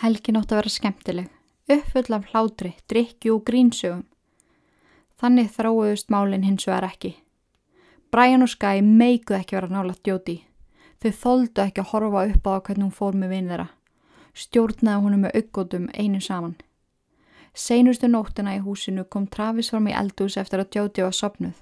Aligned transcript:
Helgin 0.00 0.38
átt 0.38 0.54
að 0.54 0.62
vera 0.62 0.70
skemmtileg, 0.72 1.26
uppfull 1.68 2.14
af 2.16 2.30
hlátri, 2.30 2.70
drikju 2.88 3.34
og 3.34 3.42
grínsögum. 3.44 4.06
Þannig 5.20 5.50
þráuðust 5.52 6.08
málinn 6.08 6.46
hins 6.46 6.64
vegar 6.64 6.86
ekki. 6.86 7.10
Brian 8.08 8.40
og 8.40 8.48
Skye 8.48 8.80
meikuð 8.80 9.36
ekki 9.36 9.58
vera 9.58 9.68
nála 9.68 9.92
djóti. 10.00 10.38
Þau 11.04 11.10
þóldu 11.24 11.64
ekki 11.66 11.84
að 11.84 11.90
horfa 11.92 12.22
upp 12.30 12.48
á 12.48 12.52
hvernig 12.64 12.86
hún 12.86 12.96
fór 12.96 13.20
með 13.20 13.34
vinn 13.34 13.52
þeirra. 13.52 13.68
Stjórnaði 14.32 15.04
húnum 15.04 15.26
með 15.26 15.36
aukgótum 15.42 15.86
einu 15.92 16.22
saman. 16.24 16.56
Seinustu 17.52 18.08
nóttina 18.08 18.56
í 18.56 18.64
húsinu 18.64 19.04
kom 19.04 19.28
Travis 19.28 19.68
fram 19.68 19.92
í 19.92 19.96
eldús 20.00 20.40
eftir 20.40 20.64
að 20.64 20.72
djóti 20.72 21.04
var 21.04 21.20
sopnuð. 21.20 21.60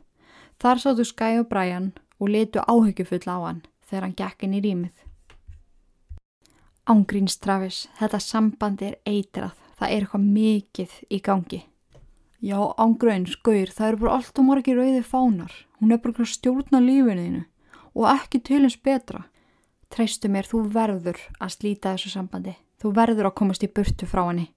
Þar 0.63 0.85
sáttu 0.85 1.11
Skye 1.11 1.43
og 1.43 1.51
Brian 1.51 1.91
og 2.21 2.31
letu 2.31 2.63
áhyggjufull 2.63 3.27
á 3.27 3.39
hann 3.51 3.63
þegar 3.91 4.07
hann 4.07 4.19
gekk 4.23 4.47
inn 4.47 4.59
í 4.61 4.63
rýmið. 4.63 5.08
Ángríns 6.89 7.37
Travis, 7.37 7.83
þetta 7.99 8.19
samband 8.23 8.81
er 8.81 8.95
eitrað. 9.05 9.53
Það 9.77 9.91
er 9.93 10.05
eitthvað 10.07 10.23
mikið 10.33 10.95
í 11.13 11.19
gangi. 11.21 11.59
Já, 12.41 12.57
ángríns, 12.81 13.35
Gaur, 13.45 13.69
það 13.75 13.89
eru 13.89 13.99
bara 14.01 14.15
allt 14.17 14.41
og 14.41 14.47
margir 14.47 14.79
rauði 14.79 15.03
fánar. 15.05 15.53
Hún 15.83 15.93
er 15.93 16.01
bara 16.01 16.25
að 16.25 16.31
stjórna 16.33 16.81
lífinuðinu 16.81 17.43
og 17.93 18.09
ekki 18.15 18.41
til 18.47 18.63
eins 18.63 18.79
betra. 18.81 19.27
Treystu 19.93 20.31
mér, 20.33 20.49
þú 20.49 20.63
verður 20.73 21.21
að 21.37 21.55
slíta 21.59 21.93
þessu 21.93 22.15
sambandi. 22.15 22.57
Þú 22.81 22.95
verður 22.97 23.29
að 23.29 23.37
komast 23.43 23.67
í 23.67 23.71
burtu 23.75 24.09
frá 24.09 24.23
henni. 24.29 24.49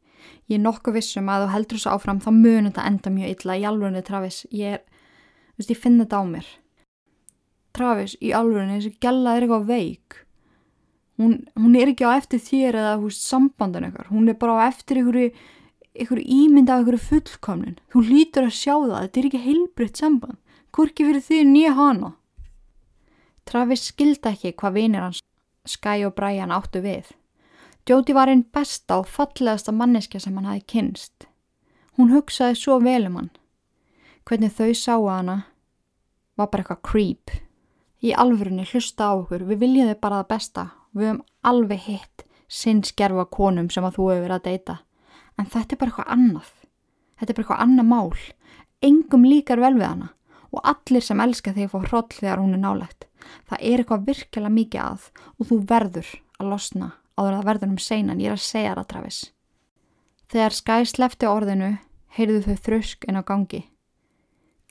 Ég 0.48 0.60
er 0.60 0.64
nokkuð 0.64 1.02
vissum 1.02 1.30
að 1.34 1.48
þú 1.48 1.54
heldur 1.58 1.82
þessu 1.82 1.92
áfram, 1.92 2.24
þá 2.24 2.32
munir 2.32 2.68
þetta 2.70 2.88
enda 2.94 3.14
mjög 3.18 3.36
illa 3.36 3.60
í 3.60 3.68
alvörunni, 3.68 4.08
Travis. 4.08 4.44
Ég 4.56 4.78
er, 4.78 4.84
þú 5.52 5.64
veist, 5.64 5.76
ég 5.76 5.84
finn 5.84 6.00
þetta 6.00 6.22
á 6.22 6.24
mér. 6.32 6.52
Travis, 7.76 8.16
í 8.24 8.32
alvörunni, 8.36 8.80
þessi 8.80 9.02
gæla 9.04 9.36
er 9.36 9.48
eitthvað 9.48 9.72
veik. 9.72 10.22
Hún, 11.22 11.34
hún 11.54 11.76
er 11.78 11.92
ekki 11.92 12.08
á 12.08 12.18
eftir 12.18 12.42
þér 12.42 12.80
eða, 12.82 12.94
veist, 13.04 13.22
sambandan 13.30 13.86
eitthvað. 13.86 14.10
Hún 14.10 14.32
er 14.32 14.38
bara 14.42 14.58
á 14.58 14.66
eftir 14.72 14.98
einhverju, 14.98 15.28
einhverju 15.94 16.38
ímynd 16.38 16.72
af 16.72 16.82
einhverju 16.82 17.02
fullkomnin. 17.12 17.76
Þú 17.94 18.06
lítur 18.08 18.48
að 18.48 18.58
sjá 18.58 18.74
það, 18.74 18.96
þetta 19.04 19.22
er 19.22 19.28
ekki 19.30 19.44
heilbritt 19.46 20.02
samband. 20.02 20.40
Hvorki 20.74 21.06
fyrir 21.06 21.22
því 21.22 21.44
nýja 21.52 21.76
hana. 21.78 22.16
Travis 23.46 23.86
skildi 23.92 24.32
ekki 24.32 24.56
hvað 24.58 24.80
vinir 24.80 25.06
hans 25.06 25.22
Skye 25.68 26.08
og 26.08 26.16
Brian 26.18 26.54
áttu 26.54 26.82
við. 26.82 27.12
Jóti 27.86 28.16
var 28.18 28.30
einn 28.32 28.44
besta 28.54 29.02
og 29.02 29.10
fallegasta 29.10 29.74
manneskja 29.76 30.22
sem 30.24 30.36
hann 30.38 30.50
hafi 30.50 30.64
kynst. 30.74 31.28
Hún 31.98 32.14
hugsaði 32.14 32.58
svo 32.58 32.80
vel 32.82 33.06
um 33.10 33.18
hann. 33.20 33.32
Hvernig 34.26 34.54
þau 34.58 34.74
sáu 34.78 35.08
hana 35.10 35.38
var 36.38 36.50
bara 36.50 36.64
eitthvað 36.64 36.86
creep. 36.88 37.34
Í 38.02 38.14
alvörunni 38.18 38.66
hlusta 38.66 39.12
á 39.12 39.14
okkur, 39.14 39.46
við 39.46 39.66
þau 39.78 40.00
bara 40.02 40.22
það 40.22 40.30
besta. 40.34 40.66
Við 40.92 41.08
höfum 41.08 41.22
alveg 41.48 41.86
hitt 41.88 42.26
sinnskerfa 42.52 43.26
konum 43.32 43.70
sem 43.72 43.86
að 43.88 43.98
þú 43.98 44.08
hefur 44.12 44.26
verið 44.26 44.38
að 44.38 44.48
deyta. 44.48 44.78
En 45.40 45.48
þetta 45.48 45.76
er 45.76 45.82
bara 45.82 45.94
eitthvað 45.94 46.16
annað. 46.16 46.50
Þetta 47.20 47.32
er 47.32 47.38
bara 47.38 47.46
eitthvað 47.46 47.64
annað 47.66 47.92
mál. 47.92 48.26
Engum 48.82 49.28
líkar 49.28 49.62
vel 49.62 49.76
við 49.78 49.88
hana 49.88 50.10
og 50.52 50.66
allir 50.68 51.04
sem 51.06 51.22
elska 51.24 51.54
þig 51.56 51.70
fá 51.72 51.78
hroll 51.86 52.10
þegar 52.12 52.42
hún 52.42 52.56
er 52.58 52.64
nálægt. 52.66 53.06
Það 53.48 53.62
er 53.62 53.82
eitthvað 53.82 54.08
virkilega 54.10 54.56
mikið 54.56 54.82
að 54.84 55.06
og 55.38 55.48
þú 55.48 55.60
verður 55.70 56.10
að 56.42 56.52
losna 56.52 56.90
áður 57.16 57.38
að 57.38 57.48
verður 57.48 57.72
um 57.72 57.80
seinan, 57.80 58.22
ég 58.22 58.32
er 58.32 58.38
að 58.38 58.46
segja 58.46 58.76
það 58.76 58.90
Travis. 58.92 59.20
Þegar 60.32 60.58
Skye 60.58 60.88
slefti 60.90 61.28
orðinu, 61.30 61.72
heyrðu 62.18 62.42
þau 62.46 62.64
þrusk 62.68 63.08
en 63.08 63.20
á 63.20 63.24
gangi. 63.28 63.62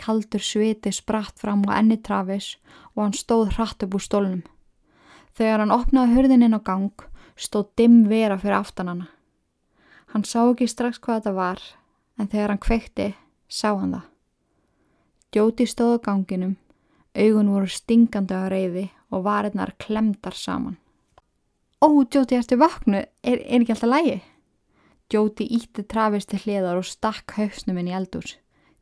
Kaldur 0.00 0.44
sviti 0.44 0.92
spratt 0.96 1.41
fram 1.41 1.64
á 1.68 1.76
enni 1.78 2.00
Travis 2.00 2.54
og 2.94 3.04
hann 3.04 3.16
stóð 3.16 3.54
hratt 3.56 3.84
upp 3.84 3.96
úr 3.96 4.04
stólnum. 4.04 4.44
Þegar 5.36 5.62
hann 5.62 5.75
opnaði 5.75 6.17
hurðin 6.17 6.45
inn 6.47 6.56
á 6.56 6.61
gang, 6.62 7.05
stóð 7.36 7.70
dimm 7.78 8.03
vera 8.11 8.39
fyrir 8.39 8.59
aftan 8.59 8.91
hana. 8.91 9.09
Hann 10.11 10.27
sá 10.27 10.42
ekki 10.42 10.67
strax 10.69 10.98
hvað 10.98 11.20
þetta 11.20 11.34
var, 11.37 11.61
en 12.19 12.28
þegar 12.28 12.55
hann 12.55 12.62
kveikti, 12.64 13.12
sá 13.48 13.70
hann 13.72 13.95
það. 13.95 14.06
Djóti 15.31 15.67
stóð 15.70 15.97
á 16.03 16.05
ganginum, 16.09 16.56
augun 17.15 17.53
voru 17.54 17.71
stingandi 17.71 18.34
á 18.34 18.50
reyði 18.50 18.88
og 19.15 19.22
varirnar 19.27 19.77
klemdar 19.78 20.34
saman. 20.34 20.77
Ó, 21.81 21.88
Djóti, 22.04 22.37
ertu 22.37 22.59
vaknu? 22.59 23.04
Er, 23.22 23.38
er 23.38 23.62
ekki 23.62 23.77
alltaf 23.77 23.91
lægi? 23.91 24.19
Djóti 25.10 25.47
ítti 25.56 25.87
Travis 25.87 26.27
til 26.27 26.43
hliðar 26.43 26.78
og 26.78 26.87
stakk 26.87 27.38
hausnum 27.38 27.78
inn 27.81 27.88
í 27.91 27.94
eldús, 27.97 28.37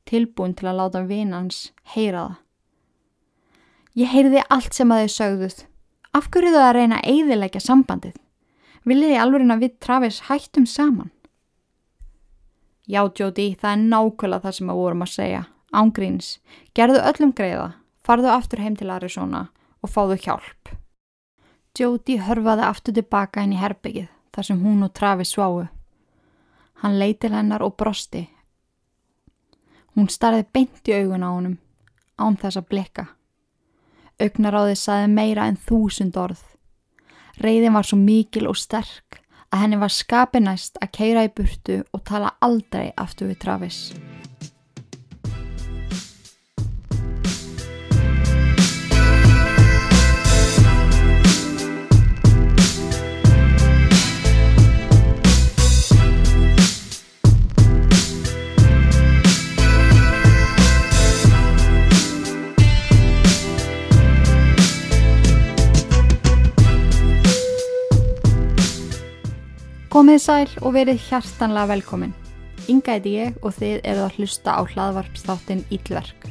tilbúin 0.09 0.57
til 0.57 0.69
að 0.69 0.81
láta 0.81 1.05
vinans 1.09 1.69
heyra 1.95 2.25
það. 2.25 2.35
Ég 3.99 4.13
heyrði 4.13 4.43
allt 4.49 4.77
sem 4.77 4.93
að 4.95 5.05
þau 5.05 5.15
sögðuð. 5.15 5.61
Af 6.17 6.31
hverju 6.33 6.55
þau 6.55 6.65
að 6.65 6.75
reyna 6.79 6.99
að 7.03 7.13
eiðilegja 7.13 7.61
sambandið? 7.61 8.17
Viljið 8.89 9.13
þið 9.13 9.23
alveg 9.23 9.53
að 9.53 9.63
við 9.65 9.79
Travis 9.85 10.21
hættum 10.29 10.67
saman? 10.67 11.11
Já, 12.89 13.03
Djóti, 13.05 13.53
það 13.61 13.73
er 13.75 13.83
nákvæmlega 13.85 14.45
það 14.47 14.55
sem 14.57 14.71
að 14.73 14.79
vorum 14.81 15.05
að 15.05 15.13
segja. 15.13 15.41
Ángríns, 15.77 16.29
gerðu 16.73 17.03
öllum 17.05 17.35
greiða, 17.37 17.73
farðu 18.01 18.31
aftur 18.33 18.63
heim 18.65 18.77
til 18.81 18.89
Arizona 18.89 19.49
og 19.85 19.93
fáðu 19.93 20.17
hjálp. 20.25 20.71
Jóti 21.79 22.17
hörfaði 22.19 22.65
aftur 22.67 22.95
tilbaka 22.97 23.45
inn 23.45 23.53
í 23.55 23.61
herbyggið 23.61 24.09
þar 24.35 24.47
sem 24.49 24.63
hún 24.65 24.83
og 24.83 24.95
Travis 24.97 25.35
sváu. 25.37 25.69
Hann 26.83 26.99
leitil 26.99 27.31
hennar 27.31 27.63
og 27.63 27.77
brosti. 27.79 28.25
Hún 29.95 30.09
starði 30.11 30.49
beint 30.53 30.91
í 30.91 30.97
augun 30.97 31.23
á 31.23 31.31
honum, 31.31 31.57
án 32.19 32.41
þess 32.41 32.59
að 32.59 32.69
blikka. 32.73 33.05
Augnaráðið 34.19 34.79
saði 34.81 35.11
meira 35.13 35.47
en 35.47 35.59
þúsund 35.69 36.17
orð. 36.19 36.41
Reyðin 37.39 37.77
var 37.79 37.87
svo 37.87 38.01
mikil 38.01 38.49
og 38.51 38.59
sterk 38.59 39.21
að 39.55 39.63
henni 39.63 39.79
var 39.79 39.95
skapinæst 39.95 40.81
að 40.83 40.95
keira 40.99 41.27
í 41.29 41.31
burtu 41.31 41.85
og 41.95 42.03
tala 42.09 42.35
aldrei 42.43 42.91
aftur 42.99 43.31
við 43.31 43.39
Travis. 43.47 43.83
Komið 70.09 70.23
sæl 70.25 70.53
og 70.65 70.73
verið 70.73 71.03
hjartanlega 71.05 71.69
velkomin. 71.69 72.15
Inga 72.73 72.95
heiti 72.95 73.11
ég 73.13 73.35
og 73.45 73.53
þið 73.59 73.75
eruð 73.91 74.05
að 74.07 74.15
hlusta 74.17 74.55
á 74.57 74.63
hlaðvarpsþáttin 74.65 75.59
Íllverk. 75.69 76.23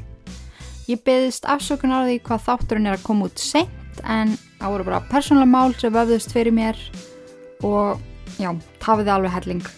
Ég 0.89 1.03
beðist 1.05 1.45
afsökunar 1.45 2.01
á 2.01 2.09
því 2.09 2.15
hvað 2.25 2.41
þátturinn 2.47 2.89
er 2.89 2.95
að 2.97 3.03
koma 3.05 3.27
út 3.29 3.37
seint 3.37 3.99
en 4.01 4.31
það 4.57 4.73
voru 4.73 4.87
bara 4.87 5.03
persónulega 5.11 5.51
mál 5.51 5.75
sem 5.77 5.93
vöfðust 5.93 6.33
fyrir 6.33 6.55
mér 6.57 6.79
og 7.69 8.01
já, 8.41 8.49
tafiði 8.81 9.13
alveg 9.13 9.35
helling. 9.35 9.69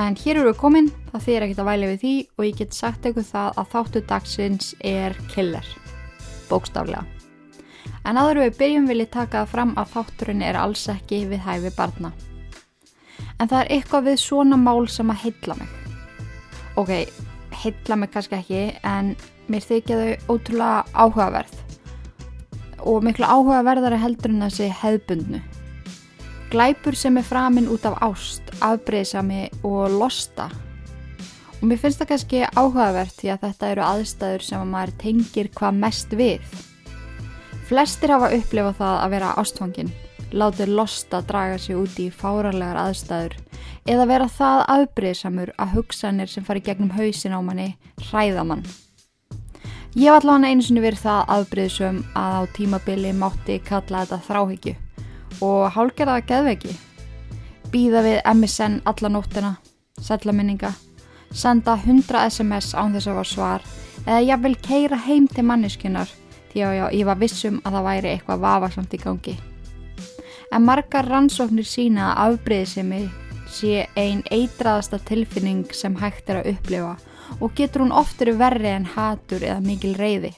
En 0.00 0.16
hér 0.16 0.38
eru 0.38 0.54
við 0.54 0.56
komin, 0.62 0.88
það 1.10 1.26
þýr 1.26 1.44
ekkert 1.44 1.60
að 1.60 1.68
væli 1.68 1.90
við 1.90 2.00
því 2.06 2.14
og 2.38 2.46
ég 2.48 2.62
get 2.62 2.78
sagt 2.78 3.04
eitthvað 3.04 3.32
það 3.34 3.50
að 3.60 3.74
þáttu 3.74 4.02
dagsins 4.14 4.70
er 4.80 5.18
killer. 5.34 5.68
Bókstaflega. 6.48 7.04
En 8.08 8.16
aður 8.16 8.46
við 8.46 8.56
byrjum 8.62 8.88
vil 8.88 9.02
ég 9.04 9.12
taka 9.12 9.44
fram 9.44 9.76
að 9.76 9.92
þátturinn 9.92 10.40
er 10.40 10.56
alls 10.56 10.86
ekki 10.88 11.26
við 11.28 11.44
hæfi 11.44 11.74
barna 11.76 12.14
en 13.40 13.50
það 13.50 13.60
er 13.60 13.72
eitthvað 13.76 14.08
við 14.10 14.20
svona 14.22 14.58
mál 14.60 14.86
sem 14.90 15.10
að 15.12 15.22
heitla 15.26 15.56
mig. 15.58 15.72
Ok, 16.76 16.92
heitla 17.62 17.96
mig 18.00 18.12
kannski 18.12 18.38
ekki 18.38 18.62
en 18.86 19.14
mér 19.52 19.64
þykja 19.64 20.00
þau 20.00 20.34
ótrúlega 20.34 20.84
áhugaverð 20.92 21.62
og 22.86 23.02
miklu 23.02 23.26
áhugaverðari 23.26 23.98
heldur 23.98 24.34
en 24.34 24.44
þessi 24.46 24.68
hefðbundnu. 24.82 25.40
Glæpur 26.52 26.94
sem 26.94 27.16
er 27.18 27.26
framinn 27.26 27.66
út 27.72 27.86
af 27.88 27.96
ást, 28.04 28.52
afbreyðsami 28.62 29.48
og 29.66 29.90
losta. 29.96 30.46
Og 31.58 31.64
mér 31.66 31.80
finnst 31.82 31.98
það 31.98 32.10
kannski 32.12 32.42
áhugavert 32.54 33.16
því 33.16 33.32
að 33.34 33.46
þetta 33.48 33.70
eru 33.72 33.86
aðstæður 33.86 34.46
sem 34.46 34.62
að 34.62 34.72
maður 34.74 34.96
tengir 35.02 35.50
hvað 35.56 35.80
mest 35.82 36.14
við. 36.14 36.58
Flestir 37.66 38.14
hafa 38.14 38.30
upplifað 38.36 38.78
það 38.78 39.00
að 39.02 39.14
vera 39.16 39.32
ástfangin 39.42 39.94
látið 40.32 40.72
losta 40.74 41.20
draga 41.26 41.58
sig 41.58 41.76
út 41.78 41.98
í 42.02 42.08
fáralegar 42.10 42.78
aðstæður 42.80 43.36
eða 43.86 44.06
vera 44.10 44.26
það 44.30 44.62
afbreyðsamur 44.74 45.52
að 45.60 45.76
hugsanir 45.76 46.30
sem 46.30 46.44
fari 46.46 46.62
gegnum 46.64 46.90
hausin 46.96 47.36
á 47.36 47.40
manni 47.40 47.76
hræða 48.08 48.44
mann. 48.46 48.64
Ég 49.96 50.12
var 50.12 50.20
allavega 50.20 50.50
einu 50.50 50.64
sinni 50.66 50.82
verið 50.84 51.04
það 51.06 51.30
afbreyðsum 51.36 52.02
að 52.18 52.34
á 52.36 52.42
tímabili 52.56 53.14
mátti 53.16 53.60
kalla 53.64 54.02
þetta 54.04 54.18
þráhyggju 54.26 54.74
og 55.46 55.70
hálgerða 55.72 56.18
geðveki. 56.28 56.74
Býða 57.72 58.02
við 58.04 58.18
MSN 58.34 58.80
alla 58.86 59.10
nóttina, 59.12 59.56
sætla 60.00 60.34
minninga, 60.36 60.74
senda 61.32 61.78
100 61.80 62.28
SMS 62.30 62.74
án 62.74 62.94
þess 62.94 63.10
að 63.10 63.20
var 63.20 63.32
svar 63.32 63.66
eða 64.04 64.22
ég 64.26 64.44
vil 64.44 64.56
keira 64.62 65.00
heim 65.08 65.26
til 65.28 65.46
manniskunar 65.46 66.12
því 66.52 66.64
að 66.66 66.78
ég 66.94 67.04
var 67.08 67.20
vissum 67.20 67.60
að 67.64 67.78
það 67.78 67.86
væri 67.90 68.12
eitthvað 68.14 68.44
vafarsamt 68.46 68.94
í 68.94 69.02
gangi 69.02 69.36
en 70.52 70.64
margar 70.66 71.08
rannsóknir 71.10 71.66
sína 71.66 72.12
að 72.12 72.36
afbreyðsemi 72.36 73.02
sé 73.50 73.86
ein 73.96 74.22
eitraðasta 74.34 74.98
tilfinning 75.08 75.66
sem 75.74 75.96
hægt 76.00 76.30
er 76.30 76.42
að 76.42 76.50
upplifa 76.54 76.96
og 77.40 77.54
getur 77.58 77.84
hún 77.84 77.94
oftur 77.94 78.32
verri 78.38 78.70
en 78.72 78.88
hatur 78.96 79.42
eða 79.42 79.60
mikil 79.64 79.94
reyði. 79.98 80.32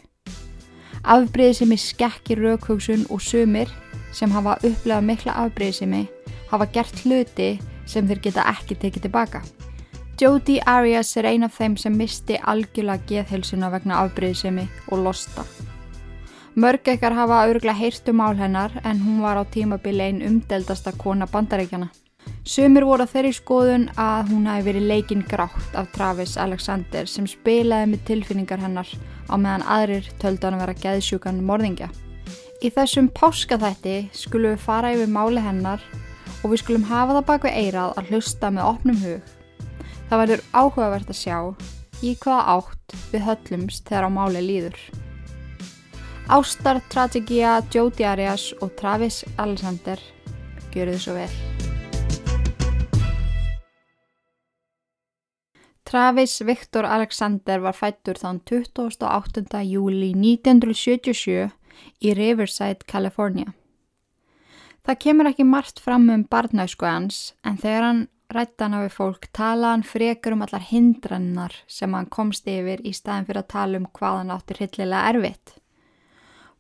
Afbreyðisemi 1.05 1.79
skekkir 1.79 2.43
raukhugsun 2.43 3.07
og 3.11 3.23
sumir 3.23 3.71
sem 4.13 4.33
hafa 4.33 4.59
upplefað 4.63 5.07
mikla 5.11 5.37
afbreyðisemi 5.45 6.05
hafa 6.51 6.69
gert 6.73 7.05
hluti 7.05 7.55
sem 7.89 8.09
þeir 8.09 8.25
geta 8.29 8.47
ekki 8.51 8.77
tekið 8.77 9.09
tilbaka. 9.09 9.43
Jodi 10.19 10.59
Arias 10.67 11.15
er 11.17 11.29
ein 11.31 11.47
af 11.47 11.55
þeim 11.61 11.77
sem 11.79 11.95
misti 11.95 12.41
algjörlega 12.43 13.07
geðhilsuna 13.07 13.71
vegna 13.71 14.03
afbreyðisemi 14.03 14.67
og 14.91 15.05
losta. 15.07 15.47
Mörg 16.59 16.89
ekkar 16.91 17.15
hafa 17.15 17.45
örgla 17.47 17.71
heyrt 17.73 18.09
um 18.11 18.19
ál 18.21 18.35
hennar 18.35 18.73
en 18.83 18.99
hún 18.99 19.21
var 19.23 19.39
á 19.39 19.47
tímabili 19.47 20.03
einn 20.03 20.25
umdeldasta 20.27 20.91
kona 20.99 21.27
bandaríkjana. 21.31 21.87
Sumir 22.43 22.83
voru 22.83 23.05
að 23.07 23.13
þeirri 23.13 23.31
skoðun 23.37 23.85
að 23.95 24.33
hún 24.33 24.49
hafi 24.51 24.67
verið 24.67 24.89
leikinn 24.91 25.23
grátt 25.31 25.79
af 25.79 25.93
Travis 25.95 26.35
Alexander 26.35 27.07
sem 27.07 27.31
spilaði 27.31 27.93
með 27.93 28.05
tilfinningar 28.11 28.59
hennar 28.65 28.91
á 29.31 29.35
meðan 29.39 29.69
aðrir 29.71 30.11
töldu 30.19 30.49
hann 30.49 30.59
að 30.59 30.65
vera 30.65 30.77
geðsjúkan 30.83 31.41
morðingja. 31.47 31.93
Í 32.59 32.75
þessum 32.75 33.15
páskaþætti 33.15 33.97
skulum 34.11 34.57
við 34.57 34.67
fara 34.67 34.95
yfir 34.99 35.15
máli 35.15 35.47
hennar 35.47 35.85
og 36.43 36.51
við 36.51 36.65
skulum 36.65 36.91
hafa 36.91 37.21
það 37.21 37.27
bak 37.33 37.47
við 37.47 37.59
eirað 37.63 37.99
að 38.03 38.11
hlusta 38.11 38.51
með 38.51 38.73
opnum 38.75 39.05
hug. 39.07 39.35
Það 40.11 40.27
verður 40.27 40.49
áhugavert 40.51 41.15
að 41.15 41.23
sjá 41.23 41.39
í 42.03 42.19
hvaða 42.19 42.57
átt 42.59 43.03
við 43.13 43.29
höllumst 43.31 43.87
þegar 43.87 44.11
á 44.11 44.17
máli 44.19 44.43
líður. 44.43 44.89
Ástar, 46.29 46.83
Tragédia, 46.93 47.63
Jodi 47.73 48.05
Arias 48.05 48.51
og 48.61 48.75
Travis 48.77 49.23
Alexander, 49.41 49.97
gjöru 50.75 50.93
þið 50.93 50.99
svo 51.01 51.13
vel. 51.17 51.37
Travis 55.89 56.35
Viktor 56.45 56.85
Alexander 56.85 57.63
var 57.65 57.73
fættur 57.79 58.21
þann 58.21 58.43
28. 58.45 59.63
júli 59.65 60.11
1977 60.13 61.47
í 62.05 62.13
Riverside, 62.19 62.85
California. 62.85 63.55
Það 64.85 65.01
kemur 65.07 65.31
ekki 65.31 65.47
margt 65.49 65.81
fram 65.81 66.11
um 66.13 66.27
barnæsku 66.29 66.85
hans 66.85 67.23
en 67.41 67.57
þegar 67.57 67.87
hann 67.87 68.03
rættan 68.37 68.77
af 68.77 68.99
fólk 69.01 69.31
talaði 69.33 69.79
hann 69.79 69.87
frekar 69.95 70.37
um 70.37 70.45
allar 70.45 70.69
hindrannar 70.69 71.57
sem 71.65 71.97
hann 71.97 72.13
komst 72.13 72.45
yfir 72.45 72.85
í 72.85 72.93
staðin 72.93 73.31
fyrir 73.31 73.47
að 73.47 73.51
tala 73.57 73.81
um 73.81 73.89
hvað 73.97 74.21
hann 74.21 74.35
áttir 74.37 74.61
hillilega 74.61 75.15
erfitt. 75.15 75.55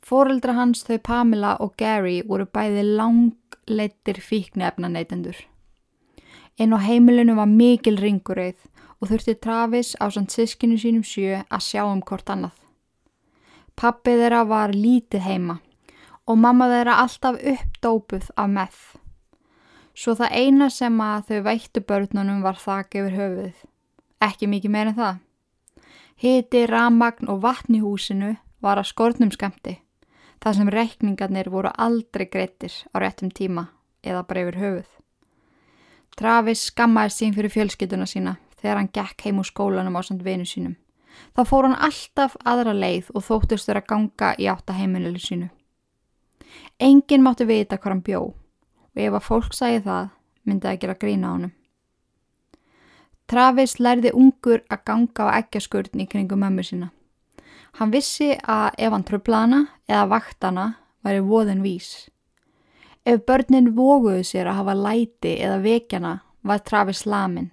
Fóreldra 0.05 0.55
hans 0.57 0.85
þau 0.87 0.99
Pamela 1.05 1.57
og 1.61 1.75
Gary 1.77 2.23
voru 2.27 2.47
bæði 2.47 2.85
langleittir 2.97 4.21
fíknefna 4.23 4.89
neytendur. 4.89 5.37
Einn 6.59 6.75
á 6.75 6.79
heimilinu 6.83 7.37
var 7.39 7.51
mikil 7.51 7.99
ringurreið 8.01 8.67
og 8.99 9.11
þurfti 9.11 9.37
Travis 9.39 9.95
á 10.03 10.11
sann 10.11 10.27
sískinu 10.31 10.79
sínum 10.81 11.05
sjö 11.07 11.43
að 11.47 11.65
sjá 11.65 11.85
um 11.87 12.03
hvort 12.03 12.31
annað. 12.31 12.55
Pappi 13.79 14.17
þeirra 14.19 14.43
var 14.49 14.75
lítið 14.75 15.23
heima 15.23 15.61
og 16.29 16.41
mamma 16.43 16.67
þeirra 16.69 16.99
alltaf 17.05 17.39
uppdópuð 17.53 18.31
af 18.37 18.51
meth. 18.51 18.83
Svo 19.95 20.15
það 20.19 20.35
eina 20.35 20.69
sem 20.71 21.01
að 21.03 21.31
þau 21.31 21.39
vættu 21.47 21.83
börnunum 21.87 22.43
var 22.43 22.59
þakk 22.59 22.99
yfir 23.01 23.17
höfuð. 23.19 23.57
Ekki 24.23 24.51
mikið 24.51 24.75
meira 24.75 24.93
en 24.93 24.99
það. 24.99 25.17
Hiti, 26.19 26.67
ramagn 26.67 27.31
og 27.31 27.43
vatn 27.43 27.79
í 27.79 27.83
húsinu 27.83 28.35
var 28.63 28.81
að 28.81 28.91
skortnum 28.91 29.31
skemmti. 29.31 29.79
Það 30.39 30.57
sem 30.57 30.71
reikningarnir 30.71 31.51
voru 31.51 31.71
aldrei 31.75 32.29
greittir 32.31 32.75
á 32.95 32.97
réttum 33.03 33.31
tíma 33.35 33.69
eða 34.07 34.23
bara 34.29 34.45
yfir 34.45 34.59
höfuð. 34.63 34.91
Travis 36.19 36.65
skammaði 36.71 37.15
sín 37.15 37.35
fyrir 37.35 37.53
fjölskytuna 37.55 38.07
sína 38.07 38.37
þegar 38.59 38.81
hann 38.81 38.93
gekk 38.95 39.27
heim 39.27 39.41
úr 39.43 39.47
skólanum 39.47 39.99
á 39.99 40.03
samt 40.03 40.25
vinu 40.27 40.47
sínum. 40.47 40.77
Þá 41.35 41.43
fór 41.47 41.67
hann 41.67 41.79
alltaf 41.79 42.37
aðra 42.47 42.75
leið 42.75 43.11
og 43.15 43.25
þóttist 43.27 43.69
þeirra 43.69 43.87
ganga 43.87 44.33
í 44.39 44.49
átta 44.51 44.75
heimililu 44.75 45.23
sínu. 45.23 45.49
Engin 46.79 47.23
mátti 47.23 47.47
vita 47.47 47.79
hvað 47.79 47.93
hann 47.93 48.05
bjó 48.07 48.21
og 48.31 49.03
ef 49.03 49.15
að 49.15 49.27
fólk 49.27 49.55
sæði 49.55 49.83
það 49.87 50.11
myndi 50.49 50.71
að 50.71 50.81
gera 50.83 50.99
grína 51.03 51.31
á 51.31 51.33
hann. 51.35 51.55
Travis 53.29 53.77
lærði 53.79 54.15
ungur 54.17 54.63
að 54.73 54.85
ganga 54.89 55.29
á 55.29 55.37
eggjaskurðin 55.43 56.07
í 56.07 56.09
kringum 56.09 56.41
mömmu 56.41 56.65
sína. 56.65 56.91
Hann 57.77 57.93
vissi 57.93 58.33
að 58.43 58.71
ef 58.79 58.93
hann 58.93 59.05
tröflana 59.05 59.67
eða 59.89 60.09
vaktana 60.15 60.67
væri 61.05 61.21
voðin 61.21 61.63
vís. 61.63 62.09
Ef 63.05 63.23
börnin 63.27 63.75
voguðu 63.77 64.25
sér 64.25 64.49
að 64.51 64.59
hafa 64.63 64.75
læti 64.75 65.37
eða 65.39 65.61
vekjana 65.63 66.15
var 66.43 66.65
Travis 66.65 67.05
lamin. 67.07 67.51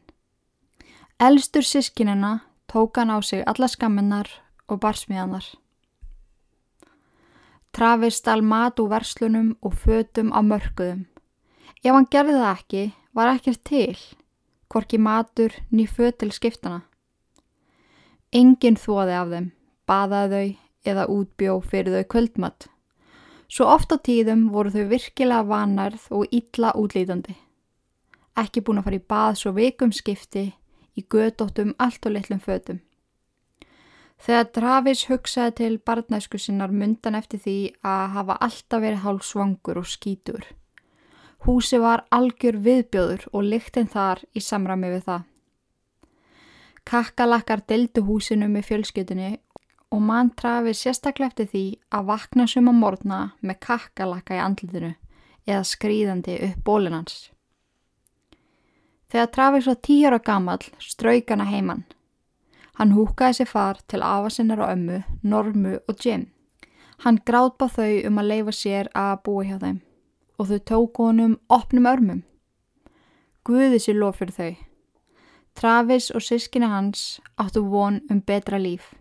Elstur 1.19 1.63
sískinina 1.63 2.41
tók 2.67 2.97
hann 2.97 3.11
á 3.11 3.21
sig 3.23 3.43
alla 3.45 3.67
skamminnar 3.67 4.27
og 4.67 4.79
barsmiðanar. 4.79 5.45
Travis 7.71 8.19
stal 8.19 8.41
mat 8.41 8.79
úr 8.79 8.89
verslunum 8.89 9.55
og 9.61 9.73
fötum 9.75 10.31
á 10.31 10.39
mörguðum. 10.39 11.05
Ef 11.83 11.91
hann 11.93 12.07
gerði 12.11 12.37
það 12.39 12.51
ekki, 12.51 12.83
var 13.13 13.31
ekkert 13.35 13.63
til, 13.67 13.97
hvorki 14.71 14.97
matur 14.97 15.53
ný 15.71 15.85
föt 15.87 16.17
til 16.19 16.31
skiptana. 16.31 16.81
Engin 18.31 18.79
þóði 18.79 19.15
af 19.19 19.29
þeim, 19.31 19.51
baðaði 19.89 20.45
þau 20.45 20.91
eða 20.91 21.05
útbjó 21.09 21.59
fyrir 21.65 21.97
þau 21.97 22.07
kvöldmatt. 22.13 22.67
Svo 23.49 23.67
oft 23.69 23.93
á 23.93 23.97
tíðum 24.01 24.49
voru 24.53 24.73
þau 24.73 24.89
virkilega 24.89 25.45
vanarð 25.49 26.07
og 26.09 26.33
ítla 26.33 26.73
útlítandi. 26.77 27.35
Ekki 28.35 28.63
búin 28.65 28.81
að 28.81 28.89
fara 28.89 28.99
í 28.99 29.05
bað 29.13 29.37
svo 29.39 29.53
veikum 29.55 29.93
skipti 29.95 30.45
í 30.95 31.05
gödóttum 31.11 31.75
allt 31.79 32.05
og 32.05 32.15
litlum 32.15 32.41
fötum. 32.41 32.81
Þegar 34.25 34.51
Travis 34.55 35.05
hugsaði 35.09 35.53
til 35.59 35.77
barnæsku 35.85 36.39
sinnar 36.39 36.71
mundan 36.71 37.17
eftir 37.19 37.41
því 37.43 37.57
að 37.85 38.05
hafa 38.15 38.37
alltaf 38.47 38.81
verið 38.81 39.03
hálf 39.03 39.25
svangur 39.27 39.81
og 39.81 39.89
skítur. 39.91 40.45
Húsi 41.45 41.77
var 41.77 42.05
algjör 42.15 42.57
viðbjóður 42.65 43.27
og 43.31 43.43
lyktinn 43.45 43.91
þar 43.91 44.23
í 44.33 44.41
samrami 44.41 44.89
við 44.95 45.03
það. 45.09 45.25
Kakkalakkar 46.85 47.61
deldu 47.69 48.01
húsinu 48.05 48.47
með 48.49 48.67
fjölskytunni 48.69 49.29
og 49.95 50.01
mann 50.03 50.33
Travis 50.35 50.81
sérstaklega 50.83 51.31
eftir 51.31 51.47
því 51.51 51.63
að 51.95 52.07
vakna 52.09 52.45
suma 52.51 52.73
morgna 52.75 53.19
með 53.39 53.61
kakkalakka 53.63 54.35
í 54.35 54.41
andlutinu 54.43 54.91
eða 55.45 55.63
skrýðandi 55.69 56.35
upp 56.49 56.63
bólinans. 56.67 57.29
Þegar 59.07 59.31
Travis 59.31 59.69
var 59.69 59.77
tíu 59.87 60.09
ára 60.09 60.19
gammal 60.19 60.65
strauk 60.83 61.31
hana 61.31 61.47
heimann. 61.47 61.85
Hann 62.75 62.91
húkaði 62.91 63.39
sér 63.39 63.47
far 63.47 63.79
til 63.87 64.03
afasinnar 64.03 64.59
og 64.65 64.73
ömmu, 64.73 64.97
Normu 65.23 65.77
og 65.87 66.03
Jim. 66.03 66.27
Hann 67.05 67.21
gráðba 67.27 67.69
þau 67.71 68.01
um 68.09 68.19
að 68.19 68.31
leifa 68.33 68.55
sér 68.55 68.91
að 68.91 69.21
búa 69.23 69.47
hjá 69.47 69.57
þeim 69.61 69.79
og 70.35 70.49
þau 70.49 70.59
tók 70.71 70.99
honum 70.99 71.37
opnum 71.47 71.87
örmum. 71.87 72.23
Guði 73.47 73.79
sér 73.79 74.01
lof 74.01 74.19
fyrir 74.19 74.35
þau. 74.35 74.53
Travis 75.55 76.11
og 76.11 76.25
sískinni 76.25 76.67
hans 76.67 77.21
áttu 77.39 77.63
von 77.63 78.01
um 78.11 78.19
betra 78.19 78.59
líf. 78.59 78.91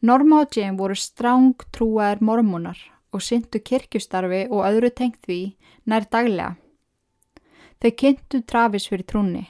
Jim 0.00 0.76
voru 0.76 0.94
stráng 0.94 1.54
trúaðir 1.72 2.20
mormónar 2.22 2.78
og 3.12 3.22
syndu 3.22 3.58
kirkjustarfi 3.58 4.46
og 4.50 4.64
öðru 4.64 4.90
tengt 4.94 5.18
því 5.26 5.56
nær 5.86 6.06
daglega. 6.10 6.56
Þau 7.80 7.90
kynntu 7.90 8.42
Travis 8.46 8.88
fyrir 8.88 9.06
trúni 9.06 9.46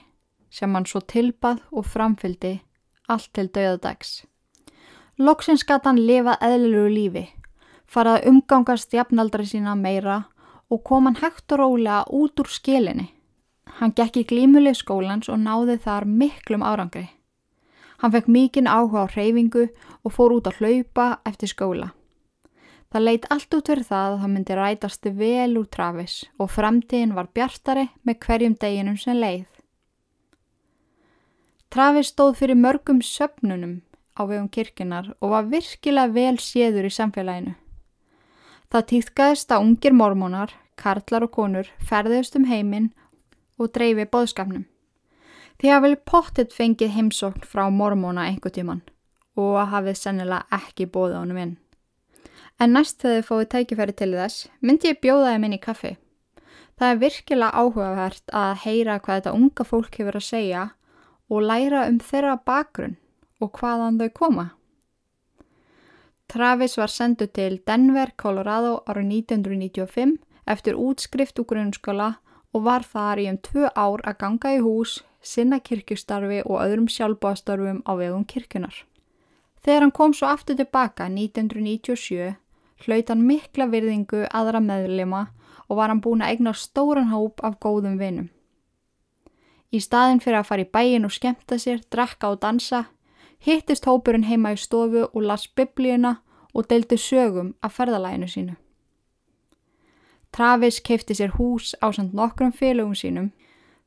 sem 0.50 0.72
hann 0.74 0.86
svo 0.86 1.00
tilbað 1.00 1.60
og 1.70 1.84
framfyldi 1.84 2.60
allt 3.08 3.32
til 3.32 3.48
döðadags. 3.48 4.24
Loksins 5.18 5.64
gatt 5.64 5.84
hann 5.84 5.98
lifað 5.98 6.40
eðlilegu 6.44 6.88
lífi, 6.94 7.24
farað 7.86 8.28
umgangast 8.30 8.92
jafnaldri 8.94 9.44
sína 9.48 9.74
meira 9.74 10.28
og 10.70 10.84
kom 10.84 11.08
hann 11.08 11.18
hægt 11.20 11.52
og 11.52 11.60
rólega 11.60 12.04
út 12.08 12.40
úr 12.40 12.48
skilinni. 12.48 13.08
Hann 13.78 13.92
gekk 13.92 14.22
í 14.22 14.26
glímuleg 14.28 14.76
skólans 14.76 15.28
og 15.28 15.40
náði 15.40 15.78
þar 15.82 16.06
miklum 16.08 16.64
árangri. 16.64 17.08
Hann 17.98 18.14
fekk 18.14 18.28
mikinn 18.30 18.70
áhuga 18.70 19.06
á 19.06 19.10
hreyfingu 19.10 19.68
og 20.06 20.14
fór 20.14 20.36
út 20.38 20.46
að 20.46 20.60
hlaupa 20.62 21.06
eftir 21.26 21.50
skóla. 21.50 21.92
Það 22.88 23.04
leitt 23.04 23.26
allt 23.28 23.54
út 23.58 23.68
fyrir 23.68 23.84
það 23.84 24.12
að 24.12 24.20
það 24.22 24.30
myndi 24.32 24.54
rætast 24.56 25.08
vel 25.18 25.58
úr 25.60 25.66
Travis 25.68 26.14
og 26.38 26.52
framtíðin 26.54 27.16
var 27.16 27.28
bjartari 27.34 27.88
með 28.06 28.20
hverjum 28.24 28.54
deginum 28.62 28.96
sem 28.96 29.18
leið. 29.18 29.48
Travis 31.68 32.14
stóð 32.14 32.38
fyrir 32.38 32.56
mörgum 32.56 33.02
söpnunum 33.04 33.82
á 34.16 34.24
vegum 34.24 34.48
kirkinar 34.48 35.12
og 35.20 35.34
var 35.34 35.50
virkilega 35.52 36.14
vel 36.14 36.38
séður 36.40 36.88
í 36.88 36.94
samfélaginu. 36.94 37.52
Það 38.72 38.88
týðkaðist 38.92 39.52
að 39.52 39.66
ungir 39.66 39.94
mormónar, 39.96 40.54
karlar 40.80 41.26
og 41.26 41.34
konur 41.34 41.68
ferðist 41.84 42.36
um 42.40 42.48
heiminn 42.48 42.90
og 43.58 43.72
dreifi 43.74 44.08
bóðskapnum. 44.08 44.64
Að 45.58 45.80
vel 45.82 45.96
pottet 46.06 46.52
fengið 46.54 46.92
heimsókn 46.94 47.42
frá 47.42 47.64
mormóna 47.74 48.28
einhver 48.30 48.52
tíman 48.54 48.84
og 49.38 49.56
hafið 49.72 49.96
sennilega 49.98 50.46
ekki 50.54 50.86
bóða 50.86 51.22
honum 51.22 51.40
inn. 51.42 51.56
En 52.62 52.74
næst 52.74 53.00
þegar 53.02 53.16
þið 53.16 53.26
fóðu 53.26 53.48
tækifæri 53.54 53.94
til 53.98 54.12
þess 54.14 54.46
myndi 54.62 54.92
ég 54.92 55.00
bjóða 55.02 55.32
þeim 55.32 55.46
inn 55.48 55.56
í 55.56 55.60
kaffi. 55.62 55.92
Það 56.78 56.92
er 56.92 57.00
virkilega 57.02 57.58
áhugavert 57.58 58.34
að 58.34 58.60
heyra 58.64 59.00
hvað 59.02 59.18
þetta 59.18 59.34
unga 59.34 59.66
fólk 59.66 59.98
hefur 59.98 60.18
að 60.20 60.28
segja 60.28 60.62
og 61.28 61.42
læra 61.42 61.82
um 61.90 61.98
þeirra 61.98 62.36
bakgrunn 62.46 62.96
og 63.42 63.58
hvaðan 63.58 63.98
þau 63.98 64.08
koma. 64.14 64.46
Travis 66.28 66.78
var 66.78 66.92
sendu 66.92 67.26
til 67.26 67.58
Denver, 67.66 68.12
Colorado 68.16 68.82
árið 68.86 69.10
1995 69.26 70.18
eftir 70.46 70.78
útskrift 70.78 71.38
úr 71.40 71.50
grunnskóla 71.50 72.10
og 72.54 72.64
var 72.66 72.86
þar 72.86 73.22
í 73.22 73.28
um 73.30 73.38
tvö 73.42 73.70
ár 73.74 74.02
að 74.06 74.18
ganga 74.22 74.54
í 74.54 74.62
hús, 74.62 75.00
sinna 75.22 75.58
kirkjustarfi 75.60 76.42
og 76.44 76.60
öðrum 76.62 76.88
sjálfbáðstarfum 76.92 77.82
á 77.84 77.92
vegum 77.98 78.24
kirkunar. 78.24 78.84
Þegar 79.64 79.84
hann 79.84 79.94
kom 79.94 80.14
svo 80.14 80.28
aftur 80.30 80.56
tilbaka 80.56 81.08
1997 81.10 82.36
hlaut 82.86 83.10
hann 83.10 83.26
mikla 83.26 83.66
virðingu 83.72 84.26
aðra 84.30 84.60
meðlema 84.62 85.26
og 85.68 85.80
var 85.80 85.92
hann 85.92 86.02
búin 86.04 86.22
að 86.22 86.36
egna 86.36 86.54
stóran 86.54 87.10
hóp 87.12 87.42
af 87.44 87.58
góðum 87.60 87.98
vinum. 87.98 88.30
Í 89.74 89.80
staðin 89.84 90.22
fyrir 90.24 90.40
að 90.40 90.48
fara 90.48 90.64
í 90.64 90.70
bæin 90.72 91.04
og 91.04 91.12
skemta 91.12 91.58
sér, 91.60 91.82
drakka 91.92 92.30
og 92.32 92.40
dansa, 92.40 92.86
hittist 93.44 93.84
hópurinn 93.84 94.24
heima 94.24 94.54
í 94.54 94.56
stofu 94.56 95.04
og 95.10 95.20
las 95.22 95.44
biblíuna 95.48 96.16
og 96.54 96.70
deildi 96.70 96.96
sögum 96.96 97.52
af 97.62 97.76
ferðalæginu 97.76 98.28
sínu. 98.32 98.56
Travis 100.32 100.80
keipti 100.80 101.14
sér 101.14 101.36
hús 101.36 101.74
á 101.84 101.92
samt 101.92 102.14
nokkrum 102.14 102.52
félögum 102.52 102.96
sínum. 102.96 103.30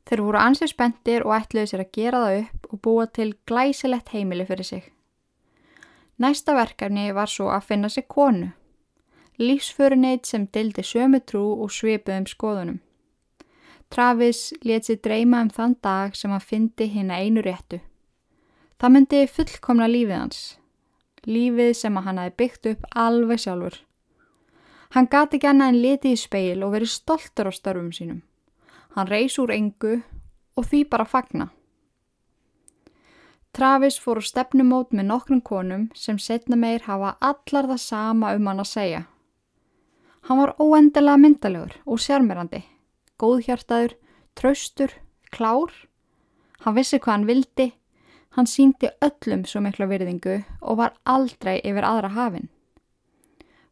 Þeir 0.08 0.24
voru 0.26 0.42
ansið 0.42 0.72
spendir 0.72 1.26
og 1.28 1.36
ætluði 1.38 1.68
sér 1.72 1.84
að 1.86 1.94
gera 1.98 2.24
það 2.24 2.40
upp 2.40 2.72
og 2.72 2.82
búa 2.82 3.06
til 3.08 3.30
glæsilegt 3.48 4.10
heimili 4.16 4.46
fyrir 4.46 4.68
sig. 4.68 4.84
Næsta 6.22 6.56
verkefni 6.58 7.12
var 7.14 7.30
svo 7.30 7.50
að 7.54 7.68
finna 7.70 7.90
sér 7.90 8.08
konu 8.10 8.52
lífsföruneit 9.42 10.26
sem 10.26 10.46
dildi 10.54 10.84
sömu 10.86 11.20
trú 11.26 11.44
og 11.64 11.72
svipuðum 11.74 12.28
skoðunum. 12.30 12.80
Travis 13.92 14.52
let 14.64 14.88
sér 14.88 15.02
dreyma 15.04 15.42
um 15.46 15.50
þann 15.52 15.76
dag 15.84 16.16
sem 16.16 16.32
hann 16.32 16.44
fyndi 16.44 16.88
hinn 16.88 17.12
að 17.12 17.26
einu 17.26 17.44
réttu. 17.46 17.82
Það 18.80 18.94
myndi 18.96 19.22
fullkomna 19.28 19.88
lífið 19.88 20.18
hans, 20.18 20.42
lífið 21.28 21.74
sem 21.78 21.98
hann 21.98 22.22
hafi 22.22 22.38
byggt 22.38 22.70
upp 22.72 22.86
alveg 23.06 23.44
sjálfur. 23.44 23.76
Hann 24.92 25.08
gati 25.12 25.38
ekki 25.38 25.50
annað 25.50 25.74
en 25.74 25.82
leti 25.82 26.14
í 26.14 26.20
speil 26.20 26.64
og 26.64 26.74
verið 26.76 26.94
stoltur 26.94 27.50
á 27.50 27.52
störfum 27.56 27.92
sínum. 27.96 28.22
Hann 28.96 29.08
reys 29.08 29.38
úr 29.40 29.54
engu 29.56 30.02
og 30.58 30.68
því 30.68 30.84
bara 30.92 31.08
fagna. 31.08 31.50
Travis 33.52 33.98
fór 34.00 34.20
á 34.20 34.24
stefnumót 34.24 34.94
með 34.96 35.10
nokkrum 35.10 35.42
konum 35.44 35.90
sem 35.96 36.20
setna 36.20 36.56
meir 36.56 36.86
hafa 36.88 37.18
allar 37.20 37.68
það 37.72 37.82
sama 37.84 38.36
um 38.36 38.48
hann 38.48 38.64
að 38.64 38.70
segja. 38.70 39.02
Hann 40.28 40.40
var 40.40 40.54
óendilega 40.60 41.20
myndalegur 41.20 41.74
og 41.86 42.00
sérmerandi, 42.00 42.62
góðhjartaður, 43.20 43.98
traustur, 44.40 44.94
klár. 45.32 45.74
Hann 46.64 46.78
vissi 46.78 47.00
hvað 47.00 47.16
hann 47.16 47.28
vildi, 47.28 47.68
hann 48.38 48.48
síndi 48.48 48.92
öllum 49.04 49.44
svo 49.44 49.64
mikla 49.66 49.90
virðingu 49.90 50.38
og 50.62 50.80
var 50.80 50.96
aldrei 51.04 51.58
yfir 51.60 51.88
aðra 51.88 52.14
hafinn. 52.16 52.48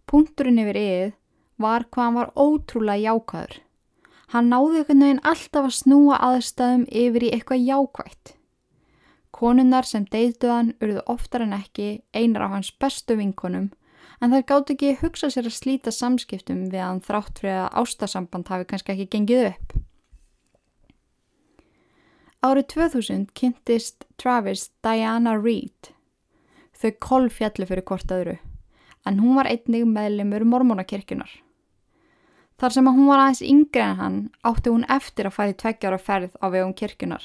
Punkturinn 0.10 0.60
yfir 0.60 0.80
yfir 0.84 1.16
var 1.56 1.88
hvað 1.88 2.08
hann 2.08 2.20
var 2.20 2.34
ótrúlega 2.36 3.06
jákvæður. 3.06 3.60
Hann 4.30 4.52
náði 4.54 4.84
einhvern 4.84 5.06
veginn 5.06 5.24
alltaf 5.26 5.66
að 5.66 5.78
snúa 5.80 6.20
aðstæðum 6.22 6.86
yfir 6.90 7.26
í 7.26 7.32
eitthvað 7.34 7.66
jákvægt. 7.66 8.36
Konunnar 9.34 9.88
sem 9.88 10.06
deyðduðan 10.06 10.76
urðu 10.84 11.04
oftar 11.10 11.46
en 11.46 11.56
ekki 11.58 11.90
einar 12.14 12.46
af 12.46 12.56
hans 12.58 12.72
bestu 12.82 13.18
vinkonum 13.18 13.72
en 14.20 14.34
þær 14.36 14.46
gátt 14.52 14.74
ekki 14.74 14.96
hugsa 15.02 15.30
sér 15.32 15.48
að 15.48 15.56
slíta 15.56 15.94
samskiptum 15.96 16.66
við 16.74 16.84
hann 16.84 17.02
þrátt 17.06 17.40
fyrir 17.42 17.62
að 17.64 17.78
ástasamband 17.82 18.52
hafi 18.52 18.68
kannski 18.70 18.94
ekki 18.96 19.08
gengið 19.16 19.46
upp. 19.54 19.78
Árið 22.40 22.70
2000 22.76 23.26
kynntist 23.36 24.06
Travis 24.22 24.70
Diana 24.86 25.36
Reed. 25.40 25.92
Þau 26.80 26.92
kolfjalli 27.04 27.68
fyrir 27.68 27.84
hvort 27.88 28.12
öðru, 28.16 28.38
en 29.04 29.20
hún 29.20 29.36
var 29.36 29.50
einnig 29.52 29.84
meðlimur 29.90 30.46
mormónakirkjunar. 30.48 31.32
Þar 32.60 32.76
sem 32.76 32.90
að 32.90 32.98
hún 32.98 33.08
var 33.08 33.22
aðeins 33.24 33.42
yngre 33.46 33.84
en 33.86 34.00
hann 34.00 34.18
átti 34.44 34.72
hún 34.74 34.86
eftir 34.92 35.30
að 35.30 35.36
fara 35.38 35.54
í 35.54 35.58
tveggjára 35.62 36.00
ferð 36.04 36.36
á 36.44 36.46
vegum 36.52 36.74
kirkjunar, 36.76 37.24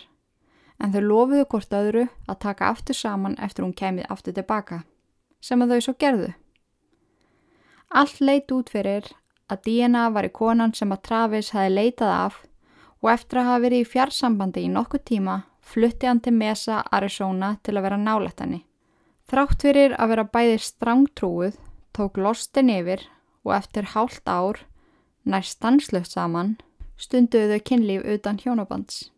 en 0.79 0.95
þau 0.95 1.03
lofuðu 1.03 1.47
hvort 1.51 1.75
öðru 1.75 2.05
að 2.31 2.41
taka 2.47 2.71
aftur 2.71 2.99
saman 2.99 3.35
eftir 3.43 3.67
hún 3.67 3.75
kemið 3.75 4.11
aftur 4.15 4.37
tilbaka, 4.37 4.85
sem 5.43 5.63
að 5.63 5.75
þau 5.75 5.87
svo 5.89 5.95
gerðu. 5.99 6.31
Allt 7.91 8.21
leit 8.21 8.55
út 8.55 8.71
fyrir 8.71 9.11
að 9.51 9.67
Diana 9.67 10.07
var 10.15 10.27
í 10.27 10.33
konan 10.35 10.75
sem 10.75 10.93
að 10.95 11.03
Travis 11.09 11.51
hafi 11.55 11.75
leitað 11.75 12.15
af 12.15 12.39
og 13.03 13.11
eftir 13.13 13.43
að 13.43 13.51
hafa 13.51 13.65
verið 13.67 13.83
í 13.83 13.91
fjarsambandi 13.91 14.65
í 14.65 14.71
nokkuð 14.73 15.05
tíma 15.11 15.41
flutti 15.65 16.07
hann 16.07 16.21
til 16.21 16.35
Mesa, 16.37 16.83
Arizona 16.93 17.57
til 17.63 17.77
að 17.77 17.87
vera 17.89 17.99
nálætt 18.01 18.43
henni. 18.43 18.63
Þrátt 19.31 19.65
fyrir 19.65 19.95
að 19.99 20.11
vera 20.13 20.27
bæði 20.37 20.59
strángtrúið 20.61 21.59
tók 21.97 22.19
lostin 22.21 22.73
yfir 22.73 23.07
og 23.45 23.55
eftir 23.57 23.89
hálft 23.95 24.29
ár, 24.29 24.61
nær 25.25 25.45
stanslöft 25.47 26.13
saman, 26.13 26.55
stunduðu 27.01 27.57
þau 27.57 27.65
kynlíf 27.71 28.05
utan 28.15 28.39
hjónabands. 28.41 29.09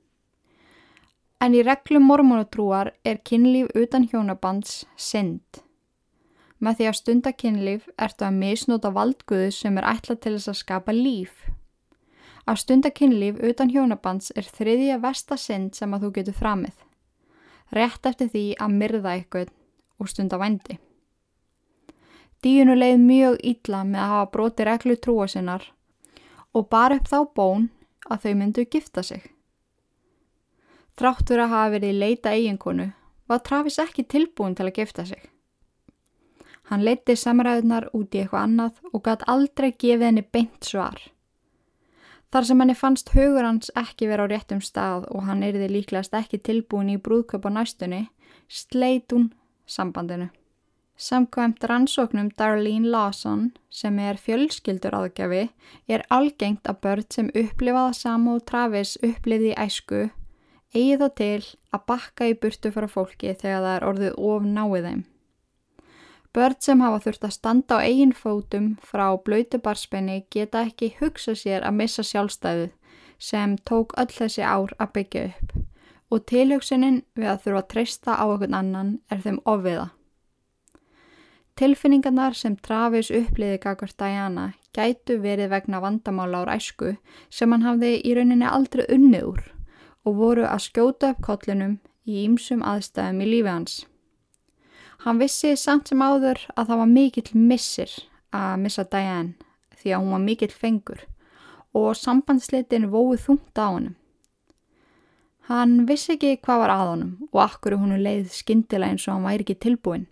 En 1.42 1.52
í 1.52 1.60
reglum 1.66 2.06
mormonutrúar 2.08 2.94
er 3.04 3.20
kynlíf 3.26 3.68
utan 3.76 4.06
hjónabands 4.08 4.84
synd. 4.96 5.60
Með 6.62 6.78
því 6.78 6.86
að 6.88 6.96
stunda 6.96 7.32
kynlíf 7.36 7.90
ertu 8.00 8.24
að 8.24 8.38
misnóta 8.38 8.92
valdguðu 8.94 9.50
sem 9.52 9.76
er 9.76 9.88
ætlað 9.90 10.22
til 10.22 10.34
þess 10.38 10.52
að 10.54 10.60
skapa 10.62 10.94
líf. 10.96 11.34
Að 12.46 12.62
stunda 12.62 12.90
kynlíf 12.94 13.42
utan 13.44 13.74
hjónabands 13.74 14.32
er 14.38 14.48
þriðja 14.48 14.96
vestasind 15.02 15.76
sem 15.76 15.92
að 15.92 16.06
þú 16.06 16.12
getur 16.16 16.40
framið. 16.40 16.74
Rétt 17.74 18.06
eftir 18.06 18.30
því 18.32 18.46
að 18.62 18.76
myrða 18.80 19.16
eitthvað 19.18 19.52
og 20.00 20.08
stunda 20.08 20.38
vændi. 20.40 20.78
Díunu 22.40 22.76
leið 22.78 23.00
mjög 23.02 23.40
ítla 23.42 23.82
með 23.84 24.00
að 24.00 24.12
hafa 24.14 24.30
broti 24.32 24.64
reglu 24.68 24.96
trúa 24.96 25.26
sinnar 25.28 25.64
og 26.56 26.68
bara 26.72 26.96
upp 26.96 27.08
þá 27.10 27.18
bón 27.36 27.70
að 28.08 28.22
þau 28.24 28.34
myndu 28.40 28.64
gifta 28.72 29.04
sig. 29.04 29.24
Þráttur 30.96 31.42
að 31.44 31.52
hafa 31.52 31.72
verið 31.76 31.98
leita 32.00 32.32
eiginkonu 32.32 32.86
var 33.28 33.42
Travis 33.44 33.76
ekki 33.82 34.06
tilbúin 34.08 34.54
til 34.56 34.68
að 34.68 34.78
gifta 34.80 35.04
sig. 35.04 35.20
Hann 36.70 36.82
leiti 36.86 37.14
samræðunar 37.18 37.90
út 37.94 38.14
í 38.14 38.22
eitthvað 38.22 38.46
annað 38.46 38.80
og 38.92 39.02
gæti 39.04 39.28
aldrei 39.30 39.68
gefið 39.70 40.06
henni 40.08 40.24
beint 40.24 40.66
svar. 40.66 40.96
Þar 42.32 42.48
sem 42.48 42.62
henni 42.62 42.74
fannst 42.74 43.12
hugur 43.14 43.46
hans 43.46 43.70
ekki 43.78 44.08
vera 44.10 44.26
á 44.26 44.30
réttum 44.30 44.62
stað 44.64 45.06
og 45.12 45.28
hann 45.28 45.44
erði 45.46 45.68
líklegast 45.70 46.16
ekki 46.18 46.40
tilbúin 46.42 46.90
í 46.90 46.98
brúðköp 46.98 47.46
á 47.46 47.50
næstunni, 47.54 48.08
sleit 48.48 49.12
hún 49.14 49.30
sambandinu. 49.66 50.30
Samkvæmt 50.96 51.64
rannsóknum 51.68 52.30
Darlene 52.38 52.88
Lawson 52.88 53.50
sem 53.70 53.98
er 54.00 54.16
fjölskyldur 54.16 54.94
aðgjafi 54.96 55.42
er 55.92 56.04
algengt 56.08 56.68
að 56.70 56.80
börn 56.86 57.10
sem 57.12 57.28
upplifaða 57.36 57.92
Samu 57.98 58.38
Travis 58.40 58.94
uppliði 59.04 59.52
í 59.52 59.58
æsku 59.66 60.06
eigi 60.76 60.96
þá 61.00 61.08
til 61.18 61.44
að 61.72 61.84
bakka 61.90 62.28
í 62.30 62.38
burtu 62.40 62.72
fyrir 62.72 62.92
fólki 62.92 63.34
þegar 63.34 63.62
það 63.64 63.74
er 63.74 63.86
orðið 63.90 64.16
of 64.30 64.48
náið 64.56 64.88
þeim. 64.88 65.04
Börn 66.36 66.56
sem 66.60 66.82
hafa 66.84 67.02
þurft 67.04 67.28
að 67.28 67.36
standa 67.36 67.78
á 67.80 67.84
eigin 67.84 68.12
fótum 68.12 68.72
frá 68.84 69.06
blöytu 69.24 69.60
barspenni 69.62 70.18
geta 70.32 70.66
ekki 70.68 70.94
hugsa 71.00 71.36
sér 71.36 71.64
að 71.64 71.78
missa 71.80 72.04
sjálfstæðu 72.04 72.68
sem 73.18 73.56
tók 73.68 73.94
öll 74.00 74.12
þessi 74.12 74.44
ár 74.44 74.74
að 74.76 74.92
byggja 74.98 75.28
upp 75.30 75.56
og 76.12 76.26
tilhugsunin 76.30 77.00
við 77.18 77.30
að 77.32 77.40
þurfa 77.44 77.62
að 77.62 77.70
treysta 77.72 78.16
á 78.20 78.24
okkur 78.24 78.52
annan 78.54 78.98
er 79.10 79.24
þeim 79.24 79.40
ofviða. 79.48 79.88
Tilfinningarnar 81.56 82.34
sem 82.36 82.52
Travis 82.60 83.08
uppliði 83.08 83.56
kakar 83.62 83.88
Diana 83.96 84.50
gætu 84.76 85.14
verið 85.22 85.54
vegna 85.54 85.78
vandamála 85.80 86.42
ár 86.44 86.50
æsku 86.52 86.90
sem 87.32 87.52
hann 87.54 87.62
hafði 87.64 87.94
í 88.04 88.10
rauninni 88.18 88.44
aldrei 88.44 88.82
unnið 88.92 89.22
úr 89.30 89.44
og 90.04 90.18
voru 90.18 90.42
að 90.44 90.66
skjóta 90.66 91.14
upp 91.14 91.22
kollinum 91.24 91.78
í 92.04 92.26
ýmsum 92.26 92.60
aðstæðum 92.60 93.22
í 93.24 93.28
lífi 93.30 93.48
hans. 93.48 93.76
Hann 95.06 95.22
vissi 95.22 95.54
samt 95.56 95.88
sem 95.88 96.02
áður 96.04 96.42
að 96.52 96.66
það 96.68 96.80
var 96.82 96.90
mikill 96.90 97.40
missir 97.52 97.94
að 98.36 98.58
missa 98.66 98.84
Diane 98.84 99.32
því 99.80 99.94
að 99.94 100.04
hún 100.04 100.12
var 100.12 100.22
mikill 100.26 100.52
fengur 100.52 101.06
og 101.72 101.96
sambandslitin 101.96 102.90
vóið 102.92 103.22
þungt 103.30 103.56
á 103.56 103.64
hann. 103.64 103.88
Hann 105.48 105.86
vissi 105.88 106.18
ekki 106.18 106.34
hvað 106.36 106.60
var 106.66 106.74
að 106.74 106.84
honum 106.90 107.16
og 107.30 107.40
akkur 107.46 107.78
hún 107.80 107.96
leið 107.96 108.28
skindilega 108.34 108.92
eins 108.92 109.08
og 109.08 109.14
hann 109.14 109.26
væri 109.30 109.46
ekki 109.46 109.58
tilbúin. 109.64 110.04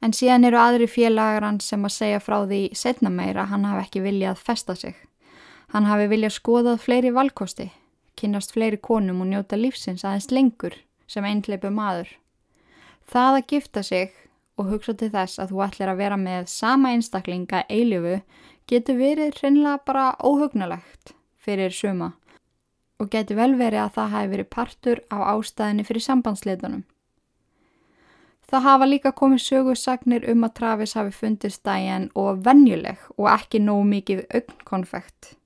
En 0.00 0.14
síðan 0.16 0.46
eru 0.48 0.56
aðri 0.56 0.86
félagar 0.88 1.44
hann 1.44 1.60
sem 1.60 1.84
að 1.84 1.96
segja 1.96 2.20
frá 2.24 2.38
því 2.46 2.60
setna 2.76 3.10
meira 3.12 3.44
hann 3.50 3.66
hafi 3.68 3.84
ekki 3.84 4.04
viljað 4.04 4.40
festa 4.40 4.76
sig. 4.76 4.94
Hann 5.74 5.86
hafi 5.86 6.08
viljað 6.10 6.36
skoðað 6.38 6.80
fleiri 6.86 7.12
valkosti, 7.14 7.68
kynast 8.16 8.54
fleiri 8.56 8.80
konum 8.80 9.20
og 9.20 9.28
njóta 9.30 9.58
lífsins 9.60 10.04
aðeins 10.04 10.30
lengur 10.32 10.78
sem 11.06 11.26
einhleipu 11.26 11.70
maður. 11.74 12.08
Það 13.10 13.36
að 13.36 13.46
gifta 13.52 13.82
sig 13.82 14.14
og 14.60 14.70
hugsa 14.70 14.94
til 14.94 15.10
þess 15.12 15.40
að 15.42 15.52
þú 15.52 15.62
ætlir 15.66 15.92
að 15.92 16.00
vera 16.00 16.16
með 16.20 16.48
sama 16.52 16.92
einstaklinga 16.94 17.64
eilifu 17.68 18.20
getur 18.70 18.98
verið 19.00 19.36
hreinlega 19.40 19.80
bara 19.86 20.06
óhugnalegt 20.20 21.14
fyrir 21.40 21.72
suma 21.74 22.12
og 23.00 23.08
getur 23.12 23.38
vel 23.38 23.54
verið 23.56 23.84
að 23.86 23.94
það 23.96 24.14
hafi 24.14 24.32
verið 24.34 24.50
partur 24.54 25.00
af 25.08 25.22
ástæðinni 25.32 25.86
fyrir 25.88 26.04
sambandsleitunum. 26.04 26.82
Það 28.50 28.64
hafa 28.66 28.86
líka 28.88 29.10
komið 29.14 29.42
sögursagnir 29.44 30.24
um 30.32 30.42
að 30.42 30.54
Travis 30.58 30.96
hafi 30.98 31.12
fundist 31.14 31.60
dæjan 31.62 32.08
og 32.18 32.40
vennjuleg 32.42 33.04
og 33.14 33.28
ekki 33.30 33.60
nóg 33.62 33.84
mikið 33.86 34.24
augnkonfekt. 34.26 35.36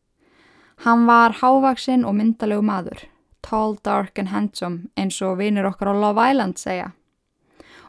Hann 0.87 1.05
var 1.07 1.37
hávaksinn 1.43 2.07
og 2.09 2.17
myndalegu 2.17 2.65
maður, 2.65 3.05
tall, 3.45 3.77
dark 3.85 4.19
and 4.19 4.33
handsome 4.33 4.89
eins 4.97 5.21
og 5.21 5.37
vinir 5.43 5.69
okkar 5.69 5.93
á 5.93 6.01
Love 6.01 6.31
Island 6.31 6.57
segja. 6.57 6.95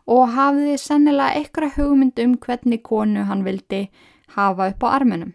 Og 0.04 0.36
hafiði 0.36 0.76
sennilega 0.84 1.40
eitthvað 1.40 1.80
hugmynd 1.80 2.20
um 2.20 2.36
hvernig 2.36 2.84
konu 2.84 3.24
hann 3.24 3.48
vildi 3.48 3.86
hafa 4.36 4.68
upp 4.74 4.84
á 4.84 5.00
arminum. 5.00 5.32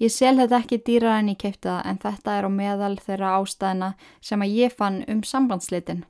Ég 0.00 0.08
sel 0.12 0.40
þetta 0.40 0.64
ekki 0.64 0.80
dýrar 0.88 1.20
en 1.20 1.32
ég 1.36 1.40
keipti 1.44 1.68
það 1.68 1.84
en 1.84 2.00
þetta 2.00 2.32
er 2.32 2.48
á 2.48 2.50
meðal 2.52 2.96
þeirra 2.96 3.36
ástæðina 3.36 3.94
sem 4.20 4.40
að 4.40 4.56
ég 4.64 4.72
fann 4.72 5.02
um 5.04 5.20
sambandslitin. 5.20 6.06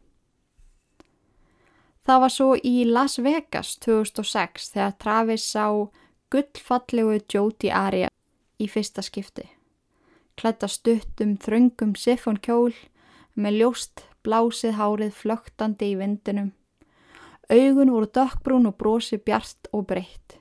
Það 2.07 2.21
var 2.23 2.31
svo 2.31 2.53
í 2.63 2.85
Las 2.87 3.17
Vegas 3.19 3.73
2006 3.83 4.69
þegar 4.77 4.93
Travis 5.03 5.47
sá 5.51 5.65
gullfallegu 6.31 7.17
Jodi 7.27 7.73
Aria 7.75 8.11
í 8.63 8.69
fyrsta 8.71 9.03
skipti. 9.03 9.49
Klætta 10.39 10.69
stuttum 10.71 11.35
þröngum 11.43 11.97
siffon 11.99 12.39
kjól 12.39 12.77
með 13.35 13.59
ljóst 13.59 14.05
blásið 14.23 14.79
hárið 14.79 15.19
flögtandi 15.19 15.91
í 15.91 15.99
vindinum. 15.99 16.53
Augun 17.51 17.91
voru 17.91 18.13
dökkbrún 18.15 18.71
og 18.71 18.79
brosi 18.79 19.19
bjart 19.19 19.67
og 19.75 19.89
breytt. 19.91 20.39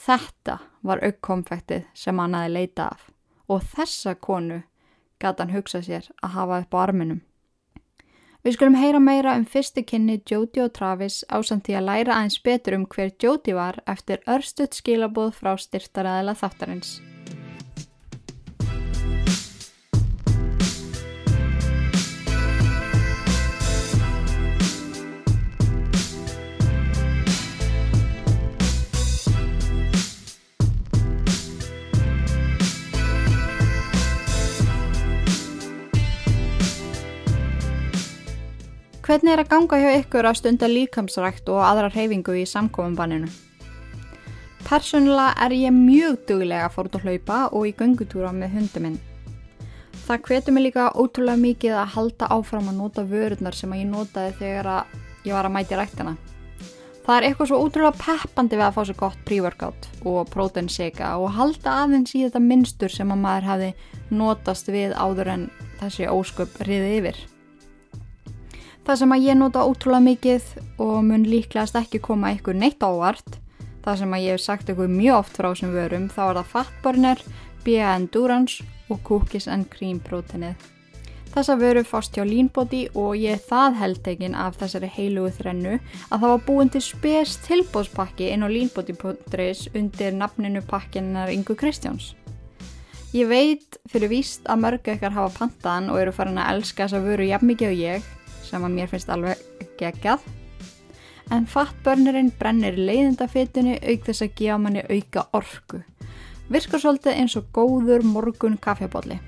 Þetta 0.00 0.62
var 0.80 1.04
aukkonfektið 1.04 1.90
sem 1.92 2.24
hann 2.24 2.40
aði 2.40 2.56
leita 2.56 2.88
af 2.94 3.10
og 3.52 3.66
þessa 3.76 4.14
konu 4.16 4.62
gæti 5.20 5.44
hann 5.44 5.52
hugsa 5.52 5.84
sér 5.84 6.08
að 6.22 6.38
hafa 6.38 6.64
upp 6.64 6.72
á 6.72 6.78
arminum. 6.88 7.20
Við 8.40 8.54
skulum 8.56 8.76
heyra 8.80 9.00
meira 9.04 9.34
um 9.36 9.42
fyrstu 9.44 9.82
kynni 9.84 10.14
Jóti 10.24 10.62
og 10.64 10.70
Travis 10.72 11.18
ásand 11.28 11.66
því 11.66 11.76
að 11.76 11.86
læra 11.90 12.16
aðeins 12.16 12.38
betur 12.46 12.78
um 12.78 12.88
hver 12.88 13.12
Jóti 13.20 13.52
var 13.52 13.82
eftir 13.84 14.24
örstuðt 14.24 14.80
skilabóð 14.80 15.36
frá 15.42 15.52
styrtaræðila 15.60 16.38
þáttarins. 16.40 17.00
Hvernig 39.10 39.32
er 39.34 39.40
að 39.42 39.48
ganga 39.50 39.78
hjá 39.82 39.88
ykkur 40.04 40.26
að 40.28 40.36
stunda 40.38 40.66
líkamsrækt 40.70 41.48
og 41.50 41.64
aðra 41.66 41.88
reyfingu 41.90 42.30
í 42.38 42.44
samkofumbanninu? 42.46 43.26
Personlega 44.62 45.32
er 45.48 45.54
ég 45.56 45.74
mjög 45.74 46.20
duglega 46.28 46.68
að 46.68 46.76
fórt 46.76 46.94
að 46.94 47.08
hlaupa 47.08 47.38
og 47.48 47.66
í 47.66 47.72
göngutúra 47.74 48.30
með 48.30 48.54
hundum 48.54 48.84
minn. 48.86 49.00
Það 50.04 50.22
hvetur 50.28 50.54
mig 50.54 50.64
líka 50.68 50.84
ótrúlega 50.94 51.42
mikið 51.42 51.74
að 51.80 51.90
halda 51.96 52.28
áfram 52.36 52.70
að 52.70 52.78
nota 52.84 53.04
vörurnar 53.10 53.58
sem 53.58 53.74
ég 53.80 53.90
notaði 53.90 54.36
þegar 54.44 54.70
ég 55.26 55.34
var 55.34 55.50
að 55.50 55.56
mæti 55.56 55.80
ræktina. 55.80 56.14
Það 57.02 57.16
er 57.16 57.28
eitthvað 57.32 57.50
svo 57.50 57.60
ótrúlega 57.64 58.04
peppandi 58.04 58.60
við 58.62 58.66
að 58.68 58.78
fá 58.78 58.80
svo 58.84 58.98
gott 59.02 59.26
pre-workout 59.26 59.90
og 60.06 60.30
próteinseka 60.30 61.10
og 61.18 61.34
halda 61.34 61.80
aðeins 61.82 62.14
í 62.14 62.22
þetta 62.28 62.46
minnstur 62.46 62.94
sem 62.94 63.10
að 63.10 63.22
maður 63.26 63.50
hafi 63.50 63.74
notast 64.22 64.70
við 64.70 64.94
áður 64.94 65.34
en 65.34 65.50
þessi 65.82 66.06
ósköp 66.14 66.62
riði 66.62 66.96
yfir. 67.02 67.22
Það 68.86 68.98
sem 69.02 69.12
að 69.14 69.28
ég 69.28 69.38
nota 69.38 69.66
ótrúlega 69.68 70.06
mikið 70.06 70.50
og 70.80 70.96
mun 71.06 71.28
líklegast 71.28 71.76
ekki 71.78 72.00
koma 72.02 72.32
ykkur 72.36 72.56
neitt 72.56 72.82
ávart, 72.82 73.38
það 73.84 74.02
sem 74.02 74.16
að 74.16 74.24
ég 74.24 74.36
hef 74.36 74.44
sagt 74.46 74.72
ykkur 74.72 74.90
mjög 74.90 75.20
oft 75.20 75.38
frá 75.38 75.50
sem 75.58 75.72
vörum, 75.74 76.08
þá 76.08 76.22
er 76.26 76.40
það 76.40 76.52
Fatburner, 76.54 77.24
BA 77.64 77.94
Endurance 77.94 78.64
og 78.88 79.02
Cookies 79.06 79.48
and 79.48 79.68
Cream 79.72 80.00
proteinið. 80.00 80.56
Þessa 81.30 81.54
vöru 81.60 81.84
fást 81.86 82.16
hjá 82.16 82.24
Leanbody 82.26 82.88
og 82.98 83.12
ég 83.14 83.36
er 83.36 83.42
það 83.46 83.76
heldegin 83.78 84.34
af 84.34 84.56
þessari 84.58 84.88
heilugu 84.90 85.30
þrennu 85.36 85.76
að 85.76 86.16
það 86.16 86.32
var 86.32 86.40
búin 86.48 86.72
til 86.74 86.82
spes 86.82 87.36
tilbóðspakki 87.44 88.32
inn 88.34 88.42
á 88.42 88.48
leanbody.is 88.50 89.68
undir 89.78 90.16
nafninu 90.16 90.64
pakkinnar 90.66 91.30
Ingu 91.30 91.54
Kristjáns. 91.54 92.16
Ég 93.14 93.30
veit 93.30 93.78
fyrir 93.90 94.10
víst 94.10 94.42
að 94.50 94.64
mörgu 94.64 94.96
ykkar 94.96 95.14
hafa 95.14 95.44
pantaðan 95.44 95.92
og 95.94 96.00
eru 96.02 96.14
farin 96.14 96.38
að 96.38 96.56
elska 96.56 96.88
þessa 96.88 97.04
vöru 97.06 97.30
jafn 97.30 97.52
mikið 97.52 97.70
og 97.70 97.78
ég 97.78 98.10
sem 98.50 98.66
að 98.66 98.76
mér 98.76 98.90
finnst 98.90 99.12
alveg 99.12 99.40
geggjað. 99.80 100.24
En 101.30 101.46
fattbörnurinn 101.46 102.32
brennir 102.38 102.78
leiðindafitinu 102.78 103.78
auk 103.78 104.08
þess 104.08 104.26
að 104.26 104.34
gefa 104.40 104.58
manni 104.58 104.82
auka 104.90 105.28
orku. 105.38 105.84
Virkar 106.50 106.82
svolítið 106.82 107.20
eins 107.22 107.38
og 107.38 107.52
góður 107.54 108.02
morgun 108.02 108.58
kaffebóli 108.58 109.20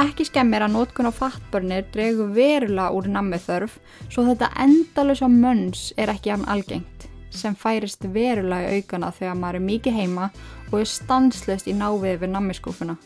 ekki 0.00 0.24
skemmir 0.28 0.62
að 0.64 0.74
nótkun 0.76 1.08
á 1.10 1.12
fattbörnir 1.12 1.86
dregu 1.92 2.28
verulega 2.34 2.92
úr 2.94 3.08
nammið 3.10 3.42
þörf 3.46 3.76
svo 4.08 4.24
þetta 4.28 4.50
endalösa 4.62 5.28
mönns 5.28 5.90
er 6.00 6.12
ekki 6.12 6.32
án 6.32 6.46
algengt 6.48 7.08
sem 7.34 7.54
færist 7.58 8.06
verulega 8.14 8.70
í 8.70 8.80
aukana 8.80 9.10
þegar 9.14 9.38
maður 9.38 9.60
er 9.60 9.66
mikið 9.66 9.98
heima 9.98 10.30
og 10.70 10.78
er 10.80 10.90
stanslöst 10.92 11.68
í 11.70 11.76
návið 11.76 12.22
við 12.22 12.32
nammiskúfuna 12.36 12.96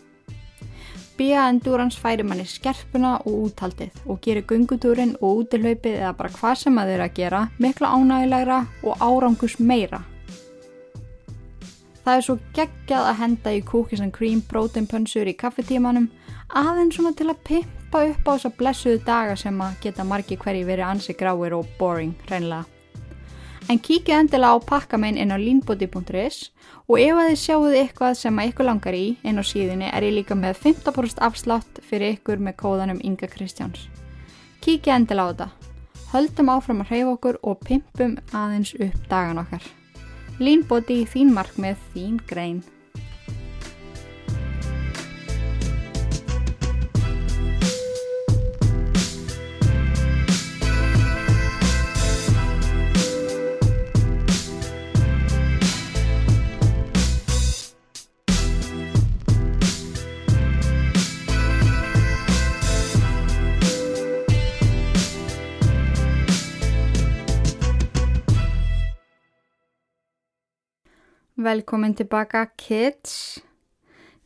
Bia 1.15 1.45
Endurance 1.47 2.01
færi 2.01 2.25
manni 2.27 2.43
skerpuna 2.49 3.13
og 3.23 3.45
úthaldið 3.49 4.01
og 4.11 4.19
gerir 4.25 4.47
gungutúrin 4.51 5.15
og 5.21 5.45
útilhaupið 5.45 6.01
eða 6.01 6.11
bara 6.19 6.33
hvað 6.35 6.57
sem 6.65 6.81
að 6.81 6.91
þeirra 6.91 7.07
gera 7.19 7.43
mikla 7.63 7.93
ánægilegra 7.95 8.59
og 8.83 9.05
árangus 9.07 9.55
meira. 9.61 10.03
Það 12.05 12.19
er 12.19 12.27
svo 12.27 12.37
geggjað 12.59 13.07
að 13.13 13.19
henda 13.23 13.55
í 13.55 13.63
cookies 13.65 14.03
and 14.05 14.13
cream 14.13 14.43
proteinpönsur 14.51 15.31
í 15.31 15.39
kaffetímanum 15.39 16.11
aðeins 16.51 16.99
svona 16.99 17.15
til 17.17 17.31
að 17.31 17.43
pimpa 17.47 18.05
upp 18.11 18.29
á 18.29 18.33
þessa 18.35 18.55
blessuðu 18.59 19.05
daga 19.07 19.39
sem 19.39 19.63
að 19.63 19.79
geta 19.87 20.05
margi 20.05 20.37
hverji 20.37 20.67
verið 20.67 20.91
ansi 20.91 21.17
gráir 21.17 21.55
og 21.57 21.71
boring 21.79 22.13
hreinlega. 22.27 22.74
En 23.69 23.79
kíkja 23.81 24.19
endilega 24.21 24.59
á 24.61 24.61
pakkamein 24.61 25.17
inn 25.17 25.33
á 25.33 25.41
leanbody.is 25.41 26.51
og 26.85 26.99
ef 27.01 27.17
að 27.17 27.29
þið 27.31 27.39
sjáuð 27.41 27.77
eitthvað 27.81 28.17
sem 28.21 28.41
að 28.41 28.51
ykkur 28.51 28.69
langar 28.69 28.97
í 28.99 29.05
inn 29.25 29.41
á 29.41 29.45
síðinni 29.45 29.89
er 29.89 30.05
ég 30.05 30.19
líka 30.19 30.37
með 30.37 30.59
15% 30.67 31.23
afslátt 31.25 31.81
fyrir 31.89 32.19
ykkur 32.19 32.43
með 32.45 32.59
kóðanum 32.61 33.01
Inga 33.01 33.31
Kristjáns. 33.33 33.87
Kíkja 34.61 34.99
endilega 34.99 35.25
á 35.25 35.33
þetta. 35.33 35.49
Höldum 36.13 36.53
áfram 36.53 36.85
að 36.85 36.93
hreyfa 36.93 37.17
okkur 37.17 37.41
og 37.43 37.65
pimpum 37.65 38.19
aðeins 38.37 38.75
upp 38.77 39.09
dagan 39.09 39.41
okkar. 39.41 39.65
Leanbody 40.39 41.01
þín 41.09 41.33
markmið, 41.33 41.81
þín 41.95 42.21
grein. 42.29 42.61
Velkomin 71.45 71.93
tilbaka 71.93 72.47
kids. 72.57 73.41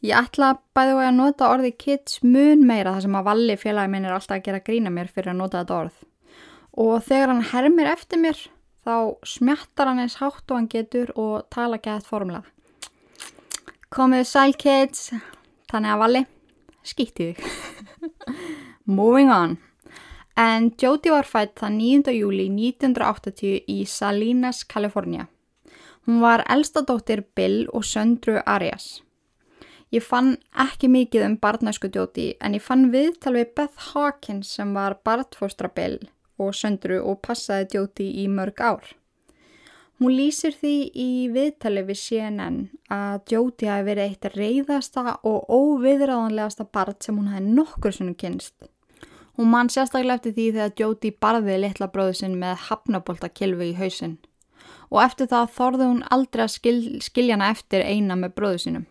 Ég 0.07 0.15
ætla 0.15 0.53
bæði 0.77 1.01
að 1.03 1.17
nota 1.17 1.49
orði 1.51 1.73
kids 1.75 2.21
mun 2.23 2.61
meira 2.67 2.93
þar 2.95 3.05
sem 3.07 3.17
að 3.19 3.25
valli 3.27 3.57
félagi 3.59 3.91
minn 3.91 4.05
er 4.07 4.15
alltaf 4.15 4.37
að 4.37 4.45
gera 4.47 4.61
grína 4.63 4.93
mér 4.95 5.09
fyrir 5.11 5.33
að 5.33 5.41
nota 5.41 5.63
þetta 5.65 5.79
orð. 5.83 5.97
Og 6.79 7.01
þegar 7.09 7.33
hann 7.33 7.49
hermir 7.51 7.91
eftir 7.91 8.21
mér 8.23 8.43
þá 8.87 8.95
smjattar 9.27 9.91
hann 9.91 10.03
eins 10.05 10.19
hátt 10.21 10.47
og 10.47 10.61
hann 10.61 10.69
getur 10.71 11.11
og 11.19 11.49
tala 11.51 11.81
gæðt 11.83 12.07
formlega. 12.07 12.45
Komið 13.91 14.23
sæl 14.29 14.55
kids, 14.61 15.09
þannig 15.73 15.95
að 15.95 16.03
valli, 16.05 16.23
skýtti 16.87 17.33
þig. 17.33 17.49
Moving 19.01 19.33
on. 19.35 19.57
En 20.39 20.71
Jodie 20.79 21.17
var 21.17 21.27
fætt 21.27 21.57
það 21.59 21.75
9. 21.81 22.15
júli 22.15 22.47
1980 22.71 23.67
í 23.75 23.81
Salinas, 23.91 24.63
Kalifornia. 24.63 25.27
Hún 26.09 26.23
var 26.23 26.41
elstadóttir 26.49 27.21
Bill 27.37 27.67
og 27.69 27.83
Söndru 27.85 28.39
Arias. 28.47 29.03
Ég 29.93 30.01
fann 30.01 30.39
ekki 30.57 30.89
mikið 30.89 31.25
um 31.27 31.35
barnæsku 31.37 31.91
djóti 31.93 32.31
en 32.41 32.55
ég 32.57 32.63
fann 32.65 32.87
viðtal 32.95 33.35
við 33.35 33.51
Beth 33.59 33.91
Hawkins 33.91 34.55
sem 34.57 34.71
var 34.73 34.97
barnfóstra 35.05 35.69
Bill 35.69 35.99
og 36.41 36.55
Söndru 36.57 37.03
og 37.11 37.21
passaði 37.27 37.67
djóti 37.75 38.07
í 38.23 38.25
mörg 38.33 38.63
ár. 38.71 38.87
Hún 40.01 40.15
lýsir 40.17 40.57
því 40.57 40.73
í 40.95 41.11
viðtali 41.35 41.83
við 41.91 42.01
CNN 42.01 42.57
að 42.89 43.35
Jóti 43.35 43.69
hafi 43.69 43.87
verið 43.91 44.09
eitt 44.09 44.31
reyðasta 44.33 45.19
og 45.29 45.45
óviðræðanlegasta 45.53 46.71
barn 46.73 46.97
sem 47.05 47.21
hún 47.21 47.29
hafi 47.35 47.53
nokkur 47.61 47.99
svona 47.99 48.17
kynst. 48.17 48.57
Hún 49.37 49.53
mann 49.53 49.69
sérstaklega 49.69 50.23
eftir 50.23 50.37
því 50.41 50.49
þegar 50.57 50.75
Jóti 50.81 51.13
barði 51.13 51.61
litla 51.67 51.93
bróðu 51.93 52.17
sinn 52.23 52.41
með 52.41 52.65
hafnaboltakilfu 52.71 53.69
í 53.69 53.77
hausinn 53.77 54.17
og 54.91 55.03
eftir 55.03 55.29
það 55.31 55.51
þorði 55.57 55.89
hún 55.91 56.05
aldrei 56.15 56.45
að 56.45 56.55
skil, 56.55 56.79
skilja 57.05 57.37
hana 57.37 57.51
eftir 57.55 57.85
eina 57.85 58.17
með 58.17 58.37
bróðu 58.39 58.63
sínum. 58.65 58.87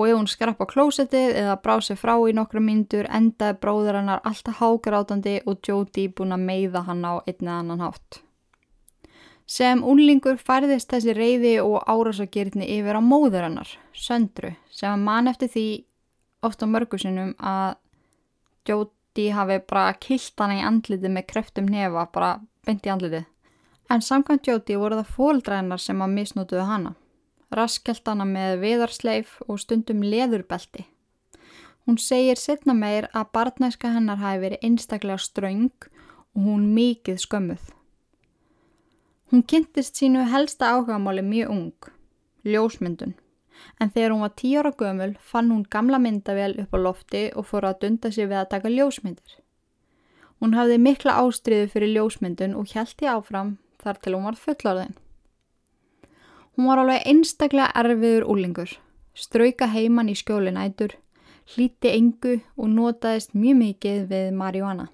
Og 0.00 0.08
ef 0.08 0.16
hún 0.16 0.30
skrapp 0.32 0.62
á 0.64 0.66
klósettið 0.70 1.34
eða 1.42 1.58
bráð 1.60 1.82
sér 1.90 1.98
frá 2.00 2.14
í 2.24 2.32
nokkra 2.32 2.62
myndur 2.64 3.08
endaði 3.12 3.58
bróður 3.60 3.98
hennar 4.00 4.22
alltaf 4.24 4.62
hágrátandi 4.62 5.36
og 5.44 5.60
Jóti 5.66 6.06
búin 6.08 6.32
að 6.32 6.46
meiða 6.46 6.86
hann 6.86 7.04
á 7.04 7.20
einn 7.20 7.44
eða 7.44 7.58
annan 7.58 7.84
hátt. 7.84 8.22
Sem 9.50 9.82
unlingur 9.82 10.38
færðist 10.38 10.92
þessi 10.92 11.12
reyði 11.16 11.56
og 11.58 11.82
árásagirtni 11.90 12.68
yfir 12.78 12.96
á 12.96 13.02
móður 13.02 13.48
hennar, 13.48 13.70
Söndru, 13.92 14.54
sem 14.70 15.02
mann 15.04 15.28
eftir 15.28 15.50
því 15.50 15.66
ofta 16.46 16.68
mörgusinum 16.70 17.34
að 17.36 17.74
Jóti 18.70 19.26
hafi 19.34 19.58
bara 19.66 19.90
kilt 19.98 20.38
hann 20.38 20.54
í 20.54 20.62
andliti 20.64 21.10
með 21.10 21.26
kreftum 21.32 21.68
nefa, 21.68 22.06
bara 22.14 22.36
beint 22.64 22.86
í 22.86 22.92
andliti. 22.92 23.24
En 23.90 24.02
samkvæmt 24.06 24.46
Jóti 24.46 24.76
voru 24.78 25.00
það 25.00 25.14
fóldrænar 25.16 25.80
sem 25.82 26.02
að 26.04 26.12
misnútuðu 26.14 26.62
hana. 26.68 26.92
Raskelt 27.50 28.06
hana 28.06 28.22
með 28.22 28.60
viðarsleif 28.62 29.32
og 29.48 29.58
stundum 29.58 30.04
leðurbelti. 30.06 30.84
Hún 31.86 31.96
segir 31.98 32.38
setna 32.38 32.76
meir 32.76 33.08
að 33.10 33.32
barnæska 33.34 33.90
hennar 33.90 34.20
hafi 34.20 34.44
verið 34.44 34.66
einstaklega 34.68 35.18
ströng 35.18 35.72
og 36.36 36.44
hún 36.44 36.68
mikið 36.76 37.18
skömmuð. 37.24 37.64
Hún 39.32 39.42
kynntist 39.42 39.98
sínu 39.98 40.22
helsta 40.30 40.68
áhugamáli 40.70 41.24
mjög 41.26 41.50
ung, 41.50 41.88
ljósmyndun, 42.46 43.16
en 43.80 43.90
þegar 43.90 44.14
hún 44.14 44.22
var 44.22 44.36
tíu 44.38 44.60
ára 44.60 44.70
gömul 44.70 45.16
fann 45.32 45.50
hún 45.50 45.64
gamla 45.70 45.98
myndavél 45.98 46.54
upp 46.62 46.74
á 46.74 46.78
lofti 46.78 47.24
og 47.34 47.48
fór 47.50 47.66
að 47.66 47.80
dunda 47.82 48.12
sig 48.14 48.30
við 48.30 48.38
að 48.44 48.52
taka 48.54 48.70
ljósmyndir. 48.70 49.34
Hún 50.38 50.54
hafði 50.54 50.78
mikla 50.78 51.18
ástriðu 51.24 51.66
fyrir 51.74 51.94
ljósmyndun 51.96 52.54
og 52.54 52.70
hjælti 52.70 53.10
áfram 53.10 53.56
þar 53.82 54.00
til 54.00 54.14
hún 54.16 54.28
var 54.28 54.38
fullorðin. 54.38 54.96
Hún 56.56 56.68
var 56.68 56.82
alveg 56.82 57.06
einstaklega 57.08 57.72
erfiður 57.80 58.26
úlingur, 58.28 58.72
strauka 59.14 59.70
heimann 59.72 60.10
í 60.12 60.16
skjóli 60.18 60.52
nætur, 60.52 60.96
hlíti 61.54 61.92
engu 61.94 62.40
og 62.56 62.72
notaðist 62.72 63.32
mjög 63.34 63.60
mikið 63.64 64.08
við 64.10 64.32
marihuana. 64.36 64.90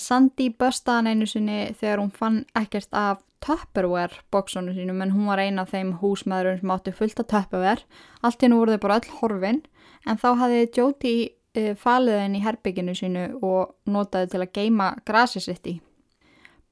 Sandi 0.00 0.48
börstaðan 0.56 1.10
einu 1.10 1.26
sinni 1.28 1.58
þegar 1.76 2.00
hún 2.00 2.14
fann 2.14 2.38
ekkert 2.56 2.94
af 2.96 3.20
Tupperware 3.44 4.22
bóksónu 4.32 4.72
sínum 4.76 5.02
en 5.02 5.12
hún 5.12 5.28
var 5.28 5.40
eina 5.40 5.64
af 5.64 5.72
þeim 5.72 5.94
húsmaðurum 6.00 6.60
sem 6.60 6.72
átti 6.72 6.92
fullt 6.96 7.20
af 7.20 7.28
Tupperware. 7.28 7.84
Allt 8.24 8.40
hérna 8.40 8.58
voru 8.60 8.76
þau 8.76 8.82
bara 8.84 8.98
öll 9.00 9.12
horfin 9.20 9.60
en 10.06 10.20
þá 10.20 10.28
hafði 10.40 10.66
Jóti 10.76 11.14
eh, 11.56 11.76
falið 11.76 12.20
henni 12.20 12.40
í 12.40 12.44
herbygginu 12.44 12.96
sínu 12.96 13.28
og 13.44 13.76
notaði 13.88 14.32
til 14.32 14.42
að 14.44 14.52
geima 14.56 14.90
grasi 15.04 15.40
sitt 15.44 15.68
í. 15.68 15.78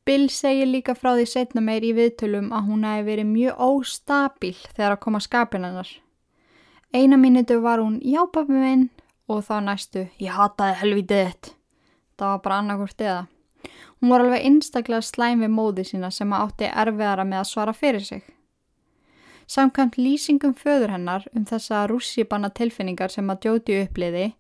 Bill 0.08 0.30
segir 0.32 0.70
líka 0.70 0.94
frá 0.96 1.10
því 1.18 1.24
setna 1.28 1.60
meir 1.60 1.84
í 1.84 1.90
viðtölum 1.92 2.46
að 2.56 2.68
hún 2.70 2.84
hefði 2.88 3.02
verið 3.10 3.26
mjög 3.28 3.58
óstabíl 3.60 4.54
þegar 4.72 4.94
að 4.94 5.00
koma 5.02 5.18
skapin 5.20 5.66
hennar. 5.68 5.90
Eina 6.96 7.18
mínutu 7.20 7.58
var 7.60 7.82
hún 7.82 7.98
já 8.00 8.22
pappi 8.32 8.56
minn 8.56 8.86
og 9.28 9.42
þá 9.44 9.58
næstu 9.66 10.06
ég 10.16 10.32
hataði 10.32 10.78
helvítið 10.80 11.20
þitt. 11.26 11.50
Það 12.16 12.32
var 12.32 12.40
bara 12.46 12.60
annarkort 12.62 13.04
eða. 13.04 13.26
Hún 14.00 14.14
var 14.14 14.24
alveg 14.24 14.46
einstaklega 14.48 15.04
slæm 15.04 15.44
við 15.44 15.52
móði 15.58 15.84
sína 15.90 16.08
sem 16.14 16.32
átti 16.32 16.70
erfiðara 16.72 17.28
með 17.28 17.42
að 17.42 17.50
svara 17.50 17.74
fyrir 17.76 18.06
sig. 18.06 18.22
Samkvæmt 19.44 20.00
lýsingum 20.00 20.54
föður 20.56 20.94
hennar 20.96 21.28
um 21.36 21.44
þessa 21.44 21.82
rússipanna 21.92 22.48
tilfinningar 22.48 23.12
sem 23.12 23.28
að 23.28 23.50
Jóti 23.50 23.76
uppliði 23.82 24.30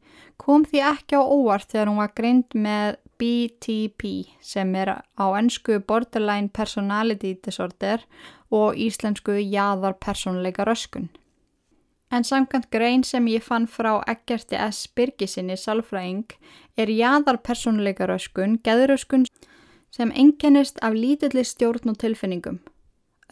kom 0.40 0.64
því 0.64 0.80
ekki 0.94 1.20
á 1.20 1.22
óvart 1.28 1.68
þegar 1.68 1.92
hún 1.92 2.00
var 2.00 2.16
greind 2.16 2.56
með 2.56 2.96
BTP 3.18 4.28
sem 4.40 4.74
er 4.74 5.02
á 5.18 5.26
ennsku 5.38 5.80
Borderline 5.80 6.48
Personality 6.48 7.34
Disorder 7.44 8.04
og 8.50 8.76
íslensku 8.76 9.36
Jæðar 9.38 9.98
personleika 10.00 10.64
röskun. 10.64 11.08
En 12.10 12.24
samkvæmt 12.24 12.70
grein 12.70 13.04
sem 13.04 13.26
ég 13.28 13.42
fann 13.42 13.66
frá 13.68 13.98
Eggerti 14.08 14.56
S. 14.70 14.86
Birgisinni 14.88 15.56
Salfræing 15.56 16.24
er 16.76 16.88
Jæðar 16.88 17.42
personleika 17.44 18.06
röskun 18.08 18.58
geðröskun 18.64 19.26
sem 19.90 20.12
enginnist 20.14 20.78
af 20.82 20.94
lítilli 20.94 21.44
stjórn 21.44 21.90
og 21.90 21.98
tilfinningum, 21.98 22.60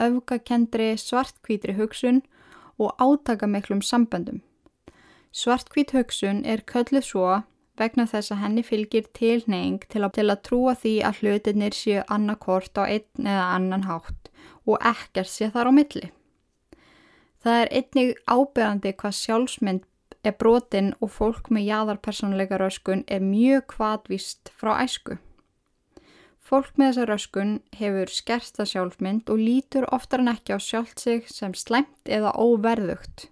öfgakendri 0.00 0.96
svartkvítri 0.96 1.76
hugsun 1.76 2.22
og 2.78 2.92
átakameklum 3.00 3.80
samböndum. 3.80 4.40
Svartkvít 5.32 5.92
hugsun 5.92 6.44
er 6.44 6.64
kölluð 6.64 7.04
svo 7.04 7.42
vegna 7.78 8.06
þess 8.10 8.32
að 8.32 8.42
henni 8.42 8.64
fylgir 8.66 9.08
tilneying 9.16 9.82
til 9.92 10.04
að, 10.04 10.12
til 10.18 10.28
að 10.30 10.42
trúa 10.48 10.74
því 10.78 10.94
að 11.08 11.20
hlutinir 11.22 11.76
séu 11.76 12.04
annarkort 12.12 12.78
á 12.80 12.84
einn 12.84 13.26
eða 13.26 13.50
annan 13.56 13.86
hátt 13.88 14.30
og 14.66 14.80
ekkert 14.82 15.30
sé 15.30 15.50
þar 15.54 15.70
á 15.70 15.72
milli. 15.76 16.08
Það 17.44 17.60
er 17.62 17.72
einnig 17.78 18.16
ábyrgandi 18.26 18.94
hvað 18.98 19.18
sjálfsmynd 19.20 19.84
er 20.26 20.34
brotin 20.40 20.90
og 21.00 21.12
fólk 21.14 21.52
með 21.54 21.68
jáðarpersonleika 21.70 22.58
röskun 22.58 23.04
er 23.06 23.22
mjög 23.22 23.68
kvadvist 23.76 24.50
frá 24.58 24.74
æsku. 24.82 25.20
Fólk 26.46 26.76
með 26.78 26.92
þessa 26.92 27.06
röskun 27.10 27.54
hefur 27.74 28.10
skersta 28.10 28.66
sjálfsmynd 28.66 29.30
og 29.30 29.40
lítur 29.42 29.86
oftar 29.94 30.22
en 30.22 30.30
ekki 30.30 30.54
á 30.54 30.58
sjálft 30.62 31.02
sig 31.02 31.24
sem 31.30 31.54
slæmt 31.54 32.10
eða 32.10 32.34
óverðugt. 32.38 33.28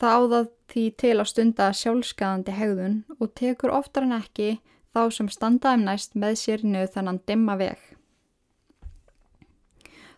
Það 0.00 0.16
áðað 0.16 0.50
því 0.72 0.82
til 1.02 1.14
að 1.18 1.28
stunda 1.28 1.70
sjálfskaðandi 1.76 2.56
hegðun 2.56 2.98
og 3.18 3.32
tekur 3.36 3.72
oftar 3.76 4.06
en 4.06 4.16
ekki 4.16 4.50
þá 4.94 5.02
sem 5.12 5.28
standaðum 5.28 5.84
næst 5.86 6.16
með 6.16 6.38
sér 6.40 6.64
niður 6.64 6.94
þannan 6.94 7.20
dimma 7.28 7.56
veg. 7.60 7.78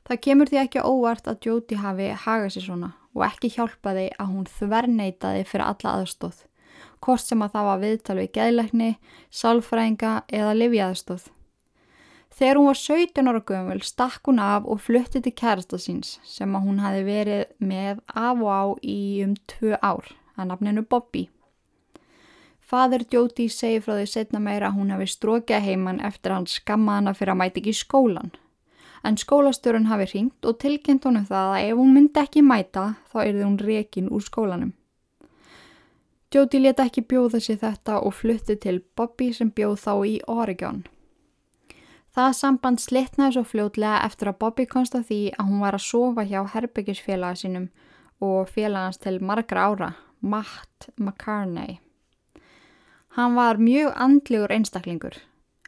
Það 0.07 0.23
kemur 0.27 0.51
því 0.51 0.61
ekki 0.62 0.87
óvart 0.87 1.29
að 1.31 1.49
Jóti 1.49 1.79
hafi 1.79 2.09
hagað 2.25 2.55
sér 2.55 2.66
svona 2.68 2.92
og 3.12 3.27
ekki 3.27 3.51
hjálpaði 3.57 4.09
að 4.23 4.33
hún 4.33 4.49
þverneitaði 4.51 5.45
fyrir 5.51 5.66
alla 5.66 5.99
aðstóð, 5.99 6.38
hvort 7.05 7.27
sem 7.27 7.45
að 7.45 7.55
það 7.57 7.68
var 7.68 7.83
viðtal 7.83 8.16
við 8.18 8.33
geðleikni, 8.38 8.90
sálfræðinga 9.31 10.12
eða 10.33 10.57
livjaðstóð. 10.59 11.27
Þegar 12.33 12.57
hún 12.57 12.71
var 12.71 12.79
17 12.81 13.29
ára 13.29 13.42
gömul 13.45 13.83
stakk 13.85 14.29
hún 14.29 14.40
af 14.40 14.64
og 14.64 14.81
flutti 14.81 15.21
til 15.21 15.35
kærasta 15.37 15.77
síns 15.77 16.16
sem 16.25 16.55
að 16.57 16.64
hún 16.64 16.81
hafi 16.81 17.03
verið 17.05 17.42
með 17.61 18.01
af 18.09 18.40
og 18.40 18.49
á 18.49 18.64
í 18.81 18.99
um 19.27 19.35
tvö 19.53 19.77
ár, 19.85 20.09
að 20.40 20.49
nafninu 20.49 20.85
Bobby. 20.88 21.27
Fadur 22.73 23.05
Jóti 23.12 23.51
segi 23.53 23.83
frá 23.85 23.99
því 23.99 24.07
setna 24.09 24.40
meira 24.40 24.71
að 24.71 24.79
hún 24.79 24.95
hafi 24.95 25.11
strókjað 25.12 25.66
heimann 25.66 26.01
eftir 26.01 26.33
hann 26.33 26.49
skamma 26.49 26.95
hana 26.97 27.12
fyrir 27.12 27.35
að 27.35 27.40
mæti 27.42 27.61
ekki 27.61 27.75
skólan. 27.77 28.33
En 29.05 29.18
skólastörun 29.21 29.90
hafi 29.90 30.07
hringt 30.14 30.49
og 30.49 30.57
tilkynnt 30.62 31.05
honum 31.05 31.27
það 31.29 31.51
að 31.59 31.66
ef 31.66 31.77
hún 31.83 31.92
myndi 31.92 32.23
ekki 32.23 32.45
mæta 32.47 32.87
þá 33.12 33.18
erði 33.27 33.45
hún 33.45 33.59
rekin 33.61 34.09
úr 34.09 34.25
skólanum. 34.25 34.73
Jóti 36.33 36.62
leta 36.62 36.88
ekki 36.88 37.05
bjóða 37.05 37.42
sér 37.45 37.61
þetta 37.61 38.01
og 38.01 38.16
flutti 38.16 38.57
til 38.57 38.81
Bobby 38.97 39.35
sem 39.37 39.53
bjóð 39.53 39.77
þá 39.85 39.92
í 40.09 40.16
Oregon. 40.33 40.85
Það 42.12 42.35
samband 42.37 42.81
slitnaði 42.83 43.38
svo 43.38 43.42
fljótlega 43.48 44.03
eftir 44.05 44.29
að 44.29 44.38
Bobby 44.44 44.66
konsta 44.68 45.01
því 45.01 45.20
að 45.33 45.46
hún 45.48 45.62
var 45.64 45.77
að 45.79 45.87
sofa 45.87 46.25
hjá 46.29 46.42
herbyggisfélaga 46.53 47.38
sínum 47.40 47.70
og 48.22 48.51
félagans 48.53 49.01
til 49.01 49.16
margra 49.25 49.64
ára, 49.70 49.88
Matt 50.20 50.90
McCarney. 50.98 51.79
Hann 53.16 53.35
var 53.35 53.57
mjög 53.57 53.96
andlegur 53.96 54.53
einstaklingur. 54.53 55.16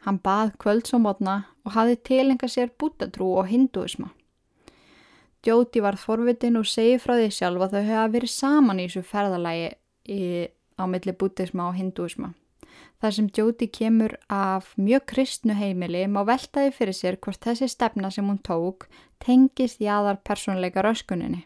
Hann 0.05 0.21
bað 0.21 0.53
kvöldsómotna 0.61 1.35
og 1.65 1.73
hafði 1.73 1.97
tilenga 2.11 2.47
sér 2.49 2.69
bútatrú 2.77 3.31
og 3.39 3.49
hinduisma. 3.49 4.11
Jóti 5.45 5.81
var 5.81 5.97
forvitin 5.97 6.57
og 6.61 6.69
segi 6.69 6.97
frá 7.01 7.17
því 7.17 7.31
sjálf 7.33 7.65
að 7.65 7.75
þau 7.75 7.89
hefa 7.89 8.07
verið 8.13 8.33
saman 8.33 8.81
í 8.81 8.87
þessu 8.87 9.05
ferðalagi 9.09 9.67
í, 10.13 10.21
á 10.77 10.83
milli 10.89 11.13
bútisma 11.13 11.69
og 11.69 11.77
hinduisma. 11.77 12.33
Þar 13.01 13.15
sem 13.17 13.27
Jóti 13.37 13.67
kemur 13.69 14.15
af 14.31 14.71
mjög 14.81 15.05
kristnu 15.11 15.55
heimili 15.57 16.05
má 16.07 16.23
veltaði 16.27 16.71
fyrir 16.75 16.97
sér 16.97 17.17
hvort 17.21 17.43
þessi 17.43 17.67
stefna 17.69 18.11
sem 18.11 18.27
hún 18.27 18.39
tók 18.41 18.87
tengist 19.25 19.83
jáðar 19.83 20.21
persónleika 20.23 20.83
röskuninni. 20.85 21.43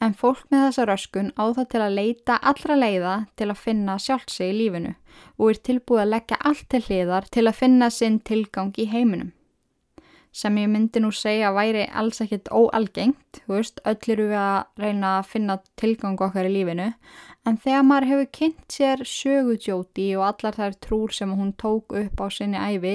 En 0.00 0.12
fólk 0.12 0.44
með 0.52 0.66
þessa 0.66 0.84
röskun 0.90 1.32
á 1.40 1.44
það 1.56 1.68
til 1.72 1.80
að 1.80 1.96
leita 1.98 2.36
allra 2.50 2.76
leiða 2.76 3.14
til 3.40 3.48
að 3.48 3.62
finna 3.62 3.96
sjálfseg 3.96 4.52
í 4.52 4.58
lífinu 4.58 4.92
og 5.38 5.48
er 5.50 5.62
tilbúið 5.68 6.02
að 6.02 6.12
leggja 6.12 6.38
allt 6.50 6.68
til 6.72 6.82
hliðar 6.84 7.28
til 7.32 7.46
að 7.46 7.58
finna 7.62 7.88
sinn 7.90 8.20
tilgang 8.20 8.76
í 8.76 8.86
heiminum. 8.92 9.32
Sem 10.36 10.58
ég 10.60 10.68
myndi 10.68 11.00
nú 11.00 11.08
segja 11.16 11.48
væri 11.56 11.86
alls 11.96 12.20
ekkit 12.20 12.50
óalgengt, 12.52 13.38
þú 13.46 13.54
veist, 13.54 13.80
öll 13.88 14.12
eru 14.12 14.26
við 14.28 14.42
að 14.42 14.82
reyna 14.82 15.12
að 15.20 15.30
finna 15.30 15.56
tilgang 15.80 16.20
okkar 16.20 16.48
í 16.50 16.52
lífinu, 16.52 16.90
En 17.46 17.54
þegar 17.62 17.84
maður 17.86 18.08
hefur 18.10 18.30
kynnt 18.34 18.74
sér 18.74 19.02
sögutjóti 19.06 20.08
og 20.18 20.24
allar 20.26 20.56
þær 20.56 20.72
trúr 20.82 21.12
sem 21.14 21.30
hún 21.30 21.52
tók 21.54 21.94
upp 21.94 22.18
á 22.18 22.26
sinni 22.34 22.58
æfi, 22.58 22.94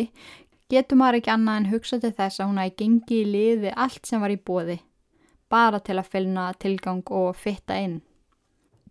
getur 0.67 0.99
maður 0.99 1.21
ekki 1.21 1.32
annað 1.32 1.60
en 1.60 1.69
hugsa 1.71 1.99
til 2.04 2.12
þess 2.17 2.41
að 2.41 2.49
hún 2.49 2.60
hafi 2.60 2.73
gengið 2.82 3.21
í 3.21 3.30
lið 3.32 3.62
við 3.65 3.77
allt 3.86 4.10
sem 4.10 4.23
var 4.23 4.34
í 4.36 4.41
bóði, 4.49 4.77
bara 5.47 5.80
til 5.80 5.95
að 6.01 6.12
fylna 6.12 6.49
tilgang 6.60 7.13
og 7.15 7.39
fitta 7.39 7.80
inn. 7.80 8.01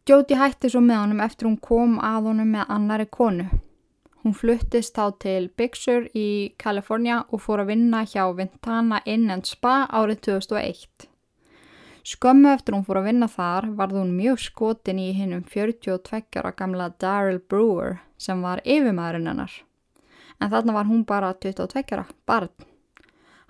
Jóti 0.08 0.38
hætti 0.40 0.72
svo 0.72 0.80
með 0.80 1.02
honum 1.02 1.20
eftir 1.26 1.50
hún 1.50 1.60
kom 1.60 1.98
að 2.00 2.30
honum 2.30 2.56
með 2.56 2.72
annari 2.72 3.06
konu. 3.12 3.44
Hún 4.20 4.34
fluttist 4.36 4.98
þá 4.98 5.16
til 5.16 5.46
Big 5.56 5.76
Sur 5.80 6.04
í 6.12 6.52
Kalifornia 6.60 7.22
og 7.32 7.40
fór 7.40 7.62
að 7.62 7.70
vinna 7.72 8.02
hjá 8.04 8.26
Ventana 8.36 8.98
Inn 9.08 9.30
and 9.32 9.48
Spa 9.48 9.86
árið 9.88 10.20
2001. 10.26 11.06
Skömmu 12.04 12.50
eftir 12.52 12.76
hún 12.76 12.84
fór 12.84 13.00
að 13.00 13.08
vinna 13.08 13.28
þar 13.32 13.70
varð 13.78 13.96
hún 14.00 14.12
mjög 14.18 14.42
skotin 14.44 15.00
í 15.00 15.08
hinnum 15.16 15.40
42 15.48 16.20
ára 16.36 16.52
gamla 16.52 16.90
Daryl 17.00 17.40
Brewer 17.40 17.98
sem 18.20 18.44
var 18.44 18.60
yfirmaðurinn 18.64 19.32
hennar 19.32 19.56
en 20.40 20.52
þarna 20.52 20.76
var 20.76 20.88
hún 20.88 21.04
bara 21.08 21.32
22 21.34 22.04
barn. 22.28 22.52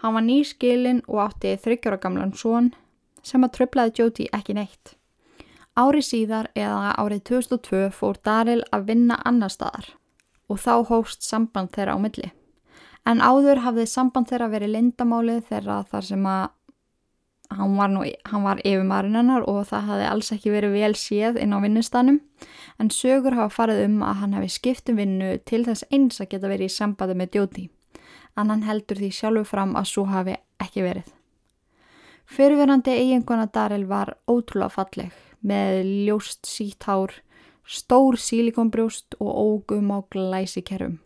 Hann 0.02 0.14
var 0.14 0.26
nýskilinn 0.26 1.02
og 1.06 1.24
átti 1.26 1.56
þryggjara 1.58 1.98
gamlan 2.02 2.34
són 2.34 2.72
sem 3.26 3.42
að 3.42 3.56
tröflaði 3.58 4.04
Jóti 4.04 4.30
ekki 4.32 4.54
neitt. 4.54 4.94
Ári 5.74 6.02
síðar 6.02 6.50
eða 6.54 6.94
árið 6.98 7.24
2002 7.30 7.88
fór 7.94 8.18
Daril 8.22 8.62
að 8.70 8.86
vinna 8.90 9.18
annar 9.26 9.50
staðar 9.50 9.96
og 10.50 10.60
þá 10.60 10.72
hóst 10.90 11.26
samband 11.26 11.72
þeirra 11.74 11.96
á 11.96 11.98
milli. 12.02 12.30
En 13.08 13.22
áður 13.24 13.62
hafði 13.64 13.86
samband 13.88 14.28
þeirra 14.28 14.50
verið 14.52 14.74
lindamálið 14.74 15.44
þeirra 15.48 15.82
þar 15.88 16.08
sem 16.10 16.26
að 16.28 16.48
hann 17.50 17.76
var, 17.76 17.90
nú, 17.90 18.04
hann 18.30 18.44
var 18.46 18.60
yfirmarinn 18.62 19.16
hennar 19.18 19.46
og 19.50 19.64
það 19.66 19.86
hafði 19.88 20.08
alls 20.10 20.32
ekki 20.36 20.52
verið 20.54 20.76
vel 20.76 20.92
séð 20.98 21.40
inn 21.42 21.54
á 21.56 21.58
vinnustanum 21.62 22.20
en 22.78 22.90
sögur 22.94 23.34
hafa 23.38 23.50
farið 23.56 23.84
um 23.88 23.96
að 24.06 24.20
hann 24.20 24.36
hefði 24.38 24.50
skiptum 24.54 25.00
vinnu 25.00 25.32
til 25.48 25.64
þess 25.66 25.88
eins 25.90 26.22
að 26.22 26.30
geta 26.34 26.50
verið 26.52 26.70
í 26.70 26.76
sambandi 26.76 27.16
með 27.18 27.32
djóti 27.34 27.64
en 28.38 28.52
hann 28.52 28.62
heldur 28.68 29.00
því 29.00 29.10
sjálfu 29.16 29.48
fram 29.50 29.74
að 29.78 29.90
svo 29.90 30.04
hafi 30.10 30.36
ekki 30.62 30.84
verið. 30.86 31.08
Fyrirverandi 32.30 32.94
eiginkona 32.94 33.48
Daril 33.50 33.88
var 33.90 34.14
ótrúlega 34.30 34.70
falleg 34.70 35.16
með 35.42 35.80
ljóst 36.06 36.46
sítt 36.46 36.86
hár, 36.86 37.10
stór 37.70 38.18
sílikonbrjóst 38.18 39.14
og 39.20 39.30
ógum 39.30 39.92
á 39.94 39.98
glæsikerfum. 40.10 40.98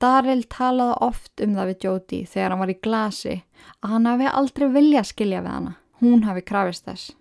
Daril 0.00 0.42
talaði 0.50 0.96
oft 1.06 1.40
um 1.44 1.54
það 1.56 1.70
við 1.70 1.84
Jóti 1.86 2.20
þegar 2.28 2.52
hann 2.52 2.62
var 2.62 2.72
í 2.72 2.80
glasi 2.86 3.34
að 3.80 3.92
hann 3.94 4.08
hafi 4.10 4.30
aldrei 4.40 4.66
vilja 4.74 5.04
skilja 5.04 5.42
við 5.44 5.52
hana. 5.54 5.74
Hún 6.00 6.24
hafi 6.26 6.42
krafist 6.44 6.88
þess. 6.88 7.12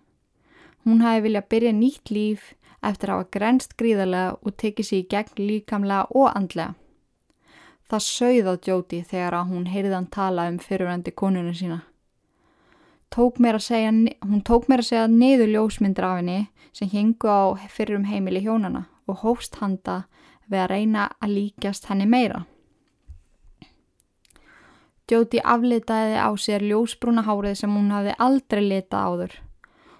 Hún 0.84 1.04
hafi 1.04 1.24
vilja 1.28 1.44
byrja 1.54 1.74
nýtt 1.76 2.12
líf 2.12 2.54
eftir 2.84 3.12
að 3.12 3.22
hafa 3.22 3.32
grenst 3.38 3.78
gríðarlega 3.80 4.40
og 4.42 4.58
tekið 4.60 4.90
sér 4.90 5.00
í 5.04 5.08
gegn 5.14 5.44
líkamlega 5.44 6.08
og 6.12 6.32
andlega. 6.34 6.74
Það 7.88 8.06
sögði 8.10 8.52
á 8.52 8.56
Jóti 8.68 9.00
þegar 9.06 9.40
hún 9.52 9.70
heyrði 9.70 9.96
hann 9.96 10.12
tala 10.12 10.50
um 10.50 10.60
fyrirvændi 10.60 11.12
konunum 11.12 11.56
sína. 11.56 11.84
Tók 13.13 13.38
segja, 13.58 13.91
hún 14.21 14.41
tók 14.41 14.65
mér 14.67 14.82
að 14.82 14.88
segja 14.88 15.08
niður 15.08 15.52
ljósmyndir 15.54 16.04
af 16.04 16.15
henni 16.17 16.47
sem 16.73 16.89
hengu 16.89 17.30
á 17.30 17.54
fyrrum 17.69 18.08
heimili 18.10 18.41
hjónana 18.41 18.88
og 19.06 19.19
hófst 19.21 19.60
handa 19.62 20.08
við 20.49 20.63
að 20.63 20.71
reyna 20.71 21.04
að 21.21 21.36
líkjast 21.36 21.86
henni 21.91 22.08
meira. 22.10 22.47
Jóti 25.06 25.38
aflitaði 25.45 26.17
á 26.17 26.34
sér 26.41 26.65
ljósbrúna 26.65 27.21
hárið 27.21 27.60
sem 27.62 27.69
hún 27.78 27.93
hafði 27.93 28.17
aldrei 28.17 28.63
litað 28.65 29.06
áður. 29.06 29.39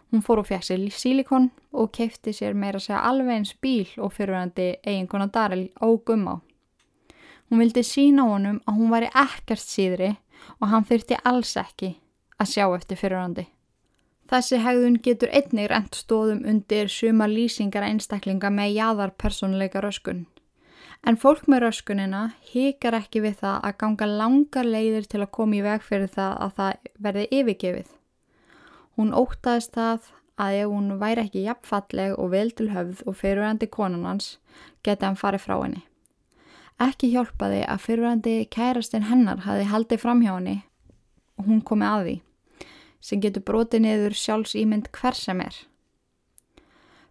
Hún 0.10 0.26
fór 0.26 0.42
og 0.42 0.50
fekk 0.50 0.66
sér 0.66 0.90
sílikon 0.90 1.52
og 1.70 1.94
keipti 1.94 2.34
sér 2.34 2.58
meira 2.58 2.82
að 2.82 2.88
segja 2.88 3.06
alveg 3.06 3.36
eins 3.38 3.54
bíl 3.62 3.90
og 4.02 4.16
fyrirvændi 4.18 4.72
eiginkona 4.82 5.30
Daril 5.30 5.68
ógum 5.78 6.26
á. 6.34 6.36
Hún 7.52 7.62
vildi 7.62 7.86
sína 7.86 8.26
honum 8.26 8.64
að 8.66 8.80
hún 8.82 8.90
væri 8.90 9.14
ekkert 9.14 9.62
síðri 9.62 10.16
og 10.58 10.72
hann 10.74 10.90
þurfti 10.90 11.22
alls 11.22 11.54
ekki 11.62 12.00
að 12.40 12.50
sjá 12.54 12.66
eftir 12.76 13.00
fyrirvændi. 13.00 13.48
Þessi 14.32 14.60
hegðun 14.64 14.96
getur 15.04 15.32
einnig 15.36 15.68
rent 15.70 15.98
stóðum 16.00 16.46
undir 16.48 16.88
suma 16.90 17.28
lýsingar 17.28 17.84
einstaklinga 17.86 18.50
með 18.50 18.78
jáðar 18.78 19.12
personleika 19.20 19.84
röskun. 19.84 20.24
En 21.04 21.20
fólk 21.20 21.50
með 21.52 21.66
röskunina 21.66 22.22
hikar 22.54 22.96
ekki 22.96 23.22
við 23.26 23.42
það 23.42 23.58
að 23.68 23.78
ganga 23.84 24.08
langar 24.08 24.66
leiðir 24.66 25.10
til 25.12 25.22
að 25.22 25.34
koma 25.36 25.60
í 25.60 25.64
veg 25.66 25.84
fyrir 25.84 26.12
það 26.16 26.38
að 26.46 26.54
það 26.60 26.90
verði 27.08 27.26
yfirgefið. 27.40 27.90
Hún 28.96 29.12
ótaðist 29.12 29.74
það 29.76 30.12
að 30.40 30.60
ef 30.62 30.72
hún 30.72 30.92
væri 31.02 31.26
ekki 31.28 31.44
jafnfalleg 31.44 32.16
og 32.18 32.32
vel 32.34 32.50
til 32.56 32.70
höfð 32.74 33.04
og 33.06 33.18
fyrirvændi 33.20 33.70
konunans 33.70 34.38
geti 34.86 35.06
hann 35.06 35.20
farið 35.20 35.44
frá 35.44 35.58
henni. 35.60 35.84
Ekki 36.82 37.12
hjálpaði 37.14 37.66
að 37.68 37.84
fyrirvændi 37.84 38.38
kærastinn 38.50 39.10
hennar 39.12 39.44
hafi 39.44 39.68
haldið 39.70 40.02
fram 40.02 40.24
hjá 40.24 40.38
henni 40.38 40.62
hún 41.42 41.62
komi 41.66 41.88
að 41.88 42.08
því 42.08 42.16
sem 43.04 43.20
getur 43.20 43.44
brotið 43.44 43.84
niður 43.84 44.16
sjálfs 44.16 44.56
ímynd 44.56 44.88
hver 44.96 45.18
sem 45.18 45.42
er. 45.44 45.56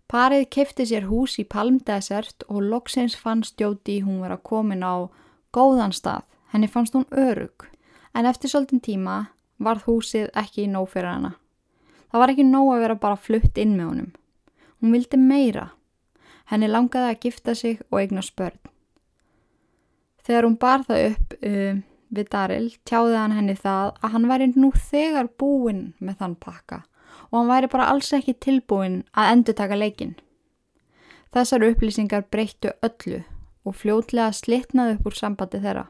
Parið 0.08 0.46
kefti 0.52 0.86
sér 0.88 1.06
hús 1.08 1.38
í 1.40 1.44
Palm 1.48 1.78
Desert 1.84 2.44
og 2.48 2.64
loksins 2.64 3.16
fannst 3.16 3.60
Jóti 3.60 3.98
hún 4.04 4.22
vera 4.24 4.38
komin 4.40 4.84
á 4.84 5.08
góðan 5.52 5.92
stað. 5.92 6.24
Henni 6.52 6.68
fannst 6.68 6.92
hún 6.92 7.06
örug, 7.16 7.64
en 8.12 8.28
eftir 8.28 8.52
svolítinn 8.52 8.82
tíma 8.84 9.32
varð 9.56 9.86
húsið 9.88 10.28
ekki 10.36 10.66
nóg 10.68 10.90
fyrir 10.92 11.08
hana. 11.08 11.30
Það 12.12 12.20
var 12.20 12.32
ekki 12.32 12.44
nóg 12.44 12.72
að 12.74 12.82
vera 12.84 12.98
bara 13.00 13.16
flutt 13.16 13.60
inn 13.60 13.72
með 13.78 13.88
honum. 13.88 14.10
Hún 14.80 14.92
vildi 14.92 15.16
meira. 15.16 15.70
Henni 16.52 16.68
langaði 16.68 17.14
að 17.14 17.22
gifta 17.24 17.54
sig 17.56 17.80
og 17.88 18.02
eigna 18.02 18.20
spörn. 18.24 18.58
Þegar 20.20 20.44
hún 20.44 20.58
bar 20.60 20.84
það 20.84 21.06
upp 21.06 21.36
uh, 21.40 21.80
við 22.12 22.28
Daril 22.32 22.68
tjáði 22.88 23.16
hann 23.16 23.36
henni 23.36 23.56
það 23.56 23.94
að 24.00 24.14
hann 24.14 24.28
væri 24.30 24.48
nú 24.54 24.72
þegar 24.76 25.30
búinn 25.40 25.84
með 25.98 26.18
þann 26.20 26.36
pakka 26.44 26.82
og 27.30 27.38
hann 27.38 27.50
væri 27.50 27.70
bara 27.72 27.88
alls 27.92 28.12
ekki 28.12 28.36
tilbúin 28.44 29.02
að 29.16 29.32
endur 29.32 29.56
taka 29.56 29.78
leikin. 29.78 30.14
Þessar 31.32 31.64
upplýsingar 31.70 32.26
breyttu 32.28 32.74
öllu 32.84 33.22
og 33.64 33.76
fljótlega 33.78 34.34
slitnaði 34.36 34.98
upp 34.98 35.08
úr 35.08 35.16
sambandi 35.16 35.62
þeirra. 35.62 35.86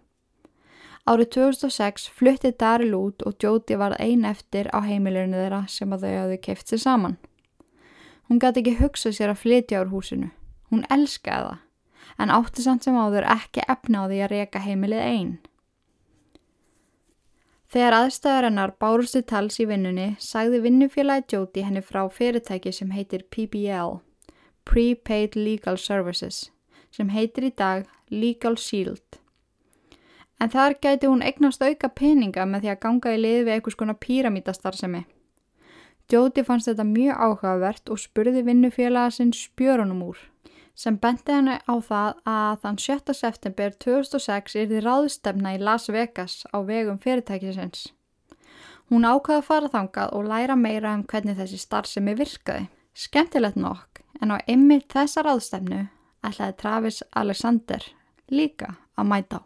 Árið 1.02 1.32
2006 1.34 2.04
fluttið 2.14 2.54
Daryl 2.62 2.94
út 2.94 3.24
og 3.26 3.42
Jóti 3.42 3.74
var 3.74 3.96
ein 3.98 4.22
eftir 4.28 4.68
á 4.70 4.78
heimilinu 4.86 5.34
þeirra 5.34 5.64
sem 5.66 5.90
að 5.90 6.06
þau 6.06 6.12
hafðu 6.20 6.36
keift 6.44 6.70
sér 6.70 6.82
saman. 6.84 7.16
Hún 8.30 8.38
gæti 8.38 8.62
ekki 8.62 8.78
hugsað 8.78 9.16
sér 9.16 9.32
að 9.32 9.40
flytja 9.42 9.80
úr 9.82 9.90
húsinu. 9.90 10.30
Hún 10.70 10.86
elskaði 10.94 11.48
það, 11.48 11.58
en 12.22 12.30
átti 12.32 12.62
samt 12.62 12.86
sem 12.86 12.94
áður 12.94 13.26
ekki 13.34 13.66
efna 13.66 14.06
á 14.06 14.10
því 14.12 14.20
að 14.22 14.30
reyka 14.36 14.62
heimilið 14.62 15.02
einn. 15.08 15.32
Þegar 17.72 17.94
aðstæðar 17.96 18.44
hennar 18.50 18.72
bárustu 18.82 19.22
tals 19.24 19.54
í 19.62 19.64
vinnunni 19.64 20.10
sagði 20.20 20.58
vinnufélagi 20.66 21.38
Jóti 21.38 21.62
henni 21.64 21.80
frá 21.80 22.02
fyrirtæki 22.12 22.68
sem 22.76 22.90
heitir 22.92 23.22
PBL, 23.32 23.94
Prepaid 24.68 25.38
Legal 25.38 25.78
Services, 25.80 26.50
sem 26.92 27.08
heitir 27.08 27.46
í 27.48 27.52
dag 27.56 27.86
Legal 28.12 28.58
Shield. 28.60 29.16
En 30.36 30.52
þar 30.52 30.76
gæti 30.84 31.08
hún 31.08 31.24
eignast 31.24 31.64
auka 31.64 31.88
peninga 31.88 32.44
með 32.44 32.66
því 32.66 32.72
að 32.74 32.82
ganga 32.84 33.14
í 33.16 33.22
lið 33.22 33.40
við 33.46 33.54
eitthvað 33.54 33.76
skona 33.78 33.96
píramítastarðsemi. 34.04 35.02
Jóti 36.12 36.44
fannst 36.44 36.68
þetta 36.68 36.84
mjög 36.84 37.24
áhugavert 37.24 37.88
og 37.88 38.04
spurði 38.04 38.44
vinnufélaga 38.44 39.16
sinn 39.16 39.32
spjörunum 39.32 40.04
úr 40.10 40.20
sem 40.74 40.96
bendi 40.98 41.34
henni 41.34 41.58
á 41.68 41.74
það 41.84 42.20
að 42.28 42.60
þann 42.62 42.78
7. 42.84 43.14
september 43.16 43.74
2006 43.84 44.56
er 44.56 44.70
þið 44.70 44.84
ráðstefna 44.86 45.54
í 45.56 45.60
Las 45.60 45.88
Vegas 45.92 46.42
á 46.48 46.58
vegum 46.64 47.00
fyrirtækisins. 47.02 47.90
Hún 48.92 49.06
ákvaði 49.08 49.40
að 49.40 49.48
fara 49.48 49.72
þangað 49.72 50.14
og 50.16 50.26
læra 50.28 50.56
meira 50.56 50.94
um 50.96 51.04
hvernig 51.08 51.38
þessi 51.38 51.60
starfsemi 51.60 52.16
virkaði. 52.18 52.68
Skemmtilegt 52.92 53.56
nokk 53.56 54.02
en 54.20 54.34
á 54.34 54.36
ymmið 54.50 54.88
þessa 54.92 55.24
ráðstefnu 55.24 55.86
ætlaði 56.22 56.58
Travis 56.60 57.00
Alexander 57.16 57.86
líka 58.32 58.74
að 58.96 59.08
mæta 59.08 59.40
á. 59.40 59.42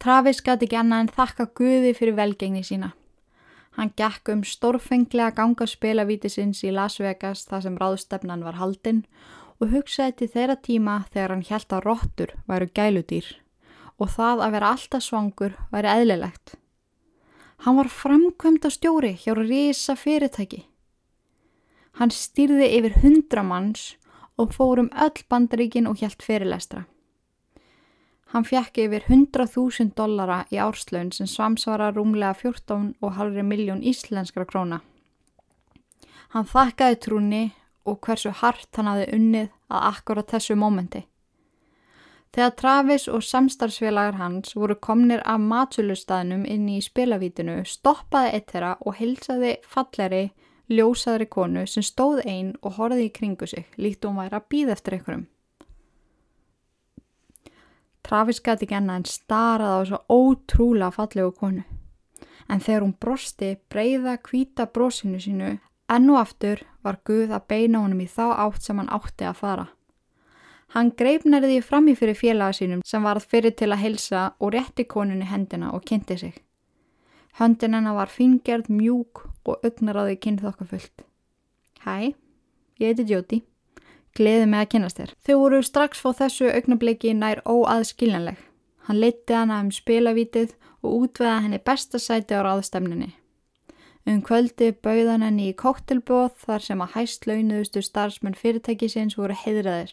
Travis 0.00 0.40
gæti 0.40 0.66
ekki 0.66 0.78
annað 0.80 1.04
en 1.04 1.12
þakka 1.14 1.46
Guði 1.58 1.92
fyrir 1.96 2.16
velgengni 2.16 2.62
sína. 2.64 2.94
Hann 3.78 3.92
gekk 3.96 4.32
um 4.32 4.40
stórfenglega 4.44 5.34
gangaspilavítisins 5.36 6.64
í 6.66 6.72
Las 6.74 6.98
Vegas 7.00 7.44
þar 7.46 7.62
sem 7.66 7.76
ráðstefnan 7.78 8.42
var 8.46 8.58
haldinn 8.58 9.04
og 9.60 9.70
hugsaði 9.74 10.16
til 10.18 10.30
þeirra 10.34 10.56
tíma 10.56 10.96
þegar 11.12 11.34
hann 11.36 11.46
held 11.50 11.76
að 11.76 11.84
róttur 11.86 12.34
væru 12.50 12.70
gæludýr 12.74 13.28
og 14.00 14.10
það 14.16 14.42
að 14.46 14.54
vera 14.56 14.72
alltaf 14.74 15.04
svangur 15.04 15.56
væri 15.70 15.92
eðlilegt. 15.92 16.54
Hann 17.60 17.76
var 17.76 17.90
framkvæmda 17.92 18.70
stjóri 18.72 19.12
hjá 19.20 19.34
risa 19.36 19.94
fyrirtæki. 19.96 20.64
Hann 22.00 22.12
stýrði 22.14 22.70
yfir 22.78 22.96
hundra 23.02 23.44
manns 23.44 23.90
og 24.40 24.54
fórum 24.56 24.88
öll 24.96 25.20
bandaríkin 25.28 25.88
og 25.90 26.00
hjælt 26.00 26.24
fyrirlestra. 26.24 26.86
Hann 28.30 28.46
fjekk 28.46 28.78
yfir 28.84 29.02
100.000 29.08 29.90
dollara 29.98 30.44
í 30.54 30.58
árslaun 30.62 31.10
sem 31.10 31.26
svamsvara 31.26 31.90
rúmlega 31.90 32.36
14,5 32.38 33.42
miljón 33.42 33.82
íslenskra 33.82 34.46
króna. 34.46 34.80
Hann 36.30 36.46
þakkaði 36.46 36.98
trúni 37.02 37.44
og 37.90 37.98
hversu 38.06 38.30
hart 38.30 38.70
hann 38.78 38.86
hafi 38.86 39.08
unnið 39.16 39.48
að 39.66 39.86
akkurat 39.88 40.30
þessu 40.30 40.54
mómenti. 40.54 41.02
Þegar 42.30 42.54
Travis 42.60 43.08
og 43.10 43.24
samstarfsfélagar 43.26 44.20
hans 44.20 44.54
voru 44.54 44.76
komnir 44.78 45.24
af 45.26 45.42
matsölustæðnum 45.42 46.44
inn 46.46 46.68
í 46.70 46.78
spilavítinu 46.84 47.64
stoppaði 47.66 48.36
eitt 48.36 48.54
þeirra 48.54 48.76
og 48.86 48.94
hilsaði 49.00 49.56
falleri, 49.66 50.22
ljósaðri 50.70 51.26
konu 51.26 51.66
sem 51.66 51.82
stóð 51.82 52.22
einn 52.22 52.54
og 52.62 52.78
horfið 52.78 53.08
í 53.08 53.12
kringu 53.18 53.50
sig 53.50 53.66
líkt 53.74 54.06
og 54.06 54.14
hún 54.14 54.22
væri 54.22 54.38
að 54.38 54.48
býða 54.54 54.76
eftir 54.78 55.00
einhverjum. 55.00 55.26
Travis 58.06 58.40
gæti 58.40 58.66
ekki 58.66 58.78
enna 58.78 58.96
en 58.98 59.06
starað 59.08 59.76
á 59.76 59.80
svo 59.88 59.98
ótrúlega 60.08 60.90
fallegu 60.94 61.32
konu. 61.36 61.64
En 62.50 62.60
þegar 62.60 62.82
hún 62.82 62.96
brosti 63.00 63.56
breyða 63.70 64.16
kvíta 64.18 64.66
brosinu 64.66 65.20
sínu 65.22 65.50
enn 65.90 66.10
og 66.10 66.20
aftur 66.22 66.62
var 66.84 67.00
Guð 67.06 67.34
að 67.34 67.46
beina 67.52 67.82
honum 67.82 68.00
í 68.04 68.08
þá 68.08 68.24
átt 68.46 68.64
sem 68.64 68.78
hann 68.78 68.90
átti 68.94 69.26
að 69.26 69.38
fara. 69.42 69.66
Hann 70.70 70.92
greifnaði 70.94 71.50
því 71.50 71.62
fram 71.66 71.88
í 71.90 71.96
fyrir 71.98 72.18
félaga 72.18 72.54
sínum 72.54 72.84
sem 72.86 73.02
varð 73.02 73.26
fyrir 73.32 73.56
til 73.58 73.72
að 73.72 73.82
helsa 73.82 74.22
og 74.38 74.54
rétti 74.54 74.86
konunni 74.86 75.26
hendina 75.26 75.72
og 75.74 75.82
kynnti 75.88 76.18
sig. 76.18 76.36
Höndin 77.40 77.74
hennar 77.74 77.96
var 77.98 78.10
fingerð, 78.10 78.70
mjúk 78.70 79.24
og 79.46 79.66
augnaráði 79.66 80.18
kynþokkafullt. 80.22 81.06
Hæ, 81.86 82.14
ég 82.78 82.90
heiti 82.90 83.06
Jóti. 83.10 83.42
Gleði 84.18 84.46
með 84.50 84.64
að 84.64 84.70
kynast 84.74 85.00
þér. 85.00 85.14
Þau 85.26 85.36
voru 85.38 85.62
strax 85.62 86.02
fóð 86.02 86.16
þessu 86.24 86.50
augnabliki 86.50 87.14
nær 87.14 87.42
óaðskiljanleg. 87.46 88.40
Hann 88.88 89.00
leti 89.00 89.36
hana 89.36 89.60
um 89.62 89.70
spilavítið 89.70 90.56
og 90.82 91.04
útveða 91.04 91.38
henni 91.44 91.60
besta 91.62 92.00
sæti 92.02 92.34
á 92.34 92.42
ráðstemninni. 92.42 93.12
Um 94.08 94.22
kvöldi 94.24 94.72
bauðan 94.82 95.22
henni 95.22 95.50
í 95.50 95.56
koktelbóð 95.56 96.32
þar 96.42 96.64
sem 96.64 96.80
að 96.82 96.94
hæst 96.96 97.26
launuðustu 97.28 97.82
starfsmenn 97.84 98.38
fyrirtækisins 98.38 99.18
voru 99.20 99.36
heidraðir. 99.36 99.92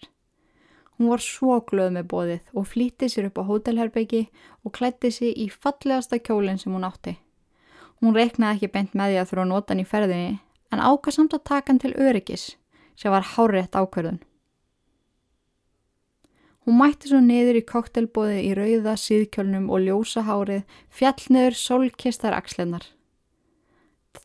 Hún 0.97 1.11
var 1.11 1.21
svo 1.21 1.59
glöð 1.69 1.91
með 1.99 2.07
bóðið 2.13 2.55
og 2.57 2.69
flýtti 2.71 3.09
sér 3.11 3.27
upp 3.29 3.37
á 3.37 3.43
hótelherbyggi 3.49 4.23
og 4.65 4.73
klætti 4.73 5.11
sér 5.13 5.35
í 5.37 5.49
fallegasta 5.53 6.17
kjólinn 6.17 6.57
sem 6.57 6.73
hún 6.73 6.87
átti. 6.87 7.17
Hún 8.01 8.15
reiknaði 8.17 8.55
ekki 8.55 8.73
bent 8.73 8.95
með 8.97 9.13
því 9.13 9.19
að 9.21 9.29
þurfa 9.29 9.43
að 9.43 9.51
nota 9.51 9.73
hann 9.73 9.83
í 9.83 9.89
ferðinni 9.91 10.33
en 10.73 10.81
ákvað 10.81 11.17
samt 11.17 11.35
að 11.37 11.45
taka 11.51 11.71
hann 11.71 11.83
til 11.83 11.93
öryggis 11.93 12.47
sem 12.97 13.13
var 13.13 13.25
hárétt 13.35 13.77
ákverðun. 13.77 14.19
Hún 16.67 16.81
mætti 16.81 17.07
svo 17.07 17.21
niður 17.23 17.61
í 17.61 17.63
koktelbóði 17.63 18.41
í 18.43 18.51
rauða 18.57 18.97
síðkjölnum 18.99 19.69
og 19.71 19.85
ljósa 19.85 20.25
hárið 20.27 20.65
fjallniður 20.91 21.55
sólkistar 21.55 22.35
axlennar. 22.35 22.83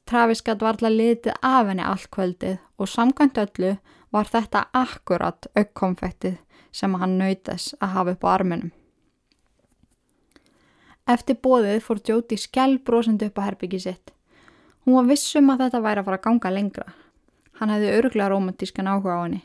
Travis 0.09 0.43
gæti 0.43 0.67
varla 0.67 0.91
litið 0.91 1.37
af 1.47 1.69
henni 1.69 1.85
allt 1.87 2.09
kvöldið 2.11 2.57
og 2.83 2.91
samkvæmt 2.91 3.39
öllu 3.39 3.77
var 4.13 4.29
þetta 4.29 4.65
akkurat 4.75 5.47
aukkonfektið 5.55 6.41
sem 6.75 6.97
hann 6.99 7.19
nautast 7.21 7.77
að 7.79 7.95
hafa 7.97 8.17
upp 8.17 8.27
á 8.27 8.29
arminum. 8.33 8.73
Eftir 11.07 11.39
bóðið 11.43 11.81
fór 11.87 12.03
Jóti 12.09 12.39
skjálbrósandi 12.39 13.31
upp 13.31 13.39
á 13.39 13.47
herbyggi 13.47 13.81
sitt. 13.87 14.13
Hún 14.83 14.99
var 14.99 15.09
vissum 15.11 15.51
að 15.55 15.67
þetta 15.67 15.85
væri 15.87 16.03
að 16.03 16.11
fara 16.11 16.19
að 16.19 16.27
ganga 16.27 16.53
lengra. 16.59 16.87
Hann 17.61 17.73
hefði 17.73 17.95
örgla 17.99 18.29
romantískan 18.33 18.91
áhuga 18.91 19.17
á 19.17 19.21
henni. 19.25 19.43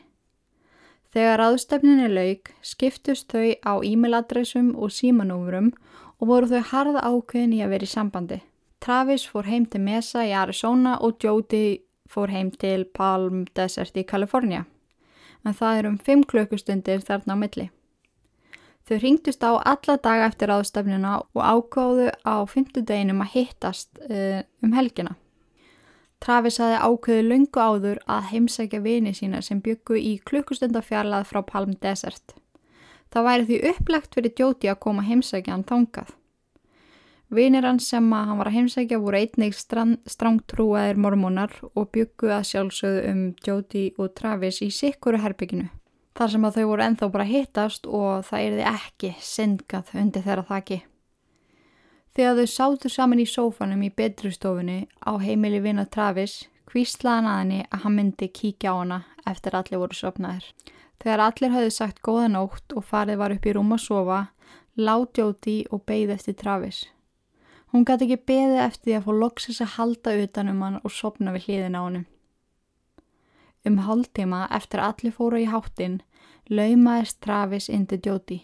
Þegar 1.12 1.44
aðstöfninni 1.46 2.08
laug 2.12 2.50
skiptust 2.62 3.32
þau 3.32 3.54
á 3.64 3.72
e-mailadressum 3.80 4.74
og 4.76 4.92
símanúmurum 4.92 5.72
og 6.20 6.30
voru 6.30 6.50
þau 6.50 6.64
harða 6.72 7.04
ákveðin 7.04 7.56
í 7.56 7.62
að 7.64 7.74
vera 7.74 7.88
í 7.88 7.92
sambandi. 7.92 8.40
Travis 8.84 9.24
fór 9.26 9.48
heim 9.48 9.66
til 9.66 9.80
Mesa 9.82 10.24
í 10.26 10.34
Arizona 10.36 10.98
og 11.00 11.18
Jóti 11.24 11.80
fór 12.08 12.32
heim 12.32 12.50
til 12.50 12.84
Palm 12.84 13.46
Desert 13.56 13.96
í 13.96 14.04
Kalifornia 14.04 14.66
en 15.46 15.56
það 15.56 15.80
er 15.80 15.88
um 15.90 15.98
5 15.98 16.24
klukkustundir 16.30 17.04
þarna 17.04 17.36
á 17.36 17.40
milli. 17.40 17.68
Þau 18.88 18.96
ringtust 19.02 19.44
á 19.44 19.52
alla 19.56 19.96
daga 20.00 20.28
eftir 20.30 20.52
ástafnina 20.52 21.18
og 21.20 21.42
ákváðu 21.42 22.08
á 22.24 22.36
fymtudeginum 22.48 23.20
að 23.24 23.34
hittast 23.34 24.00
uh, 24.08 24.40
um 24.64 24.72
helgina. 24.72 25.16
Travis 26.18 26.58
hafi 26.58 26.78
ákveðu 26.82 27.24
lungu 27.28 27.62
áður 27.62 28.02
að 28.10 28.28
heimsækja 28.32 28.80
vini 28.82 29.14
sína 29.14 29.40
sem 29.44 29.60
byggu 29.62 29.98
í 30.00 30.18
klukkustundafjarlað 30.26 31.28
frá 31.30 31.42
Palm 31.46 31.76
Desert. 31.82 32.34
Það 33.14 33.28
væri 33.28 33.48
því 33.48 33.58
upplegt 33.70 34.16
fyrir 34.16 34.34
Jóti 34.40 34.70
að 34.70 34.80
koma 34.84 35.04
heimsækja 35.06 35.54
hann 35.54 35.66
þangað. 35.68 36.10
Vinir 37.28 37.66
hans 37.68 37.86
sem 37.92 38.06
að 38.16 38.28
hann 38.30 38.38
var 38.40 38.48
að 38.48 38.56
heimsækja 38.56 38.98
voru 39.02 39.18
einnig 39.20 39.56
strángtrúaðir 39.56 40.96
mormónar 40.96 41.52
og 41.74 41.90
byggu 41.92 42.30
að 42.32 42.46
sjálfsögðu 42.50 43.02
um 43.12 43.24
Jóti 43.44 43.82
og 44.00 44.14
Travis 44.16 44.62
í 44.64 44.70
sikkuru 44.72 45.20
herbygginu. 45.20 45.68
Þar 46.16 46.32
sem 46.32 46.46
að 46.48 46.56
þau 46.56 46.68
voru 46.72 46.86
enþá 46.88 47.08
bara 47.14 47.28
hittast 47.28 47.84
og 47.86 48.24
það 48.26 48.46
erði 48.46 48.64
ekki 48.72 49.10
syndgað 49.22 49.92
undir 50.00 50.24
þeirra 50.24 50.48
þakki. 50.48 50.80
Þegar 52.18 52.34
þau 52.34 52.48
sátu 52.50 52.90
saman 52.90 53.20
í 53.22 53.24
sófanum 53.30 53.82
í 53.86 53.92
bedrustofunni 53.94 54.88
á 55.06 55.14
heimili 55.22 55.60
vina 55.62 55.84
Travis 55.86 56.48
kvíslaðan 56.66 57.28
að 57.30 57.36
henni 57.38 57.58
að 57.70 57.82
hann 57.84 57.94
myndi 57.94 58.26
kíkja 58.34 58.72
á 58.74 58.78
hana 58.80 58.96
eftir 59.30 59.54
allir 59.54 59.78
voru 59.78 59.94
sopnaðir. 59.94 60.48
Þegar 60.98 61.20
allir 61.22 61.52
hafði 61.52 61.74
sagt 61.76 62.00
góða 62.02 62.24
nótt 62.32 62.74
og 62.74 62.88
farið 62.88 63.20
var 63.20 63.34
upp 63.36 63.44
í 63.46 63.52
rúm 63.54 63.70
að 63.76 63.84
sofa, 63.84 64.16
lág 64.74 65.20
Jóti 65.20 65.54
og 65.70 65.84
beigði 65.86 66.16
eftir 66.16 66.34
Travis. 66.40 66.80
Hún 67.70 67.86
gæti 67.86 68.08
ekki 68.08 68.26
beðið 68.32 68.62
eftir 68.64 68.88
því 68.88 68.96
að 68.96 69.06
fá 69.06 69.12
loksis 69.20 69.60
að 69.62 69.72
halda 69.76 70.14
utan 70.24 70.50
um 70.50 70.64
hann 70.66 70.80
og 70.82 70.94
sopna 70.96 71.34
við 71.36 71.46
hliðin 71.46 71.78
á 71.78 71.82
hann. 71.84 72.00
Um 73.62 73.78
hálftíma 73.86 74.40
eftir 74.58 74.82
allir 74.82 75.14
fóru 75.14 75.38
í 75.38 75.46
háttin 75.46 76.00
laumaðist 76.50 77.22
Travis 77.22 77.70
inn 77.70 77.86
til 77.86 78.00
Jóti. 78.02 78.40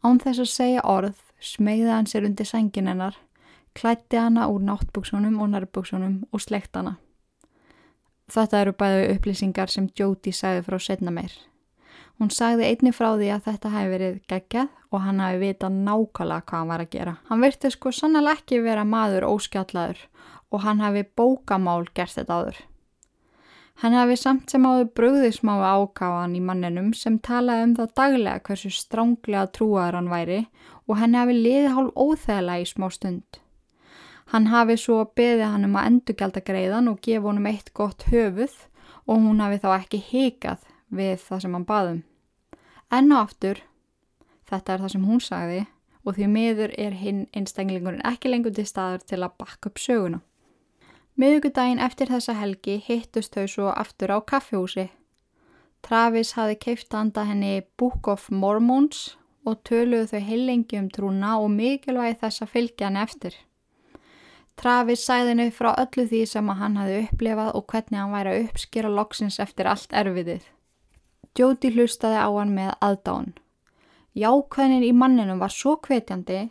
Án 0.00 0.24
þess 0.24 0.46
að 0.46 0.50
segja 0.54 0.86
orð 0.88 1.20
smegði 1.42 1.90
hann 1.90 2.08
sér 2.10 2.26
undir 2.28 2.48
sengin 2.48 2.90
hennar, 2.90 3.16
klætti 3.74 4.20
hana 4.20 4.48
úr 4.52 4.62
náttbuksunum 4.64 5.40
og 5.42 5.52
nærbuksunum 5.52 6.22
og 6.32 6.44
slegt 6.44 6.76
hana. 6.78 6.96
Þetta 8.32 8.60
eru 8.62 8.72
bæðu 8.78 9.08
upplýsingar 9.16 9.68
sem 9.68 9.88
Jóti 9.98 10.32
sagði 10.32 10.62
frá 10.68 10.78
setna 10.80 11.12
meir. 11.12 11.32
Hún 12.20 12.30
sagði 12.30 12.68
einni 12.70 12.92
frá 12.94 13.10
því 13.16 13.28
að 13.34 13.46
þetta 13.48 13.70
hefði 13.72 13.92
verið 13.92 14.18
geggjað 14.30 14.68
og 14.92 15.00
hann 15.02 15.20
hafi 15.20 15.40
vitað 15.40 15.78
nákvæmlega 15.78 16.46
hvað 16.46 16.60
hann 16.60 16.72
var 16.72 16.84
að 16.84 16.92
gera. 16.92 17.14
Hann 17.28 17.42
virti 17.42 17.70
sko 17.72 17.92
sannlega 17.92 18.36
ekki 18.38 18.60
vera 18.62 18.84
maður 18.88 19.26
óskjallaður 19.30 20.04
og 20.52 20.62
hann 20.66 20.84
hafi 20.84 21.02
bókamál 21.16 21.88
gert 21.96 22.14
þetta 22.18 22.38
áður. 22.38 22.60
Hann 23.82 23.96
hafi 23.96 24.16
samt 24.20 24.52
sem 24.52 24.66
áður 24.68 24.90
bröðismáu 24.98 25.62
ákáðan 25.64 26.36
í 26.38 26.42
manninum 26.44 26.92
sem 26.94 27.16
talaði 27.18 27.66
um 27.66 27.72
það 27.80 27.94
daglega 27.98 28.42
hversu 28.46 28.70
stránglega 28.76 29.48
trúaður 29.56 29.98
hann 29.98 30.12
væri 30.12 30.40
og 30.88 30.98
hann 30.98 31.16
hafi 31.18 31.36
liðið 31.38 31.74
hálf 31.76 31.96
óþægilega 31.96 32.64
í 32.64 32.68
smá 32.68 32.88
stund. 32.92 33.40
Hann 34.32 34.48
hafi 34.48 34.78
svo 34.80 35.02
beðið 35.16 35.48
hann 35.48 35.66
um 35.68 35.76
að 35.76 35.88
endurgelda 35.90 36.40
greiðan 36.44 36.88
og 36.92 37.02
gefa 37.04 37.28
honum 37.28 37.50
eitt 37.50 37.74
gott 37.74 38.06
höfuð 38.12 38.54
og 39.06 39.18
hún 39.18 39.42
hafi 39.42 39.60
þá 39.60 39.68
ekki 39.76 40.00
hikað 40.12 40.64
við 40.88 41.20
það 41.26 41.44
sem 41.44 41.58
hann 41.58 41.68
baðum. 41.68 42.00
Enn 42.92 43.12
og 43.12 43.26
aftur 43.26 43.62
Þetta 44.52 44.74
er 44.74 44.82
það 44.82 44.92
sem 44.92 45.04
hún 45.08 45.22
sagði 45.24 45.60
og 46.02 46.16
því 46.16 46.26
miður 46.28 46.72
er 46.76 46.96
hinn 46.98 47.22
einstenglingurinn 47.32 48.04
ekki 48.04 48.28
lengur 48.28 48.52
til 48.52 48.66
staður 48.68 49.04
til 49.06 49.20
að 49.22 49.36
bakka 49.40 49.70
upp 49.70 49.80
söguna. 49.80 50.18
Miðugudaginn 51.16 51.80
eftir 51.80 52.10
þessa 52.12 52.34
helgi 52.36 52.78
hittust 52.84 53.36
þau 53.36 53.46
svo 53.48 53.70
aftur 53.72 54.12
á 54.12 54.18
kaffehúsi. 54.20 54.90
Travis 55.84 56.34
hafi 56.36 56.58
keift 56.60 56.92
handa 56.92 57.24
henni 57.28 57.62
Book 57.80 58.08
of 58.12 58.28
Mormons 58.30 59.14
og 59.46 59.62
töluðu 59.68 60.10
þau 60.12 60.26
heilengi 60.28 60.78
um 60.78 60.88
trúna 60.92 61.36
og 61.42 61.50
mikilvægi 61.54 62.18
þess 62.20 62.44
að 62.44 62.52
fylgja 62.54 62.88
henni 62.88 63.02
eftir. 63.02 63.36
Travis 64.60 65.04
sæði 65.06 65.32
henni 65.32 65.48
frá 65.54 65.72
öllu 65.72 66.06
því 66.08 66.24
sem 66.28 66.50
hann 66.60 66.78
hafi 66.78 66.98
upplefað 67.06 67.54
og 67.58 67.64
hvernig 67.72 67.98
hann 67.98 68.14
væri 68.14 68.32
að 68.32 68.42
uppskýra 68.46 68.90
loksins 68.92 69.40
eftir 69.42 69.70
allt 69.70 69.94
erfiðið. 70.02 70.44
Jóti 71.38 71.72
hlustaði 71.72 72.18
á 72.20 72.28
hann 72.28 72.52
með 72.54 72.74
aðdán. 72.84 73.32
Jákvæðin 74.12 74.84
í 74.84 74.92
manninum 74.92 75.40
var 75.40 75.54
svo 75.54 75.78
hvetjandi 75.80 76.50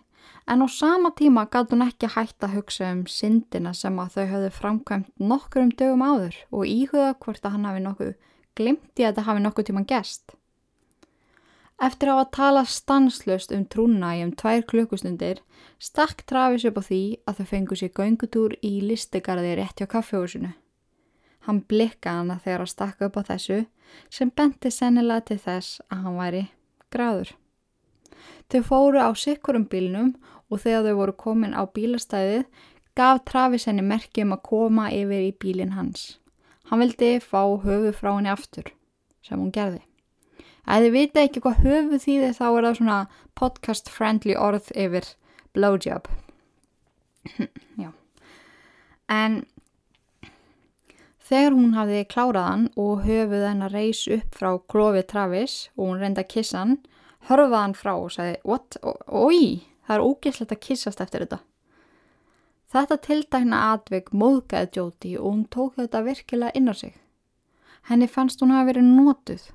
en 0.50 0.66
á 0.66 0.68
sama 0.68 1.12
tíma 1.14 1.46
gæti 1.46 1.76
hún 1.76 1.86
ekki 1.86 2.10
hægt 2.16 2.44
að 2.44 2.56
hugsa 2.58 2.90
um 2.90 3.06
syndina 3.06 3.74
sem 3.78 4.00
að 4.02 4.18
þau 4.18 4.26
höfðu 4.34 4.52
framkvæmt 4.58 5.12
nokkur 5.22 5.68
um 5.68 5.72
dögum 5.78 6.02
áður 6.02 6.40
og 6.50 6.66
íhuga 6.66 7.14
hvort 7.22 7.46
að 7.46 7.56
hann 7.56 7.68
hafi 7.70 7.84
nokkuð 7.86 8.14
glimt 8.58 8.98
í 8.98 9.06
að 9.06 9.12
þetta 9.12 9.28
hafi 9.30 9.44
nokkuð 9.46 9.70
tíman 9.70 9.88
gest. 9.94 10.36
Eftir 11.82 12.12
að 12.12 12.20
hafa 12.20 12.30
talað 12.38 12.68
stanslust 12.70 13.54
um 13.56 13.64
trúna 13.66 14.12
í 14.14 14.20
um 14.22 14.32
tvær 14.38 14.62
klukkustundir 14.70 15.40
stakk 15.82 16.22
Travis 16.30 16.66
upp 16.70 16.78
á 16.78 16.84
því 16.86 17.02
að 17.26 17.40
þau 17.40 17.48
fengu 17.50 17.78
sér 17.80 17.94
göngutúr 17.98 18.54
í 18.62 18.74
listegarði 18.86 19.56
rétt 19.58 19.82
hjá 19.82 19.88
kaffehúsinu. 19.90 20.52
Hann 21.48 21.64
blikkaði 21.66 22.22
hana 22.22 22.38
þegar 22.44 22.68
að 22.68 22.74
stakka 22.76 23.10
upp 23.10 23.18
á 23.18 23.22
þessu 23.32 23.60
sem 24.14 24.30
benti 24.30 24.70
sennilega 24.70 25.26
til 25.32 25.40
þess 25.42 25.82
að 25.90 26.06
hann 26.06 26.22
væri 26.22 26.44
gráður. 26.94 27.34
Þau 28.54 28.62
fóru 28.70 29.02
á 29.02 29.10
sikkurum 29.18 29.66
bílnum 29.66 30.14
og 30.54 30.62
þegar 30.62 30.86
þau 30.86 31.00
voru 31.02 31.20
komin 31.26 31.58
á 31.58 31.66
bílastæðið 31.66 32.46
gaf 32.94 33.26
Travis 33.26 33.66
henni 33.66 33.82
merki 33.82 34.22
um 34.22 34.36
að 34.38 34.46
koma 34.54 34.92
yfir 34.94 35.32
í 35.32 35.34
bílinn 35.34 35.74
hans. 35.74 36.20
Hann 36.70 36.86
vildi 36.86 37.16
fá 37.26 37.42
höfu 37.42 37.90
frá 37.96 38.14
henni 38.14 38.30
aftur, 38.30 38.70
sem 39.26 39.42
hún 39.42 39.50
gerði. 39.56 39.82
Ef 40.68 40.84
þið 40.84 40.94
vita 40.94 41.24
ekki 41.26 41.42
hvað 41.42 41.64
höfu 41.66 42.00
þýðir 42.04 42.36
þá 42.38 42.46
er 42.48 42.66
það 42.68 42.76
svona 42.78 42.98
podcast 43.38 43.90
friendly 43.90 44.36
orð 44.38 44.70
yfir 44.78 45.08
blowjob. 45.58 46.08
Já. 47.82 47.90
En 49.12 49.42
þegar 51.26 51.58
hún 51.58 51.76
hafði 51.76 52.02
kláraðan 52.12 52.68
og 52.80 53.06
höfuð 53.08 53.46
hennar 53.48 53.74
reys 53.74 54.06
upp 54.12 54.38
frá 54.38 54.52
klofi 54.72 55.04
Travis 55.08 55.56
og 55.78 55.88
hún 55.90 56.02
reynda 56.02 56.26
að 56.26 56.34
kissa 56.36 56.62
hann, 56.62 56.78
hörfaði 57.30 57.62
hann 57.62 57.78
frá 57.78 57.94
og 57.96 58.12
sagði, 58.14 58.38
what? 58.46 58.78
Ói, 59.08 59.66
það 59.88 59.98
er 59.98 60.06
ógeðslegt 60.06 60.56
að 60.56 60.64
kissast 60.68 61.02
eftir 61.04 61.26
þetta. 61.26 61.42
Þetta 62.72 62.98
tildækna 63.04 63.64
atvik 63.74 64.14
móðgæði 64.16 64.78
Jóti 64.78 65.18
og 65.20 65.26
hún 65.26 65.48
tók 65.52 65.74
þetta 65.80 66.06
virkilega 66.06 66.56
inn 66.56 66.72
á 66.72 66.76
sig. 66.78 66.94
Henni 67.90 68.08
fannst 68.08 68.40
hún 68.40 68.54
hafa 68.54 68.70
verið 68.70 68.88
nótuð 68.88 69.50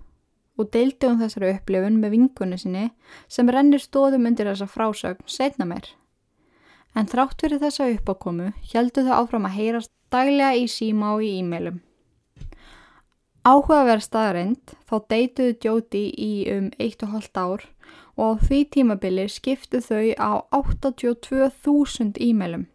og 0.57 0.71
deildi 0.73 1.09
hún 1.09 1.21
þessari 1.21 1.53
upplifun 1.55 2.01
með 2.01 2.15
vingunni 2.17 2.59
sinni 2.61 2.87
sem 3.29 3.49
rennir 3.53 3.83
stóðum 3.83 4.29
undir 4.31 4.49
þessa 4.51 4.69
frásögn 4.71 5.27
setna 5.31 5.69
meir. 5.69 5.89
En 6.97 7.09
þrátt 7.11 7.43
fyrir 7.45 7.61
þessa 7.61 7.91
uppákomu 7.93 8.53
heldu 8.73 9.05
þau 9.05 9.17
áfram 9.21 9.49
að 9.49 9.59
heyrast 9.59 9.93
daglega 10.13 10.57
í 10.57 10.65
síma 10.71 11.13
og 11.17 11.25
í 11.27 11.35
e-mailum. 11.43 11.83
Áhugaverð 13.47 14.03
staðarind 14.03 14.73
þá 14.89 14.95
deituðu 15.13 15.53
Jóti 15.63 16.07
í 16.19 16.31
um 16.51 16.71
1,5 16.83 17.29
ár 17.39 17.67
og 18.17 18.25
á 18.25 18.31
því 18.43 18.63
tímabili 18.75 19.29
skiptu 19.31 19.79
þau 19.85 20.09
á 20.19 20.33
82.000 20.57 22.17
e-mailum. 22.27 22.67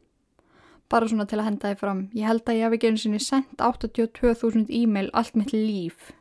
Bara 0.88 1.10
svona 1.10 1.26
til 1.28 1.42
að 1.42 1.48
henda 1.50 1.72
þið 1.72 1.82
fram. 1.82 2.02
Ég 2.16 2.28
held 2.28 2.46
að 2.46 2.58
ég 2.60 2.66
hef 2.68 2.78
ekki 2.78 2.92
eins 2.92 3.06
og 3.10 3.22
sendt 3.26 3.64
82.000 3.64 4.72
e-mail 4.80 5.12
allt 5.12 5.36
mitt 5.40 5.52
líf. 5.56 6.12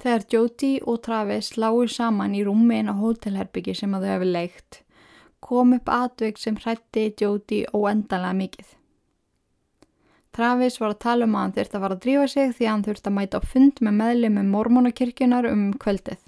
Þegar 0.00 0.22
Jóti 0.32 0.70
og 0.88 1.02
Travis 1.04 1.56
lágur 1.60 1.90
saman 1.92 2.32
í 2.32 2.40
rúmi 2.46 2.78
inn 2.80 2.88
á 2.88 2.96
hótelherbyggi 2.96 3.74
sem 3.76 3.92
að 3.92 4.06
þau 4.06 4.12
hefði 4.14 4.28
leikt, 4.30 4.78
kom 5.44 5.74
upp 5.76 5.90
atveg 5.92 6.38
sem 6.40 6.56
hrætti 6.56 7.10
Jóti 7.20 7.66
óendanlega 7.76 8.38
mikið. 8.38 8.70
Travis 10.32 10.78
var 10.80 10.94
að 10.94 11.02
tala 11.04 11.26
um 11.26 11.34
að 11.36 11.44
hann 11.44 11.54
þurfti 11.58 11.76
að 11.76 11.84
fara 11.84 11.96
að 11.98 12.02
drífa 12.06 12.26
sig 12.30 12.52
því 12.54 12.66
að 12.66 12.72
hann 12.72 12.86
þurfti 12.86 13.10
að 13.10 13.16
mæta 13.18 13.40
á 13.42 13.48
fund 13.50 13.82
með 13.84 13.96
meðli 13.98 14.30
með 14.30 14.50
mormónakirkjunar 14.54 15.50
um 15.50 15.66
kvöldið. 15.82 16.20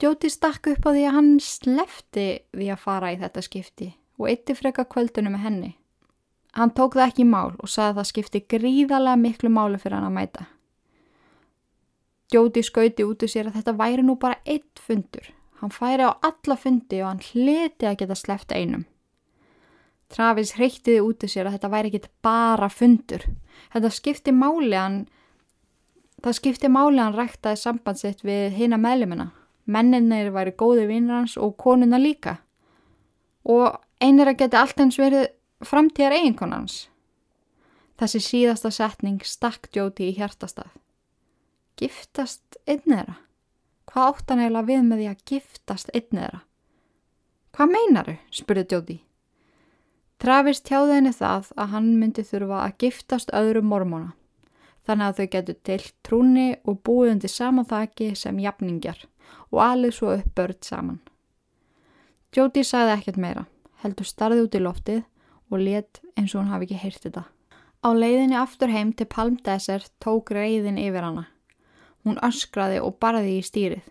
Jóti 0.00 0.30
stakk 0.32 0.70
upp 0.70 0.86
á 0.86 0.90
því 0.94 1.04
að 1.08 1.16
hann 1.16 1.32
slefti 1.42 2.28
því 2.54 2.70
að 2.70 2.84
fara 2.84 3.10
í 3.12 3.18
þetta 3.20 3.44
skipti 3.44 3.90
og 4.20 4.30
eitti 4.30 4.54
freka 4.54 4.86
kvöldunum 4.86 5.34
með 5.34 5.46
henni. 5.48 5.72
Hann 6.54 6.74
tók 6.76 6.94
það 6.94 7.08
ekki 7.08 7.26
í 7.26 7.30
mál 7.32 7.56
og 7.56 7.66
sagði 7.66 7.90
að 7.90 7.98
það 7.98 8.10
skipti 8.12 8.44
gríðarlega 8.54 9.22
miklu 9.26 9.50
máli 9.54 9.80
fyrir 9.80 9.98
hann 9.98 10.10
að 10.10 10.16
mæta. 10.20 10.46
Jóti 12.30 12.62
skauti 12.62 13.02
út 13.02 13.24
úr 13.26 13.30
sér 13.30 13.48
að 13.50 13.56
þetta 13.58 13.72
væri 13.74 14.02
nú 14.06 14.14
bara 14.22 14.38
eitt 14.46 14.78
fundur. 14.78 15.32
Hann 15.58 15.72
færi 15.74 16.06
á 16.06 16.14
alla 16.22 16.56
fundi 16.56 17.00
og 17.02 17.08
hann 17.08 17.22
hliti 17.26 17.88
að 17.88 17.96
geta 18.00 18.14
sleft 18.14 18.52
einum. 18.54 18.84
Travis 20.10 20.54
reyktiði 20.58 21.00
út 21.02 21.24
úr 21.26 21.30
sér 21.30 21.48
að 21.48 21.56
þetta 21.56 21.70
væri 21.72 21.90
ekki 21.90 22.10
bara 22.22 22.68
fundur. 22.70 23.24
Þetta 23.74 23.90
skipti 23.90 24.34
máli 24.34 24.78
hann, 24.78 25.00
það 26.22 26.38
skipti 26.38 26.70
máli 26.70 27.02
hann 27.02 27.18
ræktaði 27.18 27.58
sambandsitt 27.58 28.22
við 28.22 28.54
hina 28.60 28.78
meðlumina. 28.78 29.32
Menninir 29.66 30.30
væri 30.34 30.54
góði 30.54 30.86
vinnur 30.86 31.18
hans 31.18 31.34
og 31.34 31.56
konuna 31.58 31.98
líka. 31.98 32.36
Og 33.42 33.74
einir 33.98 34.30
að 34.30 34.38
geta 34.44 34.62
allt 34.62 34.78
eins 34.78 35.00
verið 35.02 35.32
framtíðar 35.66 36.14
eiginkonans. 36.20 36.84
Þessi 37.98 38.22
síðasta 38.22 38.70
setning 38.70 39.18
stakk 39.26 39.66
Jóti 39.74 40.08
í 40.08 40.14
hjartastað 40.14 40.70
giftast 41.80 42.60
einn 42.68 42.94
eðra? 42.94 43.16
Hvað 43.90 44.08
átt 44.10 44.30
hann 44.30 44.42
eiginlega 44.44 44.68
við 44.68 44.82
með 44.86 45.00
því 45.00 45.10
að 45.10 45.22
giftast 45.32 45.92
einn 45.96 46.22
eðra? 46.24 46.40
Hvað 47.56 47.72
meinaru? 47.74 48.16
spurði 48.30 48.66
Jóti. 48.70 48.96
Travis 50.20 50.60
tjáði 50.60 50.98
henni 50.98 51.12
það 51.16 51.46
að 51.56 51.70
hann 51.74 51.92
myndi 51.96 52.22
þurfa 52.28 52.58
að 52.66 52.74
giftast 52.84 53.30
öðrum 53.34 53.70
mormóna. 53.72 54.12
Þannig 54.84 55.06
að 55.06 55.16
þau 55.16 55.30
getur 55.34 55.56
til 55.64 55.80
trúni 56.04 56.48
og 56.68 56.82
búið 56.84 57.14
undir 57.14 57.32
saman 57.32 57.68
þakki 57.68 58.10
sem 58.18 58.38
jafningjar 58.42 59.06
og 59.50 59.62
alveg 59.64 59.96
svo 59.96 60.12
upp 60.18 60.30
börn 60.36 60.60
saman. 60.64 61.00
Jóti 62.36 62.62
sagði 62.66 62.94
ekkert 62.98 63.18
meira, 63.18 63.46
heldur 63.82 64.06
starði 64.06 64.44
út 64.44 64.54
í 64.54 64.62
loftið 64.62 65.02
og 65.50 65.64
let 65.64 66.00
eins 66.14 66.34
og 66.34 66.42
hún 66.42 66.52
hafi 66.52 66.68
ekki 66.68 66.82
heyrt 66.84 67.06
þetta. 67.06 67.24
Á 67.80 67.88
leiðinni 67.96 68.36
aftur 68.36 68.70
heim 68.70 68.92
til 68.92 69.08
Palm 69.08 69.38
Desert 69.40 69.90
tók 70.04 70.30
reyðin 70.36 70.78
yfir 70.78 71.06
hana. 71.06 71.26
Hún 72.04 72.20
öskraði 72.24 72.80
og 72.80 72.96
barði 73.02 73.38
í 73.38 73.44
stýrið. 73.44 73.82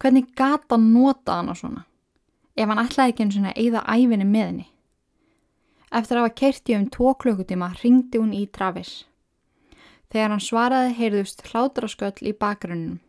Hvernig 0.00 0.30
gata 0.38 0.78
nota 0.80 1.40
hana 1.40 1.54
svona? 1.58 1.84
Ef 2.56 2.68
hann 2.68 2.82
ætlaði 2.82 3.12
ekki 3.12 3.24
eins 3.26 3.38
og 3.40 3.48
eða 3.50 3.82
æfinni 3.86 4.26
með 4.26 4.46
henni. 4.46 4.66
Eftir 5.90 6.18
að 6.18 6.24
hafa 6.24 6.34
kerti 6.38 6.76
um 6.78 6.86
tvo 6.94 7.14
klukkutíma 7.18 7.72
ringdi 7.82 8.20
hún 8.20 8.34
í 8.36 8.44
Travis. 8.46 9.04
Þegar 10.10 10.34
hann 10.34 10.42
svaraði 10.42 10.94
heyrðust 10.98 11.42
hlátrasköll 11.50 12.26
í 12.30 12.34
bakgrunnum. 12.34 13.00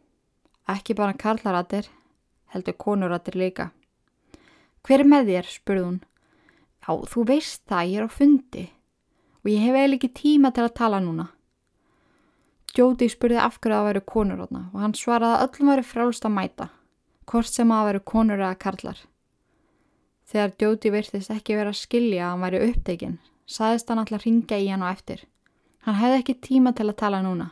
Ekki 0.70 0.96
bara 0.98 1.18
karlaratir, 1.18 1.88
heldur 2.54 2.78
konuratir 2.78 3.38
líka. 3.38 3.70
Hver 4.82 5.04
er 5.04 5.10
með 5.10 5.30
þér, 5.30 5.50
spurði 5.50 5.86
hún. 5.86 6.00
Já, 6.82 6.92
þú 7.14 7.26
veist 7.30 7.62
það, 7.70 7.90
ég 7.92 8.02
er 8.02 8.10
á 8.10 8.18
fundi 8.18 8.66
og 9.42 9.50
ég 9.50 9.64
hef 9.66 9.76
eiginlega 9.76 9.98
ekki 9.98 10.10
tíma 10.18 10.52
til 10.54 10.66
að 10.66 10.76
tala 10.78 11.00
núna. 11.02 11.28
Jóti 12.72 13.10
spurði 13.12 13.36
af 13.42 13.58
hverju 13.60 13.76
það 13.76 13.88
væri 13.90 14.02
konur 14.08 14.42
hátna 14.46 14.62
og 14.72 14.80
hann 14.80 14.94
svaraði 14.96 15.36
að 15.36 15.42
öllum 15.48 15.72
væri 15.72 15.84
frálst 15.84 16.28
að 16.28 16.36
mæta, 16.38 16.68
hvort 17.28 17.50
sem 17.52 17.72
að 17.76 17.88
væri 17.90 18.02
konur 18.12 18.40
eða 18.40 18.60
karlar. 18.64 19.02
Þegar 20.32 20.54
Jóti 20.64 20.92
virtist 20.94 21.34
ekki 21.34 21.58
verið 21.58 21.74
að 21.74 21.82
skilja 21.82 22.22
að 22.24 22.32
hann 22.32 22.46
væri 22.46 22.62
upptekinn, 22.70 23.18
saðist 23.44 23.92
hann 23.92 24.00
alltaf 24.00 24.24
ringa 24.24 24.60
í 24.62 24.70
hann 24.72 24.86
og 24.86 24.94
eftir. 24.94 25.26
Hann 25.84 26.00
hefði 26.00 26.22
ekki 26.22 26.38
tíma 26.48 26.72
til 26.78 26.88
að 26.88 27.00
tala 27.04 27.20
núna. 27.26 27.50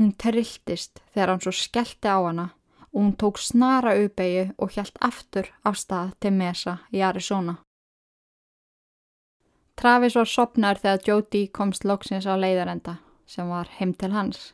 Hún 0.00 0.10
terriltist 0.18 0.98
þegar 1.12 1.34
hann 1.34 1.44
svo 1.44 1.54
skellti 1.54 2.10
á 2.10 2.18
hana 2.18 2.48
og 2.90 2.98
hún 3.04 3.14
tók 3.20 3.38
snara 3.38 3.94
uppeyju 4.02 4.48
og 4.58 4.74
hjælt 4.74 4.98
aftur 4.98 5.52
af 5.62 5.78
stað 5.78 6.16
til 6.18 6.34
Mesa 6.34 6.80
í 6.90 7.04
Arizona. 7.06 7.60
Travis 9.78 10.18
var 10.18 10.26
sopnar 10.26 10.82
þegar 10.82 11.06
Jóti 11.06 11.46
komst 11.54 11.86
loksins 11.86 12.26
á 12.26 12.34
leiðarenda 12.34 12.98
sem 13.32 13.48
var 13.48 13.70
heim 13.78 13.94
til 13.96 14.12
hans. 14.12 14.52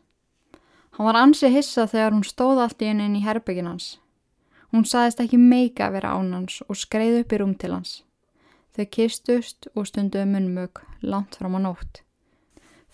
Hann 0.94 1.06
var 1.06 1.18
ansi 1.18 1.50
hissa 1.50 1.86
þegar 1.90 2.14
hún 2.14 2.26
stóð 2.26 2.62
allt 2.62 2.82
í 2.82 2.90
henni 2.90 3.06
inn 3.06 3.18
í 3.18 3.24
herbyggin 3.26 3.70
hans. 3.70 3.96
Hún 4.72 4.84
saðist 4.86 5.22
ekki 5.22 5.38
meika 5.40 5.88
að 5.88 5.98
vera 5.98 6.16
án 6.18 6.32
hans 6.36 6.60
og 6.68 6.78
skreið 6.78 7.22
upp 7.22 7.32
í 7.32 7.38
rúm 7.40 7.54
til 7.58 7.72
hans. 7.74 8.02
Þau 8.76 8.86
kistust 8.94 9.70
og 9.74 9.88
stunduðu 9.88 10.26
munmög 10.30 10.82
langt 11.02 11.38
fram 11.38 11.56
á 11.58 11.60
nótt. 11.64 12.02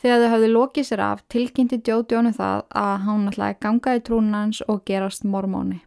Þegar 0.00 0.20
þau 0.20 0.30
hafði 0.34 0.52
lokið 0.52 0.86
sér 0.88 1.02
af 1.04 1.24
tilkynnti 1.32 1.80
Jódjónu 1.80 2.34
það 2.36 2.62
að 2.76 2.94
hann 3.06 3.26
ætlaði 3.30 3.58
ganga 3.64 3.96
í 3.96 4.04
trúnans 4.04 4.60
og 4.68 4.84
gerast 4.88 5.24
mormóni. 5.24 5.80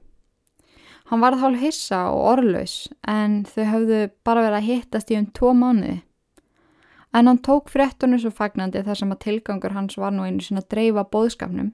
Hann 1.07 1.21
varð 1.23 1.43
hálf 1.43 1.61
hissa 1.61 2.01
og 2.11 2.23
orðlaus 2.33 2.75
en 3.07 3.43
þau 3.47 3.63
hafðu 3.71 4.01
bara 4.27 4.43
verið 4.43 4.57
að 4.57 4.69
hittast 4.71 5.13
í 5.13 5.19
um 5.21 5.29
tvo 5.37 5.53
mánuði. 5.55 6.01
En 7.17 7.25
hann 7.25 7.39
tók 7.41 7.69
frettunum 7.73 8.19
svo 8.21 8.29
fagnandi 8.29 8.83
þar 8.85 8.99
sem 8.99 9.13
að 9.13 9.23
tilgangur 9.23 9.73
hans 9.73 9.97
var 9.97 10.11
nú 10.13 10.25
einu 10.27 10.43
sinna 10.45 10.61
að 10.61 10.67
dreifa 10.75 11.03
bóðskapnum 11.15 11.71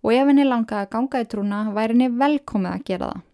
og 0.00 0.12
ef 0.14 0.30
henni 0.30 0.46
langaði 0.46 0.86
að 0.86 0.92
ganga 0.94 1.20
í 1.20 1.26
trúna 1.32 1.58
væri 1.76 1.96
henni 1.96 2.08
velkomið 2.22 2.70
að 2.70 2.84
gera 2.90 3.10
það. 3.10 3.24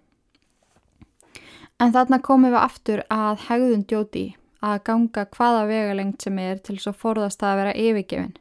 En 1.82 1.94
þarna 1.94 2.18
komum 2.26 2.50
við 2.50 2.58
aftur 2.62 3.04
að 3.10 3.46
hegðun 3.46 3.86
djóti 3.92 4.24
að 4.62 4.82
ganga 4.88 5.26
hvaða 5.36 5.62
vegalengt 5.70 6.26
sem 6.26 6.42
er 6.42 6.58
til 6.66 6.78
svo 6.82 6.94
forðast 7.04 7.46
að 7.46 7.56
vera 7.62 7.78
yfirgefin. 7.84 8.34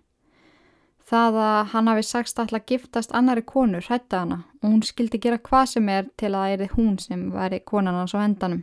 Það 1.12 1.40
að 1.44 1.72
hann 1.76 1.90
hafi 1.92 2.04
sagst 2.08 2.38
alltaf 2.40 2.68
giftast 2.70 3.16
annari 3.18 3.46
konur 3.46 3.86
hrætta 3.86 4.26
hana 4.26 4.44
og 4.64 4.68
hún 4.70 4.84
skildi 4.88 5.22
gera 5.22 5.42
hvað 5.50 5.74
sem 5.76 5.90
er 5.94 6.10
til 6.18 6.32
að 6.32 6.38
það 6.40 6.58
erið 6.58 6.78
hún 6.78 7.00
sem 7.06 7.26
væri 7.34 7.64
konan 7.66 8.02
hans 8.02 8.14
á 8.18 8.24
hendanum. 8.24 8.62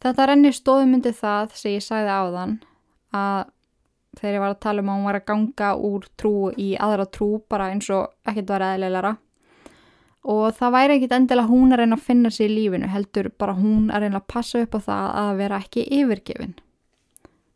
Þetta 0.00 0.28
renni 0.28 0.52
stóðumundi 0.54 1.12
það 1.16 1.56
sem 1.58 1.76
ég 1.76 1.84
sagði 1.84 2.12
á 2.16 2.24
þann 2.36 2.60
að 3.16 3.50
þegar 4.18 4.34
ég 4.36 4.42
var 4.42 4.54
að 4.54 4.62
tala 4.66 4.82
um 4.82 4.90
að 4.92 4.98
hún 4.98 5.08
var 5.08 5.18
að 5.18 5.28
ganga 5.30 5.68
úr 5.88 6.08
trú 6.20 6.34
í 6.60 6.72
aðra 6.76 7.06
trú 7.08 7.28
bara 7.48 7.70
eins 7.72 7.88
og 7.92 8.10
ekkert 8.28 8.52
var 8.52 8.66
eðlilega 8.72 9.14
og 10.32 10.44
það 10.54 10.74
væri 10.76 10.96
ekkit 10.96 11.14
endilega 11.16 11.50
hún 11.50 11.72
að 11.74 11.80
reyna 11.82 11.98
að 11.98 12.04
finna 12.06 12.30
sér 12.30 12.52
í 12.52 12.58
lífinu 12.58 12.90
heldur 12.92 13.30
bara 13.38 13.56
hún 13.58 13.88
að 13.90 14.04
reyna 14.04 14.20
að 14.20 14.28
passa 14.34 14.62
upp 14.62 14.76
á 14.78 14.80
það 14.84 15.08
að 15.22 15.32
vera 15.40 15.58
ekki 15.64 15.86
yfirgefin. 15.98 16.54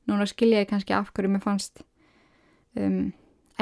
Núna 0.06 0.26
skilja 0.26 0.64
ég 0.64 0.70
kannski 0.70 0.94
af 0.96 1.12
hverju 1.14 1.30
mér 1.30 1.44
fannst 1.44 1.84
um, 2.74 3.12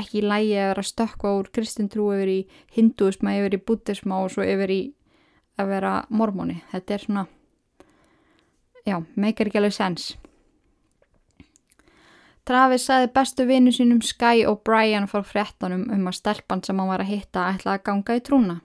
ekki 0.00 0.22
í 0.22 0.24
lægi 0.24 0.56
að 0.56 0.70
vera 0.72 0.86
stökka 0.88 1.34
úr 1.38 1.50
kristintrú 1.52 2.10
yfir 2.14 2.32
í 2.32 2.40
hinduisma, 2.76 3.36
yfir 3.38 3.58
í 3.58 3.64
buddhisma 3.66 4.22
og 4.24 4.32
svo 4.32 4.46
yfir 4.46 4.72
í 4.72 4.82
að 5.60 5.70
vera 5.70 5.94
mormóni 6.10 6.62
þetta 6.72 6.94
er 6.94 7.04
svona 7.04 7.24
já, 8.84 8.98
meikar 9.14 9.48
ekki 9.48 9.60
alveg 9.60 9.76
sens 9.76 10.14
Travis 12.44 12.84
sagði 12.84 13.08
bestu 13.14 13.46
vinnu 13.48 13.72
sínum 13.72 14.02
Sky 14.04 14.44
og 14.44 14.60
Brian 14.68 15.06
frá 15.08 15.22
fréttanum 15.24 15.86
um 15.94 16.08
að 16.10 16.18
stelpann 16.18 16.62
sem 16.64 16.76
hann 16.76 16.90
var 16.90 17.00
að 17.00 17.12
hitta 17.14 17.46
ætla 17.54 17.78
að 17.78 17.84
ganga 17.86 18.16
í 18.18 18.24
trúna. 18.24 18.56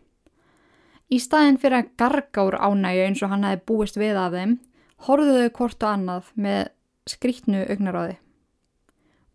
Í 1.09 1.17
staðin 1.23 1.57
fyrir 1.61 1.79
að 1.79 1.93
garga 1.97 2.43
úr 2.49 2.57
ánægju 2.59 3.05
eins 3.05 3.23
og 3.23 3.31
hann 3.31 3.47
hefði 3.47 3.63
búist 3.71 3.97
við 3.97 4.19
af 4.19 4.35
þeim, 4.35 4.57
horfðuðu 5.07 5.53
hvort 5.55 5.85
og 5.85 5.93
annað 5.93 6.33
með 6.35 6.59
skrítnu 7.09 7.63
augnaráði 7.65 8.19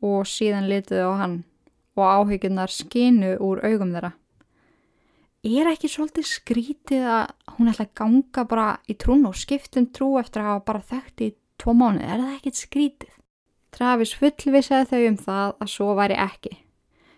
og 0.04 0.28
síðan 0.28 0.68
lituðu 0.68 1.08
á 1.08 1.12
hann 1.22 1.38
og 1.96 2.04
áhyggjurnar 2.04 2.72
skinu 2.72 3.32
úr 3.40 3.64
augum 3.64 3.96
þeirra. 3.96 4.12
Er 5.44 5.72
ekki 5.72 5.88
svolítið 5.88 6.28
skrítið 6.28 7.08
að 7.16 7.32
hún 7.56 7.72
ætla 7.72 7.88
að 7.88 7.96
ganga 8.00 8.44
bara 8.48 8.68
í 8.88 8.96
trún 9.00 9.24
og 9.28 9.36
skiptum 9.40 9.88
trú 9.92 10.14
eftir 10.20 10.44
að 10.44 10.50
hafa 10.52 10.64
bara 10.68 10.88
þekkt 10.92 11.24
í 11.24 11.34
tvo 11.60 11.74
mánu? 11.76 12.04
Er 12.04 12.20
það 12.20 12.36
ekkit 12.38 12.60
skrítið? 12.60 13.12
Travis 13.74 14.14
fullvisaði 14.14 14.86
þau 14.90 15.02
um 15.08 15.18
það 15.18 15.52
að 15.64 15.70
svo 15.72 15.94
væri 15.98 16.16
ekki. 16.20 16.52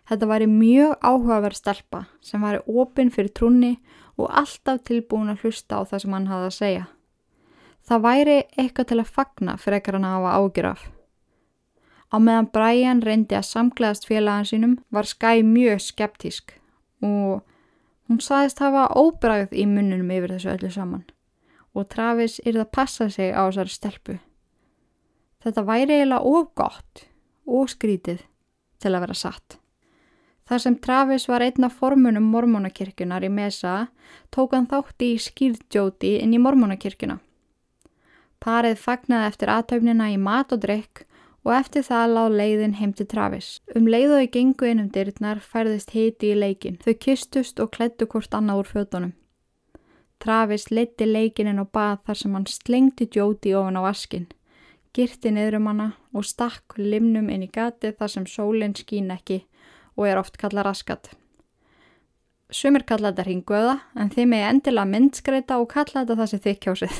Þetta 0.06 0.28
væri 0.30 0.46
mjög 0.48 0.92
áhugaverð 1.02 1.58
stelpa 1.58 2.02
sem 2.24 2.42
væri 2.42 2.62
opinn 2.66 3.10
fyrir 3.12 3.32
trúni 3.34 3.72
og 4.16 4.30
alltaf 4.30 4.84
tilbúin 4.86 5.32
að 5.32 5.42
hlusta 5.44 5.80
á 5.80 5.88
það 5.90 6.02
sem 6.02 6.14
hann 6.16 6.28
hafði 6.30 6.50
að 6.50 6.56
segja. 6.56 6.84
Það 7.86 8.04
væri 8.06 8.36
eitthvað 8.56 8.88
til 8.90 9.00
að 9.02 9.10
fagna 9.18 9.56
fyrir 9.60 9.80
ekkar 9.80 9.98
hann 9.98 10.06
að 10.06 10.14
hafa 10.16 10.36
ágjuraf. 10.40 10.86
Á 12.06 12.16
meðan 12.22 12.48
Brian 12.54 13.02
reyndi 13.02 13.36
að 13.36 13.48
samgleðast 13.50 14.06
félagann 14.06 14.48
sínum 14.48 14.78
var 14.94 15.10
Skye 15.10 15.42
mjög 15.42 15.82
skeptísk 15.82 16.54
og 17.02 17.42
hún 18.06 18.22
saðist 18.22 18.62
hafa 18.62 18.86
óbræð 18.94 19.52
í 19.52 19.66
munnunum 19.66 20.14
yfir 20.14 20.36
þessu 20.36 20.54
öllu 20.54 20.70
saman 20.72 21.04
og 21.76 21.90
Travis 21.92 22.38
yrði 22.46 22.62
að 22.62 22.72
passa 22.72 23.10
sig 23.12 23.34
á 23.34 23.44
þessari 23.44 23.74
stelpu. 23.74 24.14
Þetta 25.44 25.66
væri 25.66 26.00
eiginlega 26.00 26.24
of 26.24 26.48
gott 26.58 27.06
og 27.46 27.70
skrítið 27.70 28.24
til 28.82 28.92
að 28.94 29.06
vera 29.06 29.16
satt. 29.16 29.58
Þar 30.46 30.62
sem 30.62 30.76
Travis 30.78 31.26
var 31.26 31.42
einna 31.42 31.68
formunum 31.72 32.28
mormónakirkjunar 32.30 33.24
í 33.26 33.30
Mesa 33.32 33.88
tók 34.34 34.54
hann 34.54 34.68
þátti 34.70 35.12
í 35.16 35.22
skýrdjóti 35.22 36.16
inn 36.22 36.36
í 36.36 36.42
mormónakirkjuna. 36.42 37.18
Parið 38.42 38.78
fagnaði 38.78 39.32
eftir 39.32 39.50
aðtöfnina 39.50 40.12
í 40.12 40.20
mat 40.22 40.54
og 40.54 40.62
drikk 40.62 41.02
og 41.46 41.52
eftir 41.56 41.82
það 41.86 42.14
lág 42.14 42.36
leiðin 42.40 42.76
heim 42.78 42.92
til 42.94 43.08
Travis. 43.10 43.48
Um 43.74 43.90
leið 43.90 44.14
og 44.16 44.22
í 44.22 44.30
gengu 44.38 44.70
innum 44.70 44.90
dyrtnar 44.94 45.42
færðist 45.42 45.94
heiti 45.94 46.30
í 46.30 46.38
leikin. 46.38 46.78
Þau 46.82 46.94
kistust 47.02 47.62
og 47.62 47.72
klettu 47.74 48.06
hvort 48.06 48.34
annað 48.34 48.62
úr 48.62 48.70
fötunum. 48.70 49.12
Travis 50.22 50.70
leti 50.70 51.06
leikininn 51.10 51.62
og 51.62 51.72
bað 51.74 52.00
þar 52.06 52.22
sem 52.22 52.34
hann 52.38 52.46
slengti 52.50 53.10
djóti 53.10 53.54
ofan 53.54 53.78
á 53.78 53.82
vaskinn 53.82 54.30
girti 54.96 55.30
niður 55.34 55.58
um 55.60 55.68
hana 55.70 55.88
og 56.16 56.24
stakk 56.24 56.78
limnum 56.80 57.28
inn 57.32 57.44
í 57.44 57.50
gati 57.52 57.92
þar 57.92 58.10
sem 58.12 58.26
sólinn 58.30 58.76
skín 58.78 59.12
ekki 59.12 59.42
og 59.96 60.08
er 60.08 60.20
oft 60.20 60.38
kalla 60.40 60.64
raskat. 60.64 61.10
Sumir 62.52 62.84
kalla 62.86 63.10
þetta 63.10 63.26
ringuða 63.26 63.76
en 63.98 64.10
þið 64.14 64.26
með 64.32 64.48
endilega 64.50 64.92
myndskreita 64.92 65.58
og 65.60 65.68
kalla 65.72 66.02
þetta 66.02 66.18
það 66.20 66.30
sem 66.32 66.42
þið 66.46 66.58
kjósið. 66.64 66.96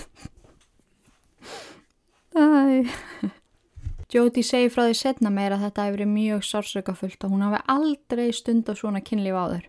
Jóti 4.17 4.43
segi 4.47 4.69
frá 4.73 4.85
því 4.87 4.95
setna 4.97 5.31
meira 5.33 5.57
að 5.57 5.65
þetta 5.67 5.85
hefur 5.87 5.97
verið 5.99 6.13
mjög 6.13 6.41
sársökafullt 6.47 7.25
og 7.27 7.33
hún 7.33 7.45
hafi 7.47 7.61
aldrei 7.73 8.29
stund 8.37 8.69
á 8.71 8.73
svona 8.79 9.01
kynlíf 9.05 9.37
áður. 9.37 9.65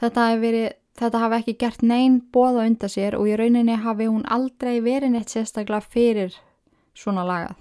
Þetta 0.00 0.28
hefur 0.30 0.44
verið 0.48 0.68
Þetta 0.96 1.20
hafi 1.20 1.36
ekki 1.42 1.54
gert 1.60 1.82
neyn 1.84 2.14
bóða 2.32 2.64
undan 2.70 2.88
sér 2.88 3.18
og 3.18 3.26
í 3.28 3.34
rauninni 3.36 3.74
hafi 3.82 4.06
hún 4.08 4.22
aldrei 4.32 4.78
verið 4.80 5.12
neitt 5.12 5.32
sérstaklega 5.32 5.84
fyrir 5.84 6.38
svona 6.96 7.24
lagað. 7.28 7.56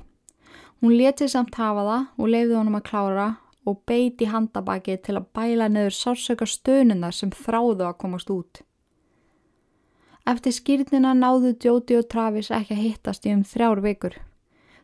Hún 0.82 0.96
letið 1.00 1.32
samt 1.32 1.56
hafa 1.60 1.84
það 1.88 2.06
og 2.22 2.32
leiði 2.32 2.56
honum 2.56 2.80
að 2.80 2.88
klára 2.90 3.28
og 3.66 3.82
beiti 3.90 4.28
handabaki 4.30 4.98
til 5.02 5.18
að 5.18 5.28
bæla 5.34 5.68
neður 5.72 5.96
sársöka 5.98 6.46
stönunar 6.46 7.16
sem 7.16 7.32
þráðu 7.34 7.88
að 7.88 8.00
komast 8.04 8.30
út. 8.30 8.62
Eftir 10.26 10.54
skýrnina 10.54 11.14
náðu 11.14 11.54
Jóti 11.62 11.98
og 12.00 12.08
Travis 12.10 12.50
ekki 12.50 12.74
að 12.74 12.84
hittast 12.84 13.26
í 13.26 13.34
um 13.34 13.44
þrjár 13.46 13.82
vikur. 13.82 14.16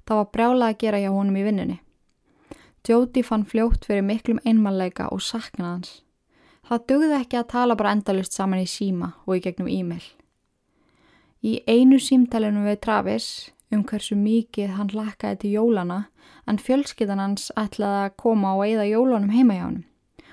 Það 0.06 0.20
var 0.20 0.30
brjálega 0.34 0.74
að 0.74 0.80
gera 0.84 1.02
hjá 1.02 1.10
honum 1.14 1.38
í 1.38 1.46
vinnunni. 1.46 1.78
Jóti 2.88 3.22
fann 3.24 3.46
fljótt 3.46 3.86
fyrir 3.86 4.06
miklum 4.06 4.42
einmannleika 4.46 5.08
og 5.14 5.22
saknaði 5.22 5.70
hans. 5.70 5.92
Það 6.66 6.86
dugði 6.90 7.16
ekki 7.18 7.38
að 7.38 7.50
tala 7.54 7.78
bara 7.78 7.94
endalust 7.96 8.34
saman 8.38 8.62
í 8.62 8.70
síma 8.70 9.14
og 9.26 9.38
í 9.38 9.42
gegnum 9.46 9.70
e-mail. 9.70 10.04
Í 11.42 11.62
einu 11.70 11.98
símtælunum 12.02 12.68
við 12.70 12.82
Travis 12.86 13.28
um 13.72 13.84
hversu 13.88 14.18
mikið 14.20 14.76
hann 14.78 14.92
lakkaði 14.96 15.40
til 15.44 15.54
jólana 15.56 16.02
en 16.50 16.60
fjölskyttan 16.60 17.22
hans 17.22 17.50
ætlaði 17.60 18.06
að 18.08 18.18
koma 18.24 18.56
og 18.58 18.66
eigða 18.66 18.90
jólunum 18.90 19.34
heima 19.34 19.58
hjá 19.58 19.64
hann. 19.66 19.82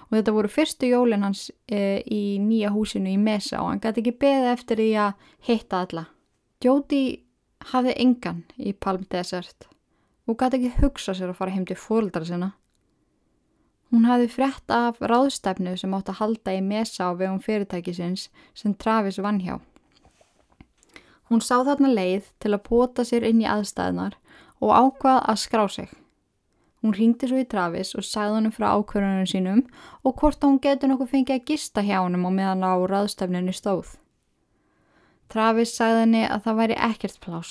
Og 0.08 0.16
þetta 0.16 0.34
voru 0.34 0.50
fyrstu 0.50 0.88
jólin 0.88 1.26
hans 1.26 1.48
e, 1.68 2.00
í 2.04 2.38
nýja 2.40 2.72
húsinu 2.72 3.12
í 3.12 3.18
Mesa 3.20 3.60
og 3.60 3.72
hann 3.72 3.82
gæti 3.84 4.02
ekki 4.02 4.14
beða 4.24 4.54
eftir 4.56 4.80
því 4.80 4.92
að 5.04 5.26
hitta 5.48 5.82
alla. 5.84 6.04
Jóti 6.64 7.02
hafði 7.72 7.96
engan 8.02 8.44
í 8.56 8.72
Palm 8.72 9.04
Desert 9.12 9.68
og 10.28 10.38
gæti 10.40 10.62
ekki 10.62 10.82
hugsa 10.82 11.14
sér 11.16 11.32
að 11.32 11.40
fara 11.42 11.54
heim 11.54 11.66
til 11.68 11.76
fóröldara 11.78 12.28
sinna. 12.28 12.52
Hún 13.92 14.04
hafði 14.04 14.28
frett 14.28 14.72
af 14.72 14.98
ráðstefnu 15.00 15.72
sem 15.80 15.94
átt 15.96 16.10
að 16.12 16.20
halda 16.20 16.52
í 16.56 16.60
Mesa 16.64 17.08
á 17.08 17.16
vegum 17.16 17.40
fyrirtækisins 17.40 18.26
sem 18.56 18.74
Travis 18.76 19.20
vann 19.24 19.40
hjá. 19.40 19.56
Hún 21.28 21.44
sá 21.44 21.60
þarna 21.60 21.92
leið 21.92 22.28
til 22.40 22.54
að 22.54 22.64
pota 22.64 23.04
sér 23.04 23.26
inn 23.28 23.42
í 23.44 23.48
aðstæðnar 23.48 24.16
og 24.64 24.70
ákvað 24.72 25.18
að 25.28 25.40
skrá 25.44 25.64
sig. 25.68 25.88
Hún 26.82 26.94
ringdi 26.94 27.28
svo 27.28 27.40
í 27.42 27.46
Travis 27.50 27.94
og 27.98 28.06
sagði 28.06 28.36
hann 28.38 28.54
frá 28.54 28.68
ákvörðunum 28.78 29.26
sínum 29.26 29.62
og 30.06 30.20
hvort 30.20 30.44
hún 30.46 30.60
getur 30.62 30.92
nokkuð 30.92 31.10
fengið 31.14 31.34
að 31.40 31.48
gista 31.50 31.82
hjá 31.82 31.96
hann 31.98 32.14
á 32.14 32.30
meðan 32.30 32.62
á 32.62 32.72
raðstæfninu 32.92 33.54
stóð. 33.54 33.96
Travis 35.28 35.74
sagði 35.74 36.04
henni 36.04 36.22
að 36.24 36.44
það 36.46 36.60
væri 36.62 36.76
ekkert 36.88 37.18
plás. 37.24 37.50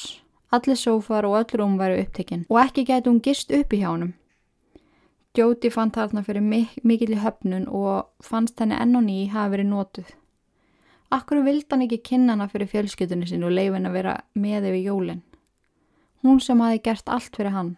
Allir 0.50 0.80
sófar 0.80 1.28
og 1.28 1.36
öll 1.42 1.60
rúm 1.60 1.76
væri 1.78 2.00
upptekinn 2.06 2.48
og 2.48 2.62
ekki 2.64 2.88
getur 2.88 3.12
hún 3.12 3.22
gist 3.22 3.52
upp 3.52 3.76
í 3.76 3.82
hjá 3.82 3.90
hann. 3.92 4.16
Jóti 5.38 5.70
fann 5.70 5.92
þarna 5.94 6.24
fyrir 6.26 6.42
mik 6.42 6.80
mikill 6.88 7.14
í 7.14 7.20
höfnun 7.22 7.68
og 7.68 8.08
fannst 8.24 8.58
henni 8.64 8.80
enn 8.80 8.96
og 8.98 9.04
ný 9.06 9.28
hafi 9.30 9.54
verið 9.54 9.70
nótuð. 9.70 10.08
Akkur 11.12 11.40
vildi 11.46 11.72
hann 11.72 11.86
ekki 11.86 12.02
kynna 12.04 12.36
hana 12.36 12.50
fyrir 12.52 12.68
fjölskytunni 12.68 13.28
sin 13.30 13.46
og 13.48 13.54
leifin 13.56 13.88
að 13.88 13.96
vera 13.96 14.16
með 14.36 14.72
yfir 14.72 14.82
jólinn. 14.90 15.22
Hún 16.24 16.42
sem 16.44 16.60
hafi 16.60 16.82
gert 16.84 17.08
allt 17.08 17.36
fyrir 17.38 17.56
hann. 17.56 17.76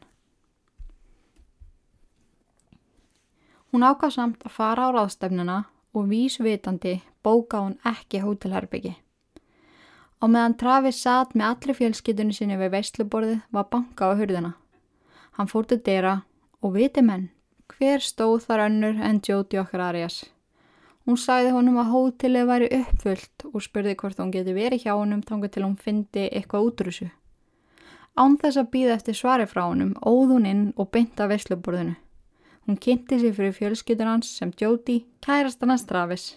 Hún 3.69 3.85
ákvað 3.85 4.15
samt 4.15 4.47
að 4.47 4.55
fara 4.55 4.87
á 4.89 4.93
ráðstefnuna 4.95 5.59
og 5.93 6.09
vísvitandi 6.09 6.95
bóka 7.21 7.61
hún 7.61 7.77
ekki 7.85 8.23
hótelherbyggi. 8.23 8.95
Á 10.19 10.25
meðan 10.25 10.57
Travis 10.57 11.03
satt 11.03 11.35
með 11.37 11.51
allri 11.51 11.75
fjölskytunni 11.77 12.33
sinni 12.33 12.57
við 12.57 12.73
veistluborðið 12.73 13.37
var 13.53 13.69
banka 13.69 14.09
á 14.09 14.17
hurðina. 14.17 14.55
Hann 15.37 15.47
fór 15.47 15.69
til 15.69 15.79
dera 15.85 16.23
og 16.65 16.73
viti 16.75 17.05
menn, 17.05 17.29
hver 17.69 18.01
stóð 18.03 18.49
þar 18.49 18.65
önnur 18.65 18.99
en 19.05 19.21
Jóti 19.21 19.61
okkar 19.61 19.85
Arias. 19.91 20.25
Hún 21.09 21.17
sagði 21.17 21.49
honum 21.55 21.79
að 21.81 21.87
hótelið 21.89 22.43
væri 22.45 22.65
uppfullt 22.75 23.43
og 23.49 23.63
spurði 23.65 23.95
hvort 23.97 24.19
hún 24.21 24.29
geti 24.29 24.53
verið 24.53 24.83
hjá 24.83 24.91
honum 24.91 25.23
tangu 25.25 25.47
til 25.49 25.63
hún 25.65 25.73
fyndi 25.73 26.27
eitthvað 26.27 26.67
útrúsu. 26.67 27.07
Án 28.13 28.35
þess 28.37 28.59
að 28.61 28.69
býða 28.75 28.97
eftir 28.99 29.17
svari 29.17 29.47
frá 29.49 29.63
honum 29.63 29.95
óð 30.05 30.35
hún 30.35 30.45
inn 30.45 30.61
og 30.77 30.91
bynda 30.93 31.25
vesluborðinu. 31.33 31.95
Hún 32.67 32.77
kynnti 32.85 33.17
sig 33.23 33.33
fyrir 33.33 33.57
fjölskytur 33.57 34.05
hans 34.11 34.29
sem 34.37 34.53
Jóti, 34.53 34.99
kærast 35.25 35.65
hann 35.65 35.73
að 35.73 35.81
strafis. 35.87 36.29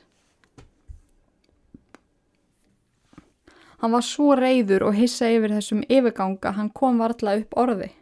Hann 3.84 3.92
var 3.92 4.08
svo 4.08 4.32
reyður 4.40 4.88
og 4.88 4.96
hissa 4.96 5.28
yfir 5.28 5.52
þessum 5.52 5.84
yfirganga 5.84 6.56
hann 6.56 6.72
kom 6.72 7.02
varla 7.04 7.42
upp 7.44 7.58
orði. 7.60 7.92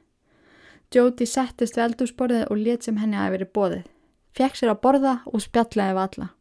Jóti 0.95 1.27
settist 1.27 1.75
við 1.75 1.89
eldursporðið 1.91 2.47
og 2.47 2.63
let 2.63 2.87
sem 2.87 3.03
henni 3.03 3.19
hafi 3.19 3.41
verið 3.41 3.57
bóðið. 3.59 3.89
Fjekk 4.39 4.61
sér 4.61 4.79
að 4.79 4.85
borða 4.87 5.23
og 5.27 5.43
spjallaði 5.43 5.97
við 5.99 6.07
alla. 6.07 6.35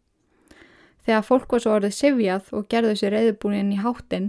Þegar 1.09 1.23
fólk 1.25 1.53
var 1.55 1.61
svo 1.63 1.71
orðið 1.73 1.93
sifjað 1.97 2.49
og 2.53 2.65
gerðu 2.69 2.89
sér 2.99 3.15
reyðbúnin 3.15 3.71
í 3.73 3.77
háttin, 3.81 4.25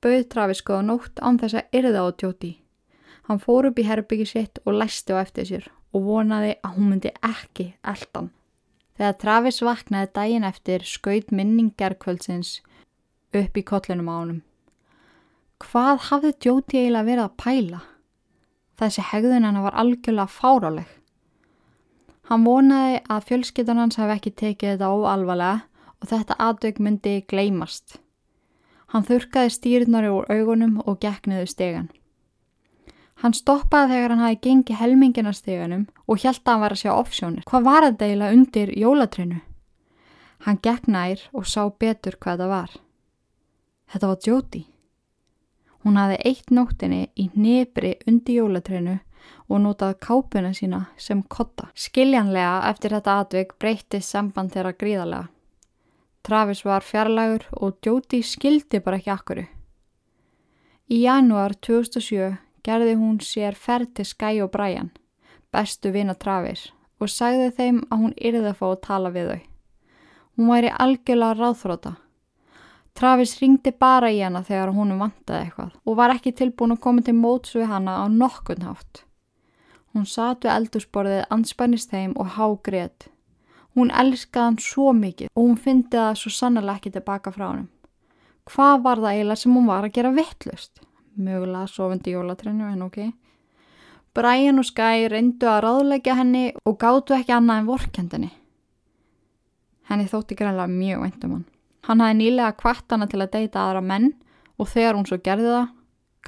bauð 0.00 0.22
Travis 0.32 0.60
skoða 0.62 0.84
nótt 0.88 1.18
án 1.20 1.36
þess 1.42 1.58
að 1.60 1.74
yrða 1.76 2.04
á 2.08 2.10
tjóti. 2.22 2.52
Hann 3.28 3.40
fór 3.42 3.66
upp 3.68 3.80
í 3.82 3.84
herbyggi 3.84 4.24
sitt 4.30 4.60
og 4.64 4.78
læsti 4.80 5.12
á 5.12 5.20
eftir 5.20 5.44
sér 5.50 5.66
og 5.92 6.06
vonaði 6.06 6.54
að 6.64 6.78
hún 6.78 6.86
myndi 6.88 7.10
ekki 7.28 7.66
eldan. 7.84 8.30
Þegar 8.96 9.18
Travis 9.20 9.60
vaknaði 9.60 10.08
daginn 10.16 10.46
eftir 10.48 10.86
skaut 10.88 11.34
minningarkvöldsins 11.36 12.54
upp 13.36 13.60
í 13.60 13.64
kollunum 13.68 14.08
á 14.08 14.14
honum. 14.16 14.38
Hvað 15.60 16.00
hafði 16.06 16.30
Jóti 16.46 16.80
eiginlega 16.80 17.08
verið 17.10 17.26
að 17.26 17.36
pæla? 17.44 17.82
Þessi 18.80 19.04
hegðun 19.10 19.44
hann 19.50 19.60
var 19.66 19.76
algjörlega 19.84 20.32
fáráleg. 20.32 20.88
Hann 22.32 22.48
vonaði 22.48 23.02
að 23.12 23.28
fjölskyttan 23.28 23.84
hans 23.84 24.00
hafi 24.00 24.16
ekki 24.16 24.32
tekið 24.32 24.74
þetta 24.78 24.90
óalvarlega 24.96 25.60
og 26.02 26.10
þetta 26.10 26.38
aðdögg 26.42 26.80
myndi 26.82 27.16
gleymast. 27.30 28.00
Hann 28.92 29.06
þurkaði 29.08 29.52
stýrnari 29.54 30.10
úr 30.12 30.26
augunum 30.28 30.80
og 30.84 30.98
gekniðu 31.00 31.46
stegan. 31.48 31.88
Hann 33.22 33.36
stoppaði 33.38 33.94
þegar 33.94 34.12
hann 34.12 34.24
hafi 34.24 34.38
gengið 34.42 34.80
helminginarstegunum 34.80 35.86
og 36.10 36.18
hjælt 36.18 36.42
að 36.42 36.50
hann 36.52 36.62
var 36.64 36.74
að 36.74 36.82
sjá 36.82 36.92
offsjónir. 36.92 37.44
Hvað 37.46 37.66
var 37.68 37.86
þetta 37.86 38.08
eiginlega 38.08 38.36
undir 38.36 38.72
jólatreinu? 38.82 39.40
Hann 40.42 40.58
nær 40.90 41.20
og 41.32 41.46
sá 41.46 41.70
betur 41.70 42.18
hvað 42.18 42.42
það 42.42 42.48
var. 42.50 42.70
Þetta 43.92 44.08
var 44.08 44.18
Jóti. 44.26 44.66
Hún 45.84 45.96
hafi 45.96 46.16
eitt 46.24 46.50
nóttinni 46.50 47.08
í 47.14 47.30
nefri 47.34 47.96
undir 48.06 48.42
jólatreinu 48.42 48.98
og 49.48 49.60
notaði 49.60 49.98
kápuna 50.00 50.52
sína 50.54 50.86
sem 50.96 51.22
kotta. 51.22 51.70
Skiljanlega 51.74 52.68
eftir 52.70 52.90
þetta 52.90 53.20
atvik 53.20 53.54
breytist 53.58 54.10
samband 54.10 54.50
þeirra 54.50 54.74
gríðarlega. 54.74 55.28
Travis 56.22 56.64
var 56.64 56.84
fjarlægur 56.86 57.48
og 57.52 57.80
Jóti 57.82 58.22
skildi 58.22 58.78
bara 58.80 59.00
ekki 59.00 59.10
akkuru. 59.10 59.44
Í 60.86 61.02
janúar 61.02 61.54
2007 61.58 62.36
gerði 62.62 62.94
hún 63.00 63.18
sér 63.24 63.56
ferð 63.58 63.94
til 63.96 64.06
Skye 64.06 64.44
og 64.44 64.52
Brian, 64.54 64.92
bestu 65.50 65.90
vina 65.90 66.14
Travis, 66.14 66.68
og 67.02 67.10
sagði 67.10 67.50
þeim 67.56 67.80
að 67.88 68.04
hún 68.04 68.14
yrði 68.14 68.52
að 68.52 68.58
fá 68.60 68.66
að 68.68 68.82
tala 68.86 69.10
við 69.14 69.30
þau. 69.32 69.40
Hún 70.36 70.50
væri 70.52 70.74
algjörlega 70.84 71.38
ráðþróta. 71.40 71.92
Travis 72.94 73.32
ringdi 73.40 73.72
bara 73.72 74.10
í 74.12 74.20
hana 74.20 74.42
þegar 74.46 74.74
hún 74.76 74.98
vantaði 75.00 75.46
eitthvað 75.46 75.72
og 75.88 75.96
var 75.96 76.12
ekki 76.14 76.34
tilbúin 76.36 76.76
að 76.76 76.82
koma 76.84 77.02
til 77.02 77.16
móts 77.16 77.56
við 77.56 77.70
hana 77.72 77.98
á 77.98 78.06
nokkun 78.12 78.62
hátt. 78.66 79.02
Hún 79.92 80.06
satt 80.08 80.44
við 80.44 80.54
eldursporðið, 80.54 81.24
anspænist 81.34 81.90
þeim 81.90 82.14
og 82.20 82.36
hágrið. 82.36 83.08
Hún 83.76 83.90
elskaði 83.90 84.44
hann 84.44 84.58
svo 84.60 84.92
mikið 84.92 85.30
og 85.32 85.42
hún 85.46 85.58
fyndi 85.60 85.96
það 85.96 86.16
svo 86.20 86.32
sannlega 86.36 86.76
ekki 86.76 86.92
tilbaka 86.92 87.32
frá 87.32 87.46
hann. 87.48 87.68
Hvað 88.50 88.82
var 88.84 89.00
það 89.00 89.12
eiginlega 89.14 89.42
sem 89.42 89.54
hún 89.56 89.68
var 89.70 89.86
að 89.86 89.94
gera 89.96 90.16
vittlust? 90.16 90.82
mögulega 91.16 91.66
sofandi 91.66 92.10
jólatrennu 92.10 92.72
en 92.72 92.82
ok. 92.82 92.98
Brian 94.14 94.58
og 94.60 94.66
Skye 94.68 95.08
reyndu 95.08 95.48
að 95.48 95.62
ráðleggja 95.64 96.16
henni 96.18 96.44
og 96.68 96.78
gáttu 96.80 97.16
ekki 97.16 97.32
annað 97.32 97.62
en 97.62 97.68
vorkendinni. 97.68 98.30
Henni 99.88 100.08
þótti 100.08 100.36
greinlega 100.36 100.68
mjög 100.68 101.04
veintum 101.06 101.32
hann. 101.36 101.46
Hann 101.88 102.00
hafi 102.00 102.18
nýlega 102.18 102.52
kvart 102.60 102.92
hana 102.92 103.08
til 103.10 103.22
að 103.22 103.32
deyta 103.32 103.64
aðra 103.64 103.80
menn 103.82 104.12
og 104.60 104.68
þegar 104.68 104.98
hún 104.98 105.08
svo 105.08 105.18
gerði 105.18 105.48
það, 105.48 105.72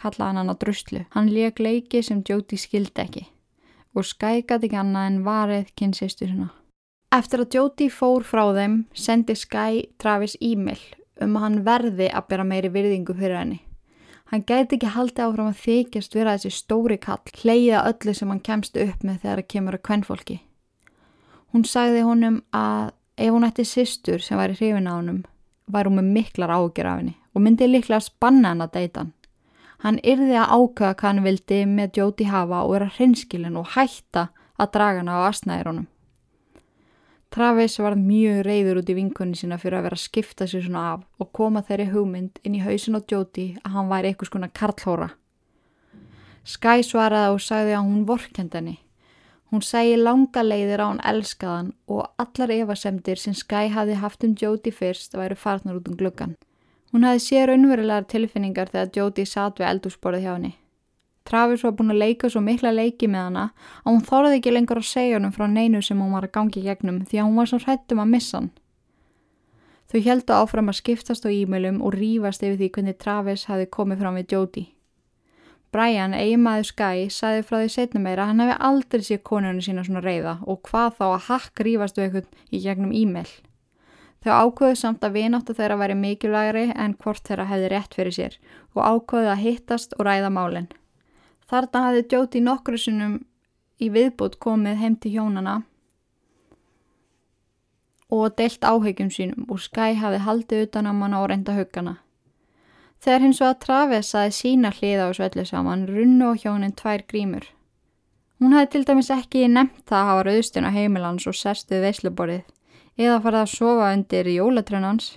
kallaði 0.00 0.28
hann 0.28 0.40
hann 0.42 0.54
að 0.54 0.60
druslu. 0.64 1.04
Hann 1.14 1.30
leik 1.30 1.60
leiki 1.60 2.02
sem 2.02 2.24
Jóti 2.24 2.58
skildi 2.58 3.04
ekki 3.04 3.26
og 3.94 4.02
Skye 4.08 4.42
gæti 4.42 4.66
ekki 4.66 4.80
annað 4.80 5.10
en 5.10 5.20
varið 5.22 5.68
kynsistu 5.78 6.26
sinna. 6.26 6.48
Eftir 7.14 7.44
að 7.44 7.54
Jóti 7.54 7.86
fór 7.94 8.24
frá 8.26 8.48
þeim, 8.56 8.72
sendi 8.90 9.36
Skye 9.38 9.84
Travis 10.02 10.32
e-mail 10.42 10.80
um 11.22 11.36
að 11.38 11.44
hann 11.44 11.58
verði 11.68 12.08
að 12.10 12.24
bera 12.32 12.46
meiri 12.48 12.70
virðingu 12.74 13.14
fyrir 13.14 13.38
henni. 13.38 13.60
Hann 14.32 14.42
gæti 14.42 14.74
ekki 14.74 14.90
haldið 14.96 15.22
áfram 15.28 15.50
að 15.52 15.60
þykjast 15.62 16.16
vera 16.18 16.34
þessi 16.34 16.50
stóri 16.56 16.96
kall, 16.98 17.22
hleyða 17.38 17.84
öllu 17.92 18.16
sem 18.18 18.32
hann 18.32 18.42
kemst 18.42 18.74
upp 18.74 19.06
með 19.06 19.20
þegar 19.22 19.42
það 19.44 19.50
kemur 19.54 19.78
að 19.78 19.84
kvennfólki. 19.86 20.38
Hún 21.54 21.68
sagði 21.70 22.02
honum 22.08 22.40
að 22.50 22.90
ef 23.14 23.30
hún 23.36 23.46
ætti 23.46 23.68
sýstur 23.68 24.18
sem 24.18 24.40
væri 24.40 24.58
hrifin 24.58 24.90
á 24.90 24.98
honum, 24.98 25.22
væri 25.70 25.92
hún 25.92 26.00
með 26.00 26.12
miklar 26.18 26.56
ágjör 26.56 26.90
af 26.90 26.98
henni 27.04 27.16
og 27.30 27.46
myndi 27.46 27.70
líklega 27.70 28.00
að 28.00 28.08
spanna 28.08 28.56
hann 28.56 28.66
að 28.66 28.74
deyta 28.80 29.04
hann. 29.04 29.16
Hann 29.86 30.02
yrði 30.02 30.34
að 30.34 30.50
ákvæða 30.58 30.94
hvað 30.98 31.10
hann 31.12 31.26
vildi 31.30 31.64
með 31.78 31.98
Jóti 32.02 32.26
hafa 32.26 32.66
og 32.66 32.74
vera 32.74 32.94
hrinskilin 32.98 33.60
og 33.60 33.74
hætta 33.78 34.32
að 34.58 34.74
draga 34.74 35.04
hann 35.04 35.14
á 35.14 35.30
asnæðir 35.30 35.70
honum. 35.70 35.90
Travis 37.34 37.80
var 37.82 37.96
mjög 37.98 38.44
reyður 38.46 38.78
út 38.78 38.90
í 38.92 38.94
vinkunni 38.94 39.34
sína 39.34 39.56
fyrir 39.58 39.80
að 39.80 39.88
vera 39.88 39.96
að 39.98 40.04
skipta 40.04 40.46
sér 40.46 40.62
svona 40.62 40.84
af 40.92 41.00
og 41.18 41.32
koma 41.34 41.64
þeirri 41.66 41.88
hugmynd 41.90 42.38
inn 42.46 42.54
í 42.54 42.62
hausin 42.62 42.94
á 42.94 43.02
Jóti 43.10 43.46
að 43.64 43.74
hann 43.74 43.90
væri 43.90 44.12
eitthvað 44.12 44.30
svona 44.30 44.50
karlhóra. 44.60 45.08
Skye 46.46 46.86
svaraði 46.86 47.34
og 47.34 47.42
sagði 47.42 47.74
að 47.74 47.86
hún 47.90 48.06
vorkend 48.06 48.54
henni. 48.54 48.76
Hún 49.50 49.66
segi 49.66 49.98
langa 49.98 50.46
leiðir 50.46 50.82
á 50.82 50.86
hann 50.86 51.02
elskaðan 51.10 51.74
og 51.90 52.06
allar 52.22 52.54
evasemdir 52.54 53.18
sem 53.18 53.34
Skye 53.34 53.74
hafi 53.74 53.98
haft 53.98 54.22
um 54.22 54.38
Jóti 54.38 54.70
fyrst 54.70 55.18
væri 55.18 55.34
farnar 55.34 55.82
út 55.82 55.90
um 55.90 55.98
gluggan. 55.98 56.36
Hún 56.92 57.02
hafi 57.02 57.18
sér 57.32 57.50
unverulegar 57.50 58.06
tilfinningar 58.06 58.70
þegar 58.70 58.94
Jóti 58.94 59.26
satt 59.26 59.58
við 59.58 59.72
eldúsborðið 59.72 60.22
hjá 60.22 60.36
henni. 60.36 60.58
Travis 61.24 61.62
var 61.64 61.72
búin 61.78 61.94
að 61.94 62.02
leika 62.02 62.28
svo 62.28 62.42
mikla 62.44 62.74
leiki 62.74 63.08
með 63.08 63.22
hana 63.28 63.44
að 63.80 63.88
hún 63.90 64.04
þorði 64.04 64.38
ekki 64.38 64.52
lengur 64.52 64.80
að 64.82 64.90
segja 64.90 65.16
hennum 65.16 65.32
frá 65.32 65.46
neinu 65.48 65.80
sem 65.82 66.00
hún 66.00 66.12
var 66.12 66.26
að 66.26 66.34
gangi 66.36 66.64
gegnum 66.66 67.00
því 67.08 67.20
að 67.20 67.28
hún 67.30 67.40
var 67.40 67.50
svo 67.50 67.60
hrættum 67.62 68.02
að 68.02 68.12
missa 68.12 68.36
hann. 68.38 68.50
Þau 69.88 70.00
heldu 70.04 70.36
áfram 70.36 70.68
að 70.72 70.80
skiptast 70.82 71.24
á 71.24 71.30
e-mailum 71.32 71.80
og 71.80 71.96
rýfast 71.96 72.44
yfir 72.44 72.60
því 72.60 72.68
hvernig 72.76 72.98
Travis 73.00 73.46
hafi 73.48 73.70
komið 73.76 74.04
fram 74.04 74.20
við 74.20 74.36
Jodie. 74.36 74.68
Brian, 75.74 76.12
eiginmaður 76.14 76.68
Skye, 76.68 77.08
saði 77.10 77.42
frá 77.42 77.56
því 77.58 77.72
setna 77.72 78.04
meira 78.04 78.22
að 78.22 78.30
hann 78.30 78.44
hefði 78.44 78.58
aldrei 78.68 79.02
séð 79.08 79.24
konunum 79.26 79.64
sína 79.64 79.82
svona 79.82 80.04
reyða 80.04 80.36
og 80.46 80.60
hvað 80.68 81.00
þá 81.00 81.04
að 81.08 81.24
hakk 81.30 81.64
rýfast 81.66 81.98
við 81.98 82.04
eitthvað 82.04 82.54
í 82.54 82.62
gegnum 82.62 82.94
e-mail. 82.94 83.32
Þau 84.22 84.32
ákvöðu 84.44 84.76
samt 84.78 85.02
að 85.04 85.18
vináttu 85.18 85.56
þeirra 85.56 85.80
væri 85.80 85.98
mikilvægri 85.98 86.68
en 86.76 86.94
hvort 87.00 87.26
þeirra 87.26 87.48
hefði 87.50 87.72
rétt 87.72 87.98
fyrir 87.98 88.16
sér 88.18 88.38
og 88.76 88.86
ákvöðu 88.86 89.34
að 89.34 89.42
hittast 89.48 89.98
og 89.98 90.06
ræða 90.06 90.30
málinn. 90.32 90.70
Þarna 91.50 91.84
hafði 91.86 92.04
Jóti 92.14 92.40
nokkru 92.40 92.80
sinnum 92.80 93.18
í 93.82 93.90
viðbútt 93.92 94.38
komið 94.40 94.80
heim 94.80 94.96
til 94.96 95.16
hjónana 95.16 95.62
og 98.14 98.36
deilt 98.38 98.62
áhegjum 98.62 99.10
sínum 99.10 99.46
og 99.50 99.60
Skye 99.64 99.98
hafði 99.98 100.22
haldið 100.24 100.64
utan 100.68 100.88
á 100.88 100.92
manna 100.94 101.22
og 101.22 101.30
reynda 101.32 101.56
hugana. 101.56 101.96
Þegar 103.02 103.24
hins 103.24 103.40
og 103.42 103.48
að 103.50 103.60
Travis 103.64 104.14
aði 104.16 104.34
sína 104.36 104.70
hliða 104.72 105.08
á 105.08 105.16
svellu 105.16 105.44
saman 105.48 105.86
runnu 105.88 106.30
og 106.30 106.40
hjónin 106.44 106.76
tvær 106.78 107.04
grímur. 107.10 107.48
Hún 108.40 108.54
hafði 108.54 108.70
til 108.72 108.84
dæmis 108.88 109.10
ekki 109.12 109.48
nefnt 109.48 109.82
það 109.88 109.98
að 110.00 110.08
hafa 110.10 110.22
rauðstun 110.28 110.68
á 110.68 110.76
heimilans 110.76 111.26
og 111.28 111.36
serstuð 111.38 111.84
veisluborið 111.84 112.42
eða 112.96 113.20
farið 113.24 113.40
að 113.42 113.52
sofa 113.52 113.90
undir 113.96 114.30
jólatrennans. 114.30 115.10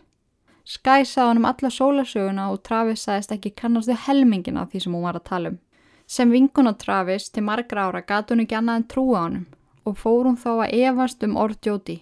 Skye 0.67 1.05
sað 1.07 1.29
hann 1.29 1.41
um 1.41 1.47
alla 1.47 1.71
sólasöguna 1.71 2.49
og 2.51 2.63
Travis 2.63 3.05
saðist 3.07 3.31
ekki 3.31 3.53
kannastu 3.55 3.95
helmingina 4.07 4.65
því 4.67 4.83
sem 4.83 4.97
hún 4.97 5.05
var 5.07 5.19
að 5.19 5.27
tala 5.29 5.53
um. 5.53 5.59
Sem 6.07 6.31
vinkun 6.31 6.71
á 6.71 6.73
Travis 6.79 7.27
til 7.29 7.43
margra 7.43 7.89
ára 7.89 8.01
gat 8.01 8.29
hún 8.31 8.39
ekki 8.45 8.55
annað 8.55 8.77
en 8.79 8.85
trúa 8.91 9.23
honum 9.25 9.47
og 9.87 9.97
fór 9.99 10.27
hún 10.27 10.37
þá 10.39 10.51
að 10.53 10.75
evast 10.87 11.23
um 11.27 11.35
orð 11.35 11.59
Jóti. 11.67 11.97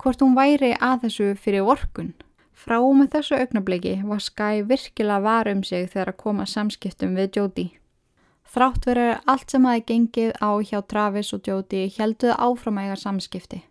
Hvort 0.00 0.22
hún 0.24 0.36
væri 0.36 0.72
að 0.80 1.04
þessu 1.04 1.26
fyrir 1.40 1.68
orkun. 1.74 2.14
Frá 2.56 2.80
með 2.80 3.10
þessu 3.12 3.36
augnabliki 3.36 3.94
var 4.08 4.24
Skye 4.24 4.64
virkilega 4.70 5.20
var 5.20 5.52
um 5.52 5.62
sig 5.62 5.88
þegar 5.92 6.12
að 6.12 6.20
koma 6.24 6.48
samskiptum 6.48 7.16
við 7.16 7.36
Jóti. 7.36 7.66
Þrátt 8.48 8.88
verið 8.88 9.12
allt 9.28 9.52
sem 9.52 9.68
hafi 9.68 9.84
gengið 9.90 10.32
á 10.40 10.50
hjá 10.64 10.80
Travis 10.88 11.32
og 11.36 11.44
Jóti 11.44 11.86
helduði 11.98 12.40
áfram 12.40 12.80
að 12.80 12.88
eiga 12.88 13.00
samskipti. 13.04 13.62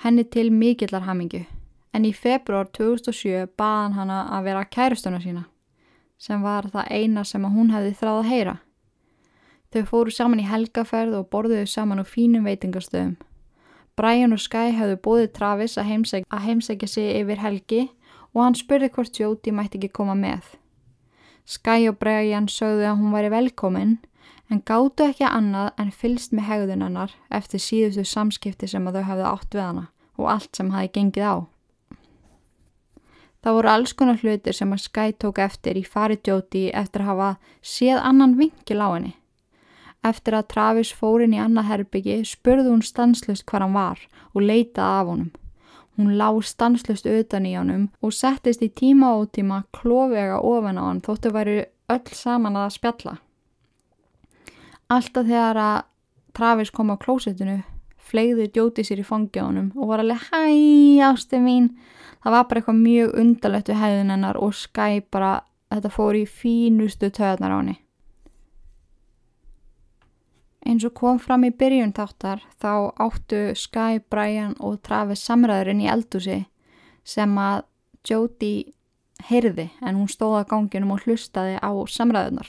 Henni 0.00 0.24
til 0.24 0.48
mikillar 0.50 1.04
hamingu 1.04 1.44
en 1.92 2.08
í 2.08 2.12
februar 2.16 2.72
2007 2.72 3.52
baðan 3.56 4.00
hana 4.00 4.22
að 4.32 4.48
vera 4.48 4.64
kærustuna 4.64 5.20
sína 5.20 5.51
sem 6.22 6.42
var 6.42 6.68
það 6.70 6.90
eina 6.94 7.24
sem 7.26 7.42
hún 7.42 7.72
hefði 7.74 7.96
þráð 7.98 8.20
að 8.20 8.30
heyra. 8.30 8.54
Þau 9.72 9.82
fóru 9.88 10.12
saman 10.14 10.42
í 10.42 10.46
helgaferð 10.46 11.16
og 11.18 11.28
borðuðu 11.32 11.66
saman 11.66 12.02
á 12.02 12.06
fínum 12.06 12.46
veitingastöðum. 12.46 13.16
Brian 13.96 14.32
og 14.32 14.40
Skye 14.40 14.72
hefðu 14.76 14.98
bóðið 15.04 15.32
Travis 15.36 15.74
að 15.80 15.88
heimsækja, 15.90 16.28
að 16.30 16.44
heimsækja 16.46 16.88
sig 16.88 17.10
yfir 17.18 17.40
helgi 17.42 17.82
og 18.32 18.44
hann 18.44 18.56
spurði 18.56 18.88
hvort 18.94 19.18
Jóti 19.20 19.52
mætti 19.52 19.80
ekki 19.80 19.90
koma 19.98 20.14
með. 20.16 20.44
Skye 21.48 21.90
og 21.90 21.98
Brian 22.00 22.48
sögðu 22.48 22.86
að 22.88 23.00
hún 23.00 23.16
væri 23.16 23.32
velkomin 23.32 23.96
en 24.52 24.62
gáttu 24.68 25.08
ekki 25.08 25.26
annað 25.26 25.72
en 25.80 25.90
fylst 25.90 26.36
með 26.36 26.48
hegðunannar 26.50 27.16
eftir 27.32 27.60
síðustu 27.60 28.04
samskipti 28.08 28.68
sem 28.68 28.86
þau 28.86 29.02
hefðu 29.08 29.28
átt 29.28 29.56
við 29.56 29.64
hana 29.64 29.86
og 30.20 30.28
allt 30.36 30.56
sem 30.56 30.70
hafi 30.70 30.92
gengið 30.92 31.28
á. 31.28 31.36
Það 33.42 33.56
voru 33.56 33.70
alls 33.72 33.92
konar 33.98 34.20
hlutir 34.22 34.54
sem 34.54 34.70
að 34.70 34.84
Skye 34.84 35.16
tók 35.18 35.40
eftir 35.42 35.78
í 35.80 35.82
fari 35.82 36.18
Jóti 36.22 36.68
eftir 36.70 37.02
að 37.02 37.08
hafa 37.10 37.30
séð 37.58 37.98
annan 37.98 38.36
vinkil 38.38 38.78
á 38.78 38.88
henni. 38.94 39.16
Eftir 40.06 40.36
að 40.38 40.48
Travis 40.52 40.92
fór 40.94 41.24
inn 41.24 41.34
í 41.34 41.40
annað 41.42 41.68
herbyggi 41.70 42.20
spurði 42.26 42.70
hún 42.70 42.84
stanslust 42.86 43.46
hvað 43.46 43.64
hann 43.64 43.74
var 43.74 44.04
og 44.34 44.46
leitaði 44.46 45.00
af 45.00 45.10
honum. 45.10 45.32
Hún 45.98 46.14
lág 46.18 46.38
stanslust 46.46 47.06
utan 47.06 47.46
í 47.46 47.56
honum 47.58 47.88
og 48.02 48.14
settist 48.14 48.62
í 48.62 48.70
tíma 48.70 49.10
og 49.18 49.32
tíma 49.34 49.64
klóvega 49.74 50.38
ofan 50.38 50.78
á 50.78 50.82
hann 50.86 51.02
þóttu 51.02 51.34
væri 51.34 51.56
öll 51.90 52.14
saman 52.14 52.58
að 52.58 52.76
spjalla. 52.78 53.16
Alltaf 54.86 55.26
þegar 55.26 55.58
að 55.58 55.78
Travis 56.32 56.70
kom 56.70 56.94
á 56.94 56.96
klósettinu 56.96 57.58
flegði 57.98 58.48
Jóti 58.54 58.86
sér 58.86 59.02
í 59.02 59.06
fangja 59.06 59.48
honum 59.48 59.72
og 59.74 59.90
var 59.90 60.02
alveg 60.02 60.30
hæ 60.30 60.46
ástu 61.10 61.42
mín 61.42 61.72
það 62.22 62.36
var 62.36 62.44
bara 62.48 62.60
eitthvað 62.62 62.82
mjög 62.82 63.14
undarlegt 63.22 63.70
við 63.70 63.80
hæðun 63.82 64.12
hennar 64.14 64.38
og 64.38 64.54
Skye 64.56 65.02
bara, 65.10 65.32
þetta 65.72 65.92
fór 65.92 66.18
í 66.18 66.26
fínustu 66.26 67.10
töðnar 67.10 67.54
á 67.54 67.58
henni. 67.58 67.78
Eins 70.62 70.84
og 70.86 70.94
kom 70.94 71.18
fram 71.18 71.42
í 71.42 71.50
byrjun 71.50 71.94
þáttar 71.96 72.44
þá 72.62 72.94
áttu 73.02 73.40
Skye, 73.58 73.98
Brian 74.10 74.54
og 74.62 74.78
Travis 74.86 75.24
samræðurinn 75.26 75.82
í 75.82 75.90
eldúsi 75.90 76.44
sem 77.02 77.34
að 77.38 77.64
Jodie 78.06 78.72
heyrði 79.26 79.68
en 79.82 79.98
hún 79.98 80.10
stóða 80.10 80.44
ganginum 80.50 80.94
og 80.94 81.02
hlustaði 81.06 81.58
á 81.58 81.70
samræðunar. 81.70 82.46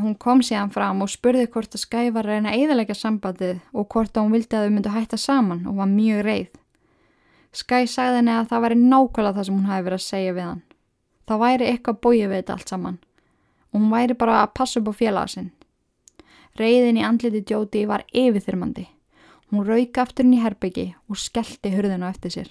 Hún 0.00 0.14
kom 0.20 0.40
síðan 0.44 0.70
fram 0.72 1.00
og 1.02 1.10
spurði 1.10 1.48
hvort 1.50 1.74
að 1.74 1.82
Skye 1.82 2.12
var 2.14 2.28
reyna 2.28 2.52
eðalega 2.54 2.94
sambandið 2.94 3.58
og 3.72 3.88
hvort 3.90 4.14
að 4.14 4.26
hún 4.26 4.36
vildi 4.36 4.56
að 4.56 4.66
þau 4.66 4.74
myndu 4.76 4.92
hætta 4.94 5.18
saman 5.18 5.64
og 5.66 5.80
var 5.80 5.90
mjög 5.90 6.22
reið. 6.28 6.50
Skye 7.50 7.86
sagði 7.90 8.20
henni 8.20 8.34
að 8.36 8.50
það 8.50 8.64
væri 8.64 8.80
nákvæmlega 8.80 9.36
það 9.36 9.46
sem 9.48 9.56
hún 9.56 9.70
hafi 9.70 9.86
verið 9.86 10.00
að 10.00 10.06
segja 10.06 10.34
við 10.36 10.46
hann. 10.46 10.62
Það 11.26 11.42
væri 11.44 11.70
eitthvað 11.70 12.02
bóið 12.04 12.26
við 12.26 12.36
þetta 12.36 12.56
allt 12.56 12.74
saman 12.74 13.00
og 13.70 13.78
hún 13.78 13.90
væri 13.92 14.16
bara 14.18 14.40
að 14.42 14.54
passa 14.58 14.80
upp 14.80 14.90
á 14.90 14.94
félaga 14.98 15.30
sinn. 15.30 15.50
Reyðin 16.58 16.98
í 16.98 17.04
andliti 17.06 17.42
Jóti 17.46 17.84
var 17.86 18.02
yfirþyrmandi. 18.10 18.86
Hún 19.50 19.66
rauka 19.66 20.02
aftur 20.02 20.26
inn 20.26 20.34
í 20.34 20.42
herbyggi 20.42 20.88
og 21.10 21.18
skellti 21.18 21.70
hurðinu 21.74 22.08
eftir 22.08 22.34
sér. 22.34 22.50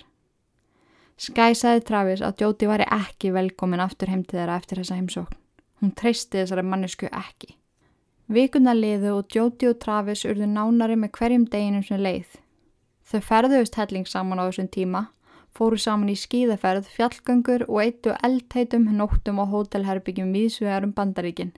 Skye 1.20 1.56
sagði 1.56 1.84
Travis 1.88 2.24
að 2.24 2.44
Jóti 2.46 2.68
væri 2.72 2.88
ekki 2.96 3.34
velkomin 3.36 3.84
aftur 3.84 4.12
heim 4.12 4.24
til 4.24 4.40
þeirra 4.40 4.60
eftir 4.60 4.80
þessa 4.80 5.00
heimsókn. 5.00 5.40
Hún 5.80 5.96
treysti 5.96 6.42
þessari 6.42 6.64
mannesku 6.68 7.08
ekki. 7.12 7.56
Vikuna 8.32 8.76
liðu 8.76 9.18
og 9.18 9.36
Jóti 9.36 9.68
og 9.68 9.80
Travis 9.84 10.26
urðu 10.28 10.48
nánari 10.48 10.96
með 11.00 11.12
hverjum 11.18 11.46
deginum 11.52 11.84
sem 11.84 12.00
leið. 12.00 12.40
Þau 13.10 13.22
ferðuðust 13.26 13.78
helling 13.80 14.06
saman 14.06 14.38
á 14.38 14.46
þessum 14.46 14.68
tíma, 14.70 15.08
fóru 15.58 15.80
saman 15.82 16.12
í 16.14 16.16
skíðaferð, 16.20 16.86
fjallgöngur 16.94 17.64
og 17.66 17.80
eittu 17.82 18.14
eldheitum 18.22 18.86
nóttum 18.94 19.40
og 19.42 19.50
hótelherbyggjum 19.50 20.30
vísvegar 20.36 20.86
um 20.86 20.94
bandaríkinn. 20.94 21.56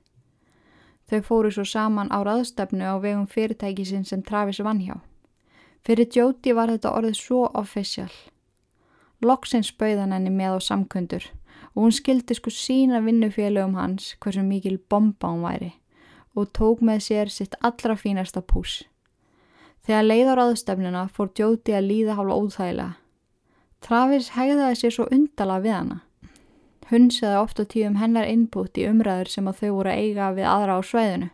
Þau 1.11 1.19
fóru 1.27 1.51
svo 1.51 1.65
saman 1.67 2.07
á 2.07 2.23
raðstefnu 2.23 2.87
á 2.87 2.95
vegum 3.03 3.27
fyrirtækisinn 3.27 4.07
sem 4.07 4.23
Travis 4.23 4.61
vann 4.63 4.79
hjá. 4.79 4.95
Fyrir 5.83 6.07
Jóti 6.07 6.53
var 6.55 6.71
þetta 6.71 6.93
orðið 6.95 7.17
svo 7.19 7.41
official. 7.51 8.11
Loksins 9.19 9.73
bauðan 9.75 10.15
henni 10.15 10.31
með 10.31 10.55
á 10.55 10.59
samkundur 10.71 11.27
og 11.75 11.83
hún 11.83 11.95
skildi 11.95 12.37
sko 12.37 12.53
sína 12.53 13.03
vinnufélögum 13.03 13.75
hans 13.75 14.15
hversu 14.23 14.45
mikil 14.45 14.79
bomba 14.89 15.33
hún 15.33 15.43
væri 15.43 15.73
og 16.31 16.47
tók 16.55 16.79
með 16.79 17.03
sér 17.09 17.29
sitt 17.29 17.59
allra 17.59 17.97
fínasta 17.99 18.39
pús. 18.39 18.85
Þegar 19.81 20.07
leiður 20.07 20.43
aðstefnuna 20.45 21.07
fór 21.09 21.31
Jóti 21.37 21.73
að 21.73 21.87
líða 21.89 22.15
hálfa 22.19 22.37
óþægilega. 22.37 22.93
Travis 23.81 24.31
hegðaði 24.35 24.77
sér 24.77 24.95
svo 24.95 25.07
undala 25.11 25.59
við 25.63 25.77
hana. 25.77 25.99
Hunsaði 26.91 27.37
ofta 27.39 27.65
tíum 27.65 27.97
hennar 27.97 28.29
innbútt 28.29 28.77
í 28.77 28.85
umræður 28.85 29.31
sem 29.31 29.47
að 29.47 29.61
þau 29.61 29.69
voru 29.77 29.93
að 29.93 30.01
eiga 30.05 30.33
við 30.37 30.49
aðra 30.51 30.77
á 30.77 30.81
sveiðinu 30.85 31.31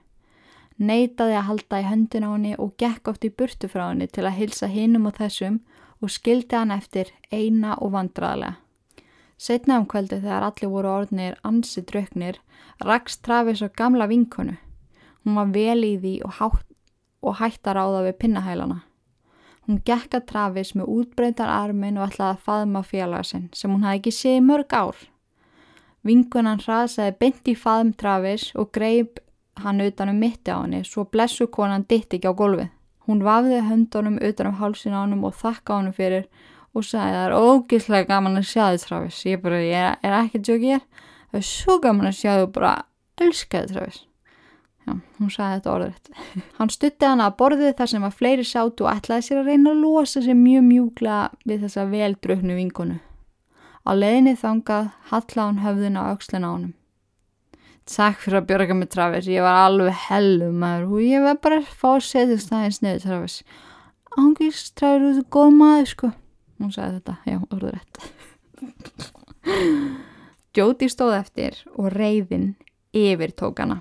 neytaði 0.77 1.33
að 1.37 1.47
halda 1.49 1.79
í 1.81 1.87
höndin 1.87 2.27
á 2.27 2.29
henni 2.29 2.53
og 2.61 2.75
gekk 2.77 3.09
oft 3.09 3.25
í 3.25 3.33
burtu 3.33 3.69
frá 3.69 3.89
henni 3.89 4.07
til 4.07 4.25
að 4.27 4.37
hilsa 4.37 4.69
hinum 4.69 5.09
og 5.09 5.17
þessum 5.17 5.59
og 6.01 6.13
skildi 6.13 6.53
hann 6.53 6.73
eftir 6.73 7.09
eina 7.33 7.75
og 7.81 7.95
vandraðlega. 7.95 8.57
Setna 9.37 9.77
um 9.77 9.85
kvöldu 9.89 10.17
þegar 10.21 10.47
allir 10.47 10.71
voru 10.73 10.89
orðnir 10.89 11.35
ansi 11.45 11.83
drauknir, 11.85 12.39
rakst 12.81 13.23
Travis 13.25 13.61
á 13.61 13.69
gamla 13.69 14.07
vinkonu. 14.09 14.57
Hún 15.25 15.37
var 15.37 15.51
vel 15.53 15.83
í 15.85 15.93
því 16.01 16.13
og, 16.25 16.33
hátt, 16.39 16.65
og 17.21 17.39
hætt 17.41 17.67
að 17.67 17.77
ráða 17.79 18.03
við 18.07 18.17
pinnahælana. 18.21 18.79
Hún 19.67 19.81
gekk 19.83 20.15
að 20.15 20.27
Travis 20.29 20.73
með 20.79 20.91
útbreyndar 20.93 21.49
armin 21.51 21.97
og 21.99 22.07
ætlaði 22.07 22.37
að 22.37 22.43
faðma 22.45 22.81
félaga 22.87 23.27
sinn 23.27 23.47
sem 23.53 23.71
hún 23.73 23.83
hafði 23.83 23.99
ekki 23.99 24.13
séð 24.15 24.37
mörg 24.47 24.73
ár. 24.73 24.99
Vinkunan 26.07 26.61
hraðsaði 26.63 27.17
beint 27.19 27.49
í 27.51 27.55
faðum 27.57 27.91
Travis 27.99 28.53
og 28.55 28.71
greip 28.71 29.19
hann 29.59 29.81
utanum 29.83 30.19
mitti 30.21 30.53
á 30.53 30.61
henni 30.61 30.83
svo 30.87 31.03
blessu 31.11 31.49
konan 31.51 31.83
ditt 31.89 32.13
ekki 32.15 32.31
á 32.31 32.37
gólfið. 32.37 32.69
Hún 33.07 33.23
vafði 33.23 33.59
höndunum 33.63 34.19
utanum 34.23 34.55
hálsin 34.61 34.95
á 34.95 35.03
hann 35.03 35.19
og 35.19 35.35
þakka 35.35 35.81
hann 35.81 35.93
fyrir 35.95 36.27
og 36.75 36.85
sagði 36.85 37.17
það 37.17 37.25
er 37.25 37.35
ógíslega 37.35 38.07
gaman 38.07 38.39
að 38.39 38.49
sjá 38.51 38.63
þið 38.69 38.85
Travis. 38.87 39.21
Ég, 39.25 39.41
bara, 39.43 39.61
ég 39.63 40.03
er 40.05 40.17
ekki 40.21 40.43
tjók 40.43 40.65
ég 40.67 40.79
er. 40.79 41.05
Það 41.31 41.39
er 41.39 41.47
svo 41.49 41.77
gaman 41.83 42.09
að 42.09 42.19
sjá 42.19 42.31
þið 42.33 42.45
og 42.45 42.53
bara 42.55 42.73
elska 43.23 43.63
þið 43.63 43.73
Travis. 43.73 44.01
Já, 44.87 44.93
hún 45.19 45.31
sagði 45.33 45.57
þetta 45.57 45.71
orðrætt. 45.73 46.09
Hann 46.57 46.71
stutti 46.71 47.07
hann 47.09 47.23
að 47.23 47.35
borðið 47.41 47.73
þar 47.75 47.89
sem 47.91 48.05
að 48.07 48.17
fleiri 48.21 48.45
sátu 48.47 48.85
og 48.85 48.91
ætlaði 48.93 49.25
sér 49.25 49.41
að 49.41 49.49
reyna 49.51 49.69
að 49.73 49.81
losa 49.83 50.19
sér 50.23 50.37
mjög 50.39 50.63
mjúgla 50.69 51.17
við 51.43 51.57
þessa 51.65 51.83
veldröknu 51.91 52.53
vinkonu. 52.55 52.97
Á 53.83 53.91
leðinni 53.95 54.35
þangað 54.39 54.85
halla 55.11 55.41
hann 55.43 55.63
höfðin 55.63 55.99
á 55.99 56.01
aukslinn 56.11 56.47
á 56.47 56.49
honum. 56.49 56.73
Takk 57.87 58.19
fyrir 58.19 58.41
að 58.41 58.47
björga 58.49 58.75
mig 58.75 58.89
Travis, 58.91 59.27
ég 59.31 59.43
var 59.43 59.57
alveg 59.63 59.95
hellum 60.09 60.55
maður 60.59 60.97
og 60.97 61.03
ég 61.07 61.23
var 61.23 61.37
bara 61.43 61.59
að 61.61 61.69
fá 61.71 61.89
að 61.93 62.07
setja 62.07 62.37
stæðins 62.43 62.81
niður 62.83 63.03
Travis. 63.05 63.37
Ángist 64.19 64.73
Travis, 64.79 65.19
þú 65.19 65.23
er 65.23 65.29
góð 65.37 65.51
maður 65.55 65.87
sko. 65.93 66.07
Hún 66.57 66.73
sagði 66.75 66.97
þetta, 66.97 67.13
já, 67.27 67.37
orður 67.47 67.73
rétt. 67.77 67.95
Jóti 70.57 70.87
stóð 70.89 71.13
eftir 71.19 71.53
og 71.77 71.91
reyðin 71.93 72.47
yfir 72.97 73.29
tók 73.37 73.59
hana. 73.61 73.77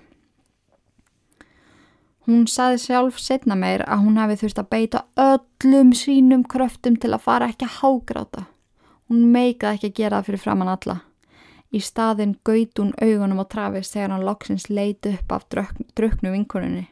Hún 2.27 2.49
saði 2.51 2.81
sjálf 2.83 3.21
setna 3.23 3.55
meir 3.55 3.85
að 3.87 4.01
hún 4.03 4.17
hafi 4.19 4.35
þurft 4.41 4.59
að 4.59 4.71
beita 4.75 5.03
öllum 5.23 5.93
sínum 5.95 6.43
kröftum 6.43 6.97
til 6.99 7.13
að 7.15 7.23
fara 7.23 7.47
ekki 7.53 7.69
að 7.69 7.77
hágráta. 7.81 8.47
Hún 9.07 9.29
meikaði 9.31 9.77
ekki 9.77 9.91
að 9.93 9.99
gera 10.01 10.19
það 10.19 10.27
fyrir 10.31 10.43
framann 10.43 10.73
alla. 10.73 10.97
Í 11.71 11.81
staðin 11.83 12.35
gaut 12.47 12.81
hún 12.83 12.91
augunum 12.99 13.43
á 13.43 13.47
Travis 13.47 13.93
þegar 13.93 14.17
hann 14.17 14.27
loksins 14.27 14.67
leiti 14.71 15.13
upp 15.15 15.35
af 15.37 15.47
druknu 15.51 16.33
vinkoninni. 16.33 16.89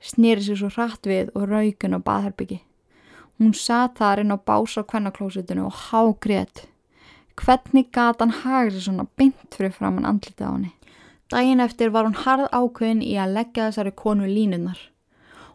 Snýri 0.00 0.44
sér 0.44 0.60
svo 0.60 0.68
hratt 0.74 1.08
við 1.08 1.32
og 1.36 1.48
raugin 1.48 1.96
á 1.96 2.00
baðherbyggi. 2.00 2.60
Hún 3.40 3.54
satt 3.56 3.96
þar 3.96 4.20
inn 4.20 4.36
á 4.36 4.38
bása 4.40 4.84
kvennaklósutinu 4.84 5.64
og 5.68 5.76
hágrét. 5.88 6.66
Hvernig 7.40 7.88
gata 7.92 8.26
hann 8.26 8.36
hagri 8.42 8.80
svona 8.80 9.08
bynt 9.16 9.56
fyrir 9.56 9.72
fram 9.72 9.96
hann 9.96 10.08
andlitið 10.08 10.44
á 10.44 10.52
henni? 10.52 10.72
Dægin 11.30 11.60
eftir 11.62 11.92
var 11.94 12.08
hún 12.08 12.16
harð 12.18 12.48
ákveðin 12.50 13.02
í 13.06 13.12
að 13.14 13.34
leggja 13.36 13.68
þessari 13.68 13.92
konu 13.94 14.26
línunar. 14.26 14.78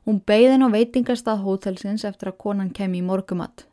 Hún 0.06 0.22
beigðin 0.24 0.64
á 0.64 0.70
veitingastað 0.72 1.42
hótelsins 1.44 2.06
eftir 2.08 2.32
að 2.32 2.38
konan 2.44 2.70
kem 2.72 2.94
í 2.96 3.02
morgumatt. 3.04 3.66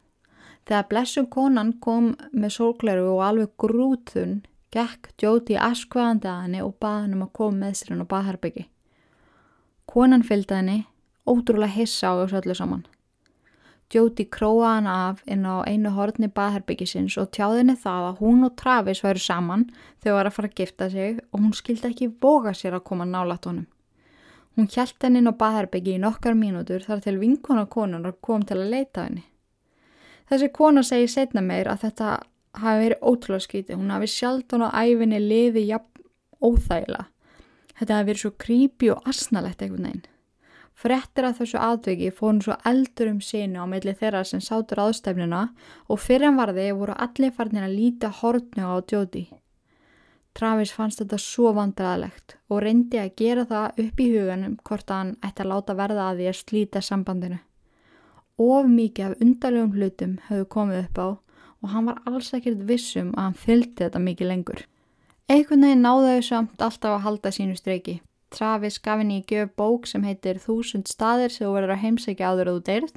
Þegar 0.66 0.88
blessum 0.90 1.28
konan 1.30 1.74
kom 1.84 2.14
með 2.32 2.56
sólgleru 2.56 3.06
og 3.12 3.22
alveg 3.26 3.52
grútun 3.58 4.40
gekk 4.74 5.12
Jóti 5.22 5.58
askvaðandi 5.60 6.30
að 6.30 6.42
henni 6.46 6.62
og 6.64 6.74
baði 6.82 7.04
henni 7.04 7.18
um 7.18 7.26
að 7.26 7.32
koma 7.38 7.58
með 7.60 7.76
sér 7.78 7.92
henn 7.92 8.02
á 8.02 8.12
baðherbyggi. 8.12 8.64
Konan 9.92 10.26
fylgdi 10.26 10.58
henni, 10.58 10.78
ótrúlega 11.28 11.76
hissa 11.76 12.10
á 12.10 12.18
þessu 12.22 12.40
öllu 12.40 12.56
saman. 12.58 12.86
Jóti 13.92 14.24
króaði 14.24 14.68
hann 14.72 14.86
af 14.88 15.18
inn 15.28 15.44
á 15.44 15.60
einu 15.68 15.90
horni 15.92 16.30
baðherbyggisins 16.32 17.18
og 17.20 17.28
tjáði 17.36 17.58
henni 17.60 17.74
það 17.76 18.06
að 18.08 18.20
hún 18.24 18.46
og 18.46 18.54
Travis 18.56 19.02
væru 19.04 19.20
saman 19.20 19.66
þegar 20.00 20.16
var 20.16 20.30
að 20.30 20.36
fara 20.36 20.48
að 20.48 20.56
gifta 20.60 20.88
sig 20.94 21.18
og 21.28 21.42
hún 21.42 21.52
skildi 21.58 21.90
ekki 21.90 22.08
voga 22.22 22.54
sér 22.56 22.78
að 22.78 22.86
koma 22.88 23.04
nálat 23.04 23.44
honum. 23.50 23.66
Hún 24.56 24.68
hjælt 24.72 25.04
henni 25.04 25.20
inn 25.20 25.28
á 25.28 25.36
baðherbyggi 25.36 25.98
í 25.98 26.00
nokkar 26.00 26.36
mínútur 26.36 26.84
þar 26.86 27.04
til 27.04 27.18
vinkona 27.20 27.66
konunar 27.68 28.16
kom 28.20 28.46
til 28.48 28.62
að 28.62 28.72
leita 28.72 29.06
henni. 29.08 29.26
Þessi 30.28 30.48
kona 30.56 30.84
segi 30.86 31.10
setna 31.12 31.42
meir 31.44 31.68
að 31.68 31.84
þetta 31.84 32.14
hafi 32.62 32.84
verið 32.86 33.04
ótrúlega 33.04 33.44
skítið, 33.44 33.76
hún 33.76 33.92
hafi 33.92 34.08
sjaldan 34.08 34.64
á 34.68 34.68
æfinni 34.72 35.20
liði 35.20 35.66
jafn 35.68 36.08
óþægila. 36.40 37.06
Þetta 37.76 37.98
hafi 37.98 38.08
verið 38.08 38.24
svo 38.24 38.32
creepy 38.44 38.90
og 38.92 39.08
asnalett 39.08 39.60
einhvern 39.64 39.88
veginn. 39.88 40.11
Frettir 40.74 41.26
að 41.28 41.42
þessu 41.42 41.60
aðviki 41.60 42.10
fór 42.10 42.32
hún 42.32 42.40
svo 42.42 42.56
eldur 42.66 43.12
um 43.12 43.20
sínu 43.22 43.62
á 43.62 43.66
milli 43.70 43.94
þeirra 43.98 44.24
sem 44.26 44.40
sátur 44.42 44.80
aðstæfnina 44.82 45.42
og 45.88 46.00
fyrir 46.00 46.26
hann 46.30 46.40
varði 46.40 46.72
voru 46.74 46.96
allir 47.06 47.34
farnir 47.36 47.68
að 47.68 47.76
líta 47.76 48.10
hortnu 48.22 48.66
á 48.66 48.76
djóti. 48.80 49.26
Travis 50.32 50.72
fannst 50.72 51.02
þetta 51.02 51.18
svo 51.20 51.52
vandraðalegt 51.52 52.38
og 52.48 52.62
reyndi 52.64 52.98
að 52.98 53.16
gera 53.20 53.44
það 53.48 53.82
upp 53.84 54.00
í 54.00 54.08
huganum 54.14 54.54
hvort 54.64 54.90
hann 54.90 55.16
ætti 55.20 55.44
að 55.44 55.50
láta 55.52 55.76
verða 55.76 56.08
að 56.08 56.22
því 56.22 56.28
að 56.30 56.38
slíta 56.40 56.82
sambandinu. 56.82 57.38
Of 58.40 58.68
mikið 58.72 59.10
af 59.10 59.20
undarlegum 59.20 59.74
hlutum 59.76 60.14
höfðu 60.28 60.46
komið 60.56 60.78
upp 60.86 60.98
á 60.98 61.08
og 61.62 61.74
hann 61.74 61.90
var 61.90 62.00
alls 62.08 62.32
ekkert 62.34 62.64
vissum 62.68 63.12
að 63.12 63.26
hann 63.28 63.40
fylgdi 63.44 63.84
þetta 63.84 64.02
mikið 64.02 64.30
lengur. 64.32 64.62
Einhvern 65.28 65.68
veginn 65.68 65.84
náðu 65.84 66.08
þau 66.16 66.24
samt 66.26 66.64
alltaf 66.64 66.96
að 66.96 67.04
halda 67.04 67.32
sínu 67.36 67.54
streiki. 67.60 68.00
Travis 68.32 68.78
gaf 68.82 69.00
henni 69.02 69.20
í 69.20 69.26
gjöf 69.28 69.52
bók 69.58 69.86
sem 69.90 70.04
heitir 70.06 70.40
Þúsund 70.42 70.90
staðir 70.90 71.32
sem 71.32 71.46
þú 71.46 71.52
verður 71.56 71.74
að 71.76 71.82
heimsækja 71.84 72.32
áður 72.32 72.50
að 72.50 72.58
þú 72.58 72.64
deyrð. 72.68 72.96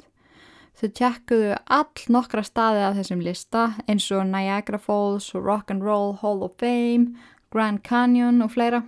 Þau 0.76 0.88
tjekkuðu 0.98 1.52
all 1.78 2.02
nokkra 2.12 2.42
staði 2.44 2.82
af 2.84 2.98
þessum 2.98 3.22
lista 3.24 3.62
eins 3.88 4.08
og 4.12 4.26
Niagara 4.28 4.80
Falls, 4.80 5.30
Rock'n'Roll 5.32 6.18
Hall 6.20 6.42
of 6.44 6.58
Fame, 6.60 7.16
Grand 7.52 7.80
Canyon 7.84 8.42
og 8.44 8.52
fleira. 8.56 8.82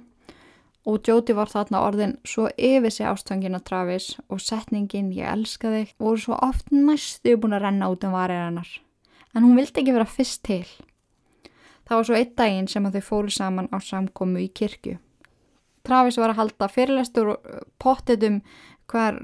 Og 0.88 1.04
Jóti 1.04 1.36
var 1.36 1.52
þarna 1.52 1.84
orðin 1.84 2.18
svo 2.24 2.48
yfir 2.56 2.92
sig 2.92 3.08
ástfangin 3.08 3.56
á 3.56 3.60
Travis 3.60 4.14
og 4.28 4.40
setningin 4.40 5.12
ég 5.12 5.28
elska 5.28 5.72
þig 5.72 5.96
voru 6.00 6.20
svo 6.20 6.38
oft 6.44 6.72
næstu 6.72 7.36
búin 7.36 7.56
að 7.56 7.66
renna 7.68 7.90
út 7.92 8.04
um 8.08 8.16
varið 8.16 8.46
hennar 8.46 8.76
en 9.34 9.44
hún 9.44 9.58
vildi 9.58 9.82
ekki 9.82 9.94
vera 9.94 10.08
fyrst 10.08 10.42
til. 10.46 10.64
Það 11.88 11.96
var 11.96 12.08
svo 12.08 12.16
einn 12.18 12.32
daginn 12.36 12.70
sem 12.70 12.88
þau 12.92 13.04
fóru 13.04 13.32
saman 13.32 13.70
á 13.72 13.78
samkomu 13.80 14.42
í 14.42 14.48
kirkju. 14.52 14.98
Travis 15.88 16.18
var 16.20 16.34
að 16.34 16.42
halda 16.42 16.68
fyrirlestur 16.72 17.32
uh, 17.34 17.62
pottit 17.80 18.24
um 18.28 18.42
hver 18.88 19.18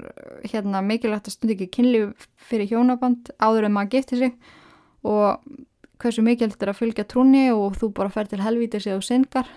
hérna, 0.45 0.81
mikilvægt 0.85 1.29
að 1.29 1.37
stundi 1.37 1.55
ekki 1.55 1.71
kynlíf 1.79 2.27
fyrir 2.37 2.69
hjónaband 2.69 3.31
áður 3.41 3.69
en 3.69 3.73
maður 3.73 3.95
gifti 3.95 4.19
sig 4.19 4.35
og 5.05 5.41
hversu 6.01 6.25
mikilvægt 6.25 6.61
er 6.61 6.73
að 6.73 6.81
fylgja 6.81 7.05
trúni 7.09 7.47
og 7.53 7.77
þú 7.79 7.89
bara 7.97 8.13
fer 8.13 8.29
til 8.29 8.43
helvíti 8.45 8.81
sig 8.81 8.93
og 8.97 9.05
syngar. 9.05 9.49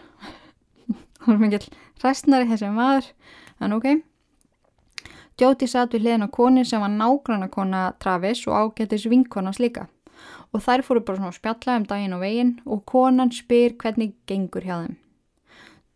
Hún 1.27 1.37
er 1.37 1.43
mikil 1.43 1.67
restnari 2.05 2.49
þessi 2.49 2.71
maður, 2.73 3.11
en 3.61 3.77
ok. 3.77 3.91
Jóti 5.39 5.69
satt 5.71 5.93
við 5.95 6.07
hliðin 6.07 6.27
á 6.27 6.35
koni 6.35 6.65
sem 6.67 6.83
var 6.83 6.91
nágranna 6.91 7.47
kona 7.53 7.83
Travis 8.03 8.41
og 8.49 8.57
ágættis 8.59 9.07
vinkonans 9.07 9.61
líka. 9.63 9.87
Og 10.51 10.65
þær 10.65 10.83
fóru 10.83 11.05
bara 11.05 11.21
svona 11.21 11.37
spjalla 11.37 11.77
um 11.79 11.85
daginn 11.87 12.17
og 12.17 12.25
veginn 12.25 12.57
og 12.67 12.83
konan 12.89 13.31
spyr 13.35 13.77
hvernig 13.79 14.17
gengur 14.27 14.67
hjá 14.67 14.81
þeim. 14.81 14.97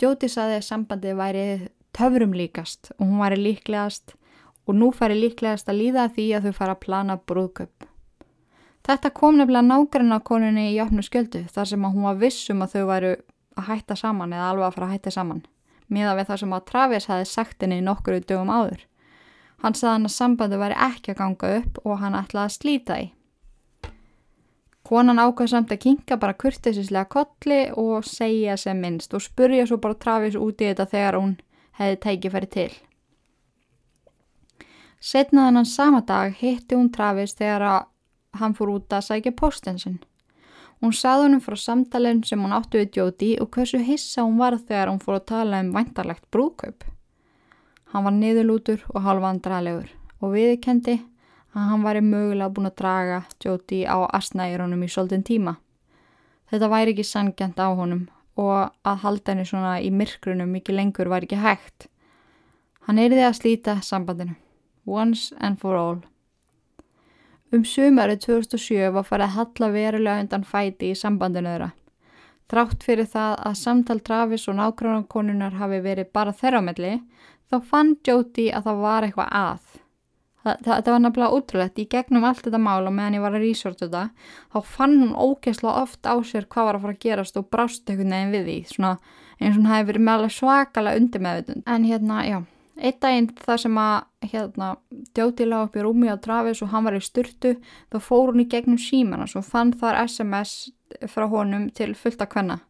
Jóti 0.02 0.26
saði 0.26 0.58
að 0.58 0.66
sambandið 0.66 1.14
væri 1.14 1.46
töfrum 1.94 2.32
líkast 2.34 2.90
og 2.96 3.06
hún 3.06 3.20
væri 3.22 3.38
líklegast 3.38 4.16
og 4.66 4.74
nú 4.74 4.90
færi 4.94 5.14
líklegast 5.18 5.68
að 5.70 5.78
líða 5.78 6.08
því 6.16 6.26
að 6.36 6.48
þau 6.48 6.56
fara 6.56 6.74
að 6.74 6.82
plana 6.82 7.18
brúðköp. 7.30 7.86
Þetta 8.82 9.12
kom 9.14 9.38
nefnilega 9.38 9.62
nágranna 9.68 10.18
koninni 10.26 10.72
í 10.72 10.74
jöfnu 10.74 11.04
sköldu 11.06 11.44
þar 11.54 11.70
sem 11.70 11.86
að 11.86 11.94
hún 11.94 12.08
var 12.08 12.18
vissum 12.18 12.64
að 12.64 12.74
þau 12.74 12.84
væru 12.90 13.12
að 13.54 13.68
hætta 13.68 13.96
saman 14.00 14.34
eða 14.34 14.48
alveg 14.50 14.66
að 14.66 14.74
fara 14.74 14.88
að 14.88 14.94
hætta 14.96 15.14
saman, 15.14 15.44
miða 15.86 16.16
við 16.18 16.30
það 16.32 16.42
sem 16.42 16.56
að 16.56 16.66
Travis 16.72 17.08
hafi 17.12 17.28
sagt 17.30 17.62
henni 17.62 17.78
nokkur 17.84 18.18
dögum 18.18 18.50
áður. 18.50 18.86
Hann 19.62 19.78
sagði 19.78 19.92
hann 19.92 20.08
að 20.08 20.16
sambandi 20.16 20.58
væri 20.58 20.78
ekki 20.88 21.12
að 21.12 21.20
ganga 21.20 21.56
upp 21.60 21.82
og 21.84 22.00
hann 22.02 22.18
ætlaði 22.18 22.48
að 22.48 22.56
slíta 22.56 22.98
í. 22.98 23.12
Konan 24.92 25.16
ákvæði 25.16 25.48
samt 25.48 25.70
að 25.72 25.78
kinka 25.86 26.16
bara 26.20 26.36
kurtisislega 26.36 27.08
kolli 27.08 27.60
og 27.80 28.04
segja 28.04 28.58
sem 28.60 28.76
minnst 28.76 29.14
og 29.16 29.22
spurja 29.24 29.64
svo 29.64 29.78
bara 29.80 29.96
Travis 29.96 30.34
út 30.36 30.60
í 30.60 30.66
þetta 30.68 30.84
þegar 30.90 31.16
hún 31.16 31.30
hefði 31.78 32.00
tækið 32.02 32.34
færi 32.34 32.48
til. 32.56 32.72
Setnaðan 35.00 35.56
hann 35.62 35.68
sama 35.70 36.02
dag 36.10 36.36
hitti 36.36 36.76
hún 36.76 36.90
Travis 36.92 37.32
þegar 37.38 37.86
hann 38.42 38.56
fór 38.58 38.74
út 38.74 38.92
að 38.92 39.06
sækja 39.06 39.32
postinsinn. 39.38 39.96
Hún 40.84 40.92
sagði 40.92 41.24
honum 41.24 41.44
frá 41.46 41.56
samtalinn 41.62 42.20
sem 42.28 42.44
hún 42.44 42.52
áttu 42.52 42.82
við 42.82 42.98
Jóti 43.00 43.30
og 43.40 43.48
hversu 43.56 43.80
hissa 43.80 44.26
hún 44.26 44.36
var 44.44 44.58
þegar 44.60 44.92
hún 44.92 45.00
fór 45.00 45.22
að 45.22 45.28
tala 45.32 45.62
um 45.64 45.72
vantarlegt 45.72 46.28
brúðkaup. 46.28 46.84
Hann 47.96 48.04
var 48.04 48.18
niðurlútur 48.20 48.84
og 48.92 49.08
halvandralegur 49.08 49.88
og 50.20 50.36
viðkendi 50.36 50.98
að 51.52 51.68
hann 51.68 51.84
væri 51.84 52.02
mögulega 52.04 52.52
búin 52.54 52.70
að 52.70 52.78
draga 52.80 53.20
Jóti 53.44 53.82
á 53.84 53.98
asnægirunum 54.16 54.84
í 54.84 54.88
svolítinn 54.88 55.24
tíma. 55.26 55.56
Þetta 56.50 56.68
væri 56.72 56.94
ekki 56.94 57.04
sangjant 57.06 57.60
á 57.60 57.68
honum 57.76 58.06
og 58.40 58.72
að 58.88 59.02
halda 59.04 59.32
henni 59.32 59.48
svona 59.48 59.74
í 59.84 59.90
myrkrunum 59.92 60.52
mikið 60.52 60.78
lengur 60.78 61.10
væri 61.12 61.28
ekki 61.28 61.42
hægt. 61.42 61.88
Hann 62.86 62.98
erði 62.98 63.26
að 63.26 63.36
slíta 63.38 63.76
sambandinu. 63.84 64.34
Once 64.86 65.34
and 65.38 65.60
for 65.60 65.76
all. 65.76 66.00
Um 67.52 67.66
sumarið 67.68 68.24
2007 68.24 68.90
var 68.94 69.04
farið 69.04 69.28
að 69.28 69.36
halla 69.36 69.68
verulega 69.74 70.24
undan 70.24 70.44
fæti 70.48 70.90
í 70.90 70.98
sambandinu 70.98 71.52
þeirra. 71.52 71.70
Drátt 72.48 72.84
fyrir 72.84 73.08
það 73.08 73.36
að 73.48 73.58
samtal 73.60 74.00
Travis 74.04 74.48
og 74.48 74.56
nákvæmkonunnar 74.58 75.60
hafi 75.60 75.78
verið 75.84 76.10
bara 76.12 76.32
þeirra 76.36 76.60
melli 76.64 76.94
þá 77.52 77.56
fann 77.68 77.94
Jóti 78.08 78.48
að 78.52 78.66
það 78.70 78.82
var 78.86 79.06
eitthvað 79.06 79.32
að. 79.36 79.81
Það, 80.42 80.62
það, 80.64 80.76
það 80.76 80.92
var 80.92 81.02
nefnilega 81.04 81.38
útrúlegt, 81.38 81.78
í 81.78 81.88
gegnum 81.90 82.24
allt 82.26 82.40
þetta 82.42 82.58
mál 82.58 82.88
og 82.88 82.94
meðan 82.96 83.16
ég 83.18 83.22
var 83.22 83.36
að 83.36 83.44
resorta 83.46 83.86
þetta, 83.86 84.30
þá 84.50 84.72
fann 84.76 84.96
hún 84.98 85.12
ógeðslega 85.14 85.82
oft 85.84 86.08
á 86.08 86.14
sér 86.26 86.48
hvað 86.50 86.68
var 86.68 86.78
að 86.78 86.86
fara 86.86 86.96
að 86.96 87.04
gerast 87.04 87.38
og 87.38 87.46
brást 87.52 87.92
einhvern 87.92 88.16
veginn 88.16 88.34
við 88.34 88.48
því, 88.48 88.56
svona 88.72 88.96
eins 89.38 89.54
og 89.54 89.60
hún 89.60 89.70
hefði 89.70 89.88
verið 89.92 90.04
meðal 90.08 90.32
svakalega 90.32 91.02
undir 91.02 91.22
meðvitund. 91.22 91.62
En 91.70 91.86
hérna, 91.86 92.18
já, 92.26 92.38
einn 92.78 92.98
daginn 93.04 93.30
þar 93.42 93.62
sem 93.62 93.78
að, 93.84 93.94
hérna, 94.32 94.72
Jóti 95.18 95.46
lág 95.46 95.68
upp 95.68 95.78
í 95.78 95.86
rúmi 95.86 96.10
á 96.10 96.16
Travis 96.22 96.62
og 96.64 96.72
hann 96.72 96.86
var 96.88 96.98
í 96.98 97.02
styrtu, 97.04 97.56
þá 97.92 97.98
fór 98.02 98.32
hún 98.32 98.44
í 98.44 98.50
gegnum 98.50 98.80
síman 98.80 99.24
og 99.26 99.46
fann 99.46 99.74
þar 99.78 100.02
SMS 100.06 100.72
frá 101.10 101.28
honum 101.30 101.70
til 101.74 101.92
fullta 101.98 102.26
kvenna. 102.26 102.60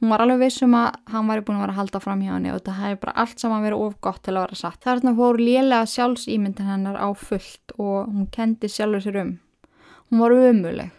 Hún 0.00 0.08
var 0.08 0.22
alveg 0.24 0.38
vissum 0.46 0.72
að 0.78 0.94
hann 1.12 1.26
væri 1.28 1.42
búin 1.44 1.58
að 1.58 1.64
vera 1.66 1.72
að 1.74 1.78
halda 1.82 2.00
fram 2.00 2.20
hjá 2.24 2.30
henni 2.32 2.48
og 2.48 2.62
þetta 2.62 2.76
hefði 2.78 2.98
bara 3.02 3.12
allt 3.20 3.42
saman 3.42 3.64
verið 3.66 3.82
of 3.84 3.96
gott 4.00 4.22
til 4.24 4.32
að 4.32 4.46
vera 4.46 4.56
satt. 4.56 4.78
Þarna 4.86 5.12
fór 5.18 5.40
lélega 5.40 5.90
sjálfsýmyndin 5.92 6.70
hennar 6.70 6.96
á 6.96 7.08
fullt 7.12 7.74
og 7.76 8.08
hún 8.08 8.30
kendi 8.32 8.70
sjálfur 8.72 9.04
sér 9.04 9.18
um. 9.20 9.34
Hún 10.08 10.22
var 10.24 10.32
umuleg, 10.32 10.94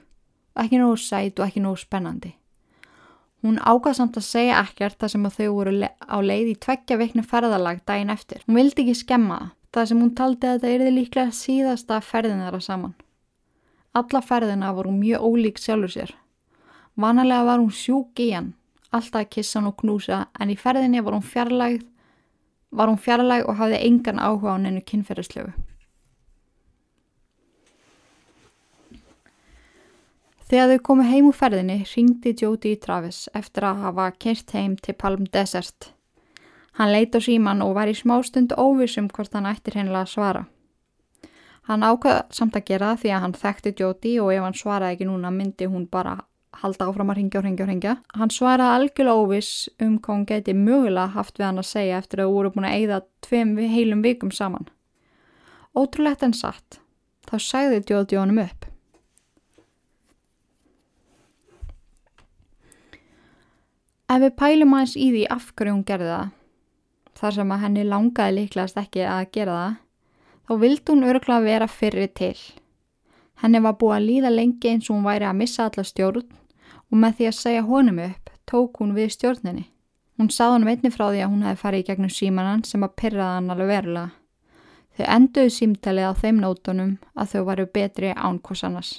ekki 0.61 0.77
nógu 0.83 1.01
sæt 1.01 1.41
og 1.41 1.47
ekki 1.47 1.65
nógu 1.65 1.81
spennandi. 1.81 2.35
Hún 3.41 3.57
ágað 3.57 3.97
samt 3.97 4.21
að 4.21 4.27
segja 4.27 4.61
ekkert 4.61 5.01
þar 5.01 5.13
sem 5.15 5.27
þau 5.33 5.49
voru 5.55 5.73
á 5.81 6.17
leið 6.21 6.53
í 6.53 6.55
tveggja 6.61 7.01
veikna 7.01 7.25
ferðalag 7.25 7.81
daginn 7.89 8.13
eftir. 8.13 8.45
Hún 8.45 8.61
vildi 8.61 8.85
ekki 8.85 8.99
skemma 9.01 9.39
það, 9.41 9.51
þar 9.73 9.89
sem 9.89 10.05
hún 10.05 10.15
taldi 10.21 10.45
að 10.45 10.59
þetta 10.59 10.73
erði 10.75 10.95
líklega 10.99 11.33
síðasta 11.41 12.01
ferðin 12.05 12.45
þeirra 12.45 12.61
saman. 12.61 12.95
Alla 13.97 14.21
ferðina 14.21 14.73
voru 14.77 14.93
mjög 14.93 15.25
ólík 15.25 15.57
sjálfur 15.57 15.97
sér. 15.97 16.17
Vanalega 16.93 17.49
var 17.49 17.63
hún 17.63 17.73
sjúk 17.73 18.21
í 18.21 18.29
hann 18.37 18.53
alltaf 18.91 19.23
að 19.23 19.31
kissa 19.37 19.59
hann 19.59 19.71
og 19.71 19.79
knúsa 19.79 20.25
en 20.39 20.51
í 20.51 20.59
ferðinni 20.59 21.03
var 21.03 21.15
hún 21.17 21.25
fjarlægð 21.25 21.87
var 22.71 22.87
hún 22.87 22.99
fjarlæg 22.99 23.49
og 23.49 23.59
hafði 23.59 23.81
engan 23.87 24.19
áhuga 24.19 24.55
á 24.55 24.57
hennu 24.57 24.81
kynferðislegu. 24.87 25.51
Þegar 30.51 30.71
þau 30.71 30.83
komu 30.83 31.07
heim 31.07 31.27
úr 31.29 31.35
ferðinni 31.35 31.77
ringdi 31.87 32.33
Jóti 32.35 32.73
í 32.75 32.79
Travis 32.79 33.27
eftir 33.35 33.67
að 33.67 33.83
hafa 33.85 34.09
kert 34.19 34.51
heim 34.55 34.75
til 34.75 34.95
Palm 34.99 35.27
Desert. 35.31 35.93
Hann 36.79 36.91
leiti 36.91 37.19
á 37.19 37.21
síman 37.23 37.63
og 37.63 37.75
var 37.75 37.91
í 37.91 37.95
smástund 37.95 38.55
óvissum 38.55 39.07
hvort 39.11 39.35
hann 39.35 39.47
ættir 39.47 39.77
hennilega 39.79 40.07
að 40.07 40.11
svara. 40.15 40.43
Hann 41.67 41.83
ákvaða 41.83 42.25
samt 42.35 42.55
að 42.55 42.67
gera 42.67 42.95
því 42.99 43.13
að 43.15 43.23
hann 43.23 43.37
þekkti 43.37 43.75
Jóti 43.79 44.17
og 44.19 44.33
ef 44.33 44.43
hann 44.43 44.59
svaraði 44.59 44.97
ekki 44.97 45.07
núna 45.07 45.31
myndi 45.31 45.67
hún 45.71 45.87
bara 45.91 46.17
halda 46.59 46.87
áfram 46.89 47.11
að 47.11 47.19
ringja 47.21 47.39
og 47.39 47.45
ringja 47.45 47.65
og 47.65 47.69
ringja. 47.71 47.95
Hann 48.17 48.33
svaraði 48.33 48.77
algjörlega 48.77 49.21
óvis 49.23 49.51
um 49.79 49.97
hvað 49.99 50.15
hún 50.15 50.25
geti 50.29 50.55
mögulega 50.57 51.13
haft 51.15 51.39
við 51.39 51.47
hann 51.47 51.61
að 51.61 51.69
segja 51.69 51.99
eftir 52.01 52.23
að 52.23 52.33
voru 52.35 52.51
búin 52.53 52.67
að 52.67 52.77
eigða 52.79 52.99
tveim 53.25 53.53
heilum 53.71 54.03
vikum 54.05 54.33
saman. 54.35 54.67
Ótrúlegt 55.71 56.25
en 56.27 56.35
satt, 56.35 56.81
þá 57.29 57.37
sæði 57.39 57.83
Jóti 57.87 58.19
honum 58.19 58.41
upp. 58.43 58.67
Ef 64.11 64.19
við 64.19 64.33
pælum 64.35 64.73
aðeins 64.75 64.97
í 64.99 65.07
því 65.13 65.21
af 65.31 65.53
hverju 65.55 65.71
hún 65.71 65.85
gerði 65.87 66.09
það, 66.11 66.31
þar 67.15 67.35
sem 67.37 67.53
að 67.55 67.61
henni 67.63 67.85
langaði 67.87 68.33
líklegast 68.41 68.81
ekki 68.81 69.05
að 69.07 69.29
gera 69.37 69.53
það, 69.55 69.77
þá 70.43 70.51
vildi 70.65 70.91
hún 70.91 71.07
örgulega 71.07 71.45
vera 71.45 71.69
fyrri 71.71 72.09
til. 72.11 72.35
Henni 73.39 73.61
var 73.63 73.77
búið 73.79 73.95
að 73.95 74.07
líða 74.09 74.33
lengi 74.35 74.73
eins 74.73 74.89
og 74.89 74.97
hún 74.97 75.07
væri 75.07 75.29
að 75.29 75.39
missa 75.39 75.69
alla 75.69 75.85
stjórn 75.87 76.27
og 76.91 76.99
með 76.99 77.17
því 77.17 77.27
að 77.29 77.37
segja 77.39 77.67
honum 77.67 78.01
upp 78.03 78.31
tók 78.51 78.81
hún 78.81 78.95
við 78.95 79.13
stjórninni. 79.15 79.67
Hún 80.19 80.29
sað 80.29 80.57
honum 80.57 80.71
einni 80.71 80.91
frá 80.93 81.05
því 81.07 81.21
að 81.23 81.31
hún 81.31 81.45
hefði 81.47 81.61
farið 81.61 81.83
í 81.83 81.85
gegnum 81.87 82.11
símanan 82.13 82.65
sem 82.67 82.83
að 82.85 82.97
pyrraða 82.99 83.37
hann 83.37 83.53
alveg 83.53 83.69
verulega. 83.71 84.09
Þau 84.97 85.05
enduðu 85.15 85.53
símtalið 85.55 86.09
á 86.11 86.13
þeim 86.19 86.41
nótunum 86.43 86.91
að 87.15 87.31
þau 87.31 87.43
varu 87.47 87.65
betri 87.77 88.11
ánkos 88.11 88.63
annars. 88.67 88.91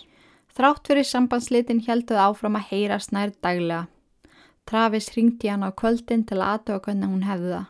Þrátt 0.57 0.89
fyrir 0.89 1.07
sambandslitin 1.09 1.85
helduð 1.85 2.23
áfram 2.25 2.57
að 2.59 2.67
heyra 2.73 2.99
snær 3.01 3.35
daglega. 3.45 3.85
Travis 4.69 5.11
ringti 5.17 5.53
hann 5.53 5.67
á 5.67 5.71
kvöldin 5.71 6.25
til 6.25 6.41
að 6.41 6.49
aðtöfa 6.57 6.87
hvernig 6.87 7.13
hún 7.13 7.29
hefði 7.29 7.53
það. 7.53 7.69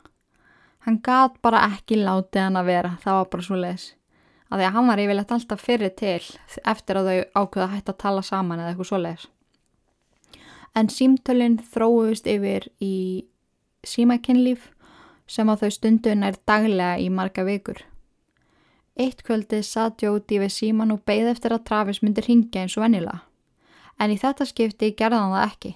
Hann 0.86 0.98
gat 1.02 1.36
bara 1.42 1.66
ekki 1.66 1.98
látið 1.98 2.46
hann 2.46 2.58
að 2.58 2.70
vera, 2.70 2.96
það 3.02 3.18
var 3.18 3.28
bara 3.34 3.46
svo 3.46 3.58
leiðis. 3.58 3.84
Að 4.52 4.58
því 4.58 4.66
að 4.66 4.74
hann 4.76 4.90
var 4.90 5.02
yfirlegt 5.02 5.36
alltaf 5.36 5.62
fyrir 5.62 5.94
til 5.98 6.18
eftir 6.72 6.98
að 6.98 7.08
þau 7.08 7.42
ákveða 7.42 7.70
hætta 7.74 7.94
að 7.94 8.02
tala 8.02 8.26
saman 8.26 8.60
eða 8.60 8.72
eitthvað 8.72 8.90
svo 8.90 9.00
leiðis 9.02 9.30
en 10.74 10.88
símtölinn 10.88 11.58
þróuðist 11.72 12.28
yfir 12.30 12.68
í 12.80 13.26
símakinnlíf 13.84 14.70
sem 15.28 15.48
á 15.48 15.54
þau 15.56 15.70
stundun 15.72 16.24
er 16.26 16.38
daglega 16.48 17.00
í 17.00 17.08
marga 17.12 17.44
vikur. 17.44 17.82
Eitt 18.96 19.22
kvöldið 19.24 19.64
satt 19.64 20.04
Jóti 20.04 20.38
við 20.40 20.52
síman 20.52 20.92
og 20.92 21.04
beigð 21.08 21.32
eftir 21.32 21.54
að 21.54 21.64
Travis 21.68 22.02
myndi 22.02 22.24
ringja 22.26 22.64
eins 22.64 22.76
og 22.76 22.84
vennilega, 22.84 23.22
en 23.98 24.12
í 24.12 24.18
þetta 24.20 24.48
skipti 24.48 24.92
gerði 24.96 25.20
hann 25.20 25.34
það 25.36 25.48
ekki. 25.48 25.74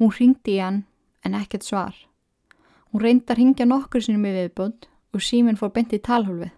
Hún 0.00 0.14
ringdi 0.16 0.56
í 0.56 0.60
hann 0.60 0.82
en 1.24 1.36
ekkert 1.36 1.64
svar. 1.64 1.96
Hún 2.90 3.04
reyndi 3.04 3.32
að 3.32 3.40
ringja 3.40 3.68
nokkur 3.68 4.04
sinum 4.04 4.26
í 4.28 4.34
viðbund 4.34 4.88
og 5.14 5.24
síminn 5.24 5.60
fór 5.60 5.72
beint 5.74 5.94
í 5.96 6.00
talhulfið. 6.00 6.52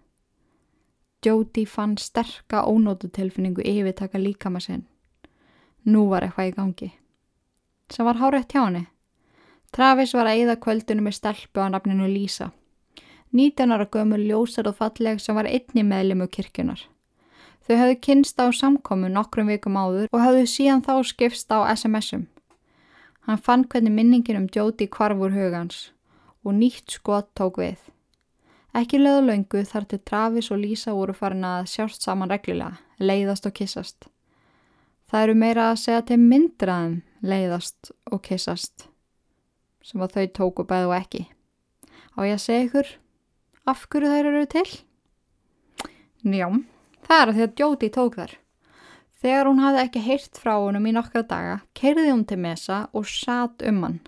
Jóti 1.23 1.63
fann 1.71 1.95
sterka 2.03 2.65
ónótutilfinningu 2.67 3.63
yfirtaka 3.63 4.19
líkama 4.19 4.59
sinn. 4.63 4.89
Nú 5.87 6.09
var 6.11 6.27
eitthvað 6.27 6.51
í 6.51 6.57
gangi 6.57 6.91
sem 7.91 8.07
var 8.07 8.21
hárætt 8.21 8.53
hjá 8.53 8.65
henni. 8.65 8.87
Travis 9.73 10.13
var 10.15 10.29
að 10.29 10.39
eigða 10.39 10.59
kvöldunum 10.61 11.09
með 11.09 11.17
stelpu 11.17 11.63
á 11.65 11.73
nafninu 11.73 12.07
Lísa. 12.07 12.51
19 13.33 13.73
ára 13.73 13.87
gömur 13.89 14.21
ljósar 14.21 14.69
og 14.69 14.77
falleg 14.77 15.21
sem 15.21 15.35
var 15.35 15.49
einni 15.49 15.83
meðlimu 15.83 16.27
kirkjunar. 16.29 16.83
Þau 17.65 17.77
hafðu 17.79 17.97
kynst 18.05 18.43
á 18.43 18.53
samkomu 18.53 19.09
nokkrum 19.09 19.49
vikum 19.49 19.79
áður 19.81 20.11
og 20.13 20.21
hafðu 20.21 20.45
síðan 20.51 20.83
þá 20.85 20.99
skipst 21.09 21.55
á 21.55 21.65
SMS-um. 21.73 22.27
Hann 23.25 23.39
fann 23.39 23.65
hvernig 23.65 23.95
minningin 23.95 24.43
um 24.43 24.49
Jóti 24.53 24.89
kvarfur 24.91 25.33
hugans 25.33 25.93
og 26.45 26.59
nýtt 26.59 26.91
skot 26.99 27.31
tók 27.39 27.63
við. 27.63 27.79
Ekki 28.75 28.99
löðu 28.99 29.29
löngu 29.29 29.63
þar 29.69 29.87
til 29.89 30.01
Travis 30.05 30.51
og 30.51 30.61
Lísa 30.61 30.93
voru 30.97 31.15
farin 31.15 31.45
að 31.45 31.71
sjást 31.71 32.05
saman 32.05 32.31
reglulega, 32.33 32.81
leiðast 32.99 33.47
og 33.47 33.55
kissast. 33.57 34.09
Það 35.09 35.23
eru 35.23 35.39
meira 35.39 35.71
að 35.71 35.81
segja 35.85 36.05
til 36.09 36.19
myndraðum 36.21 37.01
leiðast 37.23 37.93
og 38.11 38.23
kissast. 38.27 38.89
sem 39.83 39.99
að 39.99 40.13
þau 40.15 40.27
tóku 40.39 40.63
bæðu 40.63 40.93
ekki. 40.95 41.25
Á 42.15 42.23
ég 42.23 42.37
að 42.37 42.43
segja 42.45 42.67
ykkur 42.69 42.91
af 43.67 43.87
hverju 43.91 44.11
þær 44.13 44.29
eru 44.31 44.47
til? 44.47 44.69
Já, 46.23 46.47
það 47.03 47.19
er 47.19 47.33
að 47.33 47.35
því 47.35 47.45
að 47.47 47.63
Jóti 47.63 47.89
tók 47.91 48.19
þar. 48.21 48.35
Þegar 49.23 49.49
hún 49.51 49.63
hafði 49.63 49.83
ekki 49.83 50.03
heyrt 50.03 50.39
frá 50.39 50.53
honum 50.55 50.87
í 50.87 50.95
nokkra 50.95 51.23
daga, 51.27 51.57
kerði 51.79 52.11
hún 52.11 52.25
til 52.27 52.39
Mesa 52.43 52.85
og 52.95 53.07
satt 53.11 53.63
um 53.67 53.83
hann. 53.83 54.01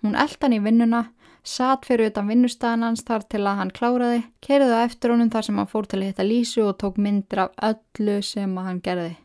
Hún 0.00 0.16
eldi 0.16 0.40
hann 0.42 0.56
í 0.56 0.62
vinnuna, 0.64 1.02
satt 1.44 1.84
fyrir 1.88 2.08
utan 2.08 2.28
vinnustæðan 2.28 2.88
hans 2.88 3.04
þar 3.04 3.24
til 3.32 3.42
að 3.44 3.58
hann 3.60 3.72
kláraði, 3.76 4.22
kerði 4.44 4.68
það 4.72 4.84
eftir 4.88 5.14
honum 5.14 5.32
þar 5.32 5.48
sem 5.48 5.60
hann 5.60 5.72
fór 5.72 5.88
til 5.88 6.00
að 6.00 6.06
hitta 6.08 6.26
Lísu 6.28 6.64
og 6.66 6.78
tók 6.80 7.00
myndir 7.00 7.44
af 7.46 7.56
öllu 7.68 8.18
sem 8.24 8.56
hann 8.56 8.80
gerði. 8.84 9.16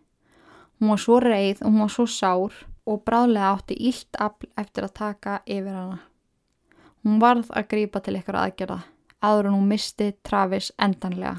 Hún 0.80 0.94
var 0.94 1.04
svo 1.04 1.20
reið 1.24 1.64
og 1.64 1.72
hún 1.72 1.84
var 1.84 1.96
svo 1.96 2.08
sár 2.12 2.60
og 2.88 3.04
bráðlega 3.08 3.52
átti 3.56 3.76
ílt 3.90 4.20
afl 4.24 4.48
eftir 4.58 4.88
að 4.88 4.96
taka 5.02 5.40
yfir 5.46 5.76
hana. 5.76 6.00
Hún 7.04 7.20
varð 7.24 7.52
að 7.52 7.68
grípa 7.74 8.02
til 8.04 8.16
ykkur 8.20 8.40
aðgerða, 8.40 8.80
aður 9.22 9.52
hún 9.54 9.68
misti 9.70 10.14
Travis 10.28 10.72
endanlega. 10.80 11.38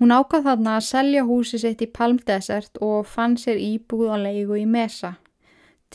Hún 0.00 0.12
ákvað 0.12 0.46
þarna 0.48 0.76
að 0.76 0.86
selja 0.88 1.24
húsi 1.28 1.58
sitt 1.62 1.82
í 1.84 1.90
Palm 1.98 2.16
Desert 2.26 2.78
og 2.82 3.06
fann 3.06 3.36
sér 3.38 3.60
íbúð 3.60 4.08
á 4.12 4.16
leigu 4.18 4.56
í 4.58 4.64
Mesa, 4.66 5.16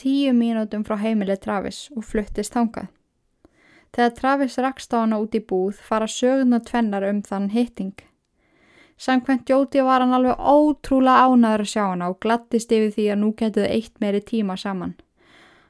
tíu 0.00 0.32
mínútum 0.32 0.84
frá 0.86 0.96
heimilið 1.02 1.42
Travis 1.44 1.80
og 1.96 2.06
fluttist 2.08 2.54
þangað. 2.56 2.88
Þegar 3.92 4.14
Travis 4.16 4.58
rakst 4.64 4.94
á 4.94 5.02
hana 5.02 5.18
út 5.20 5.34
í 5.36 5.42
búð 5.44 5.80
fara 5.82 6.08
söguna 6.08 6.60
tvennar 6.64 7.04
um 7.08 7.20
þann 7.24 7.50
hitting. 7.52 7.96
Samkvæmt 8.98 9.50
Jóti 9.50 9.82
var 9.86 10.02
hann 10.02 10.14
alveg 10.16 10.40
ótrúlega 10.42 11.28
ánaður 11.30 11.62
að 11.62 11.70
sjá 11.72 11.82
hana 11.84 12.08
og 12.10 12.18
glattist 12.24 12.72
yfir 12.74 12.90
því 12.96 13.04
að 13.12 13.20
nú 13.22 13.32
getuði 13.38 13.68
eitt 13.76 14.00
meiri 14.02 14.20
tíma 14.26 14.56
saman. 14.58 14.96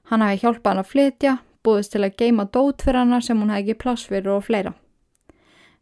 Hann 0.09 0.24
hafi 0.24 0.41
hjálpað 0.41 0.70
hann 0.70 0.83
að 0.83 0.93
flytja, 0.93 1.35
búðist 1.64 1.93
til 1.93 2.05
að 2.07 2.16
geima 2.22 2.47
dót 2.49 2.85
fyrir 2.85 3.03
hana 3.03 3.20
sem 3.20 3.41
hún 3.41 3.53
hefði 3.53 3.74
ekki 3.74 3.83
pláss 3.83 4.09
fyrir 4.09 4.33
og 4.33 4.47
fleira. 4.47 4.72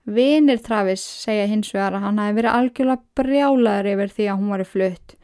Vinir 0.07 0.59
Travis 0.63 1.03
segja 1.03 1.47
hins 1.51 1.73
vegar 1.75 1.95
að 1.95 2.05
hann 2.07 2.19
hafi 2.23 2.37
verið 2.41 2.57
algjörlega 2.57 3.21
brjálaður 3.21 3.93
yfir 3.93 4.13
því 4.19 4.29
að 4.31 4.43
hún 4.43 4.53
var 4.55 4.63
í 4.63 4.69
flutt 4.73 5.17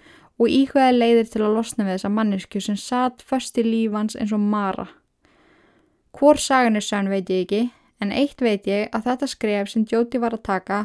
og 0.43 0.51
íkveði 0.51 0.97
leiðir 0.97 1.29
til 1.31 1.43
að 1.43 1.55
losna 1.57 1.85
við 1.87 1.97
þessa 1.97 2.11
mannisku 2.11 2.63
sem 2.63 2.79
satt 2.79 3.23
först 3.23 3.59
í 3.59 3.67
lífans 3.67 4.17
eins 4.19 4.33
og 4.35 4.43
Mara. 4.43 4.89
Hvor 6.13 6.39
sagan 6.39 6.79
er 6.79 6.85
sann 6.85 7.11
veit 7.13 7.31
ég 7.31 7.45
ekki, 7.45 7.63
en 8.03 8.11
eitt 8.11 8.43
veit 8.43 8.67
ég 8.67 8.91
að 8.91 9.07
þetta 9.07 9.29
skref 9.31 9.71
sem 9.71 9.87
Jóti 9.87 10.19
var 10.23 10.35
að 10.35 10.47
taka 10.49 10.81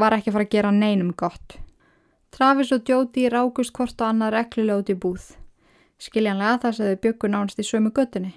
var 0.00 0.16
ekki 0.16 0.30
að 0.30 0.36
fara 0.36 0.46
að 0.48 0.54
gera 0.54 0.72
neinum 0.74 1.12
gott. 1.16 1.58
Travis 2.34 2.72
og 2.74 2.88
Jóti 2.88 3.28
rákust 3.30 3.74
hvort 3.76 4.00
á 4.02 4.10
annað 4.10 4.34
reglulega 4.34 4.82
út 4.82 4.90
í 4.90 4.96
búð. 4.98 5.26
Skiljanlega 6.02 6.70
að 6.70 6.80
þau 6.80 7.02
byggur 7.04 7.30
nánast 7.30 7.60
í 7.62 7.66
sömu 7.66 7.92
göttunni. 7.94 8.34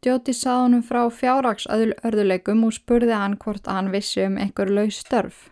Jóti 0.00 0.32
sað 0.32 0.62
honum 0.64 0.82
frá 0.82 1.02
fjárrags 1.12 1.66
örðuleikum 1.68 2.62
og 2.64 2.72
spurði 2.72 3.12
hann 3.12 3.36
hvort 3.36 3.66
hann 3.68 3.90
vissi 3.92 4.24
um 4.24 4.38
einhver 4.40 4.70
laus 4.72 5.02
störf. 5.02 5.50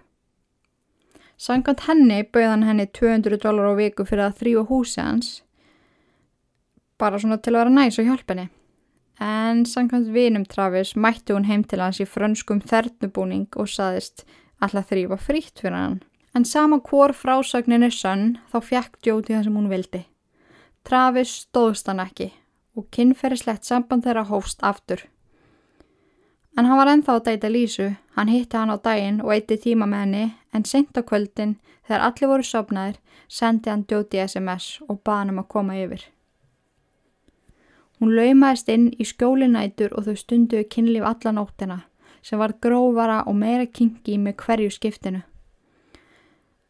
Sankant 1.37 1.85
henni 1.85 2.23
bauð 2.25 2.49
hann 2.49 2.65
henni 2.65 2.87
200 2.89 3.43
dólar 3.43 3.69
á 3.71 3.75
viku 3.77 4.07
fyrir 4.09 4.25
að 4.25 4.39
þrýfa 4.41 4.65
húsi 4.71 5.03
hans, 5.05 5.29
bara 6.99 7.21
svona 7.21 7.37
til 7.39 7.53
að 7.53 7.61
vera 7.61 7.75
næs 7.77 8.01
og 8.01 8.09
hjálp 8.09 8.33
henni. 8.33 8.49
En 9.21 9.65
sankant 9.67 10.09
vinum 10.15 10.47
Travis 10.47 10.95
mætti 10.97 11.37
hún 11.37 11.47
heim 11.47 11.63
til 11.67 11.83
hans 11.83 12.01
í 12.01 12.07
frönskum 12.09 12.63
þernubúning 12.65 13.47
og 13.59 13.69
saðist 13.69 14.25
alltaf 14.61 14.91
þrýfa 14.91 15.19
frítt 15.21 15.63
fyrir 15.63 15.77
hann. 15.77 15.99
En 16.35 16.45
sama 16.45 16.79
hvor 16.85 17.15
frásagnin 17.17 17.87
er 17.87 17.95
sönn 17.95 18.39
þá 18.53 18.59
fjekk 18.71 18.99
Jóti 19.07 19.35
það 19.35 19.45
sem 19.47 19.57
hún 19.59 19.71
vildi. 19.73 20.03
Travis 20.85 21.35
stóðst 21.45 21.89
hann 21.91 22.03
ekki 22.05 22.33
og 22.79 22.87
kynferðislegt 22.95 23.67
samband 23.67 24.07
þeirra 24.07 24.27
hófst 24.29 24.63
aftur. 24.63 25.03
En 26.59 26.67
hann 26.67 26.79
var 26.79 26.91
enþá 26.91 27.17
að 27.19 27.25
deyta 27.27 27.49
Lísu, 27.51 27.89
hann 28.17 28.31
hitti 28.33 28.57
hann 28.59 28.73
á 28.75 28.77
daginn 28.83 29.21
og 29.23 29.33
eitti 29.35 29.59
tíma 29.63 29.87
með 29.87 30.05
henni 30.05 30.23
en 30.55 30.65
sent 30.67 30.99
á 30.99 31.03
kvöldin 31.07 31.57
þegar 31.87 32.07
allir 32.09 32.31
voru 32.33 32.47
sopnaðir 32.47 32.97
sendi 33.29 33.71
hann 33.71 33.85
djóti 33.87 34.23
SMS 34.25 34.79
og 34.89 35.03
baði 35.05 35.19
hann 35.19 35.35
um 35.35 35.43
að 35.43 35.51
koma 35.55 35.77
yfir. 35.79 36.03
Hún 37.99 38.15
laumaðist 38.15 38.69
inn 38.71 38.89
í 38.95 39.07
skjólinætur 39.07 39.95
og 39.99 40.07
þau 40.07 40.19
stunduðu 40.19 40.67
kynlíf 40.71 41.07
alla 41.07 41.35
nóttina 41.35 41.79
sem 42.23 42.39
var 42.39 42.57
grófara 42.63 43.25
og 43.27 43.37
meira 43.37 43.67
kingi 43.67 44.19
með 44.19 44.37
hverju 44.45 44.71
skiptinu. 44.75 45.23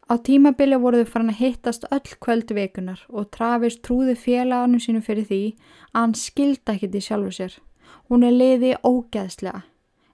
Á 0.09 0.17
tímabili 0.25 0.77
voruðu 0.81 1.05
farin 1.05 1.29
að 1.29 1.41
hittast 1.43 1.83
öll 1.93 2.15
kvöldu 2.23 2.55
vikunar 2.57 3.01
og 3.09 3.29
Travis 3.35 3.77
trúði 3.85 4.15
félagarnu 4.17 4.79
sínu 4.81 5.03
fyrir 5.05 5.27
því 5.29 5.41
að 5.91 5.99
hann 5.99 6.15
skilda 6.17 6.73
ekkit 6.73 6.97
í 6.97 7.01
sjálfu 7.05 7.33
sér. 7.37 7.57
Hún 8.09 8.25
er 8.25 8.33
liði 8.33 8.71
ógeðslega, 8.81 9.61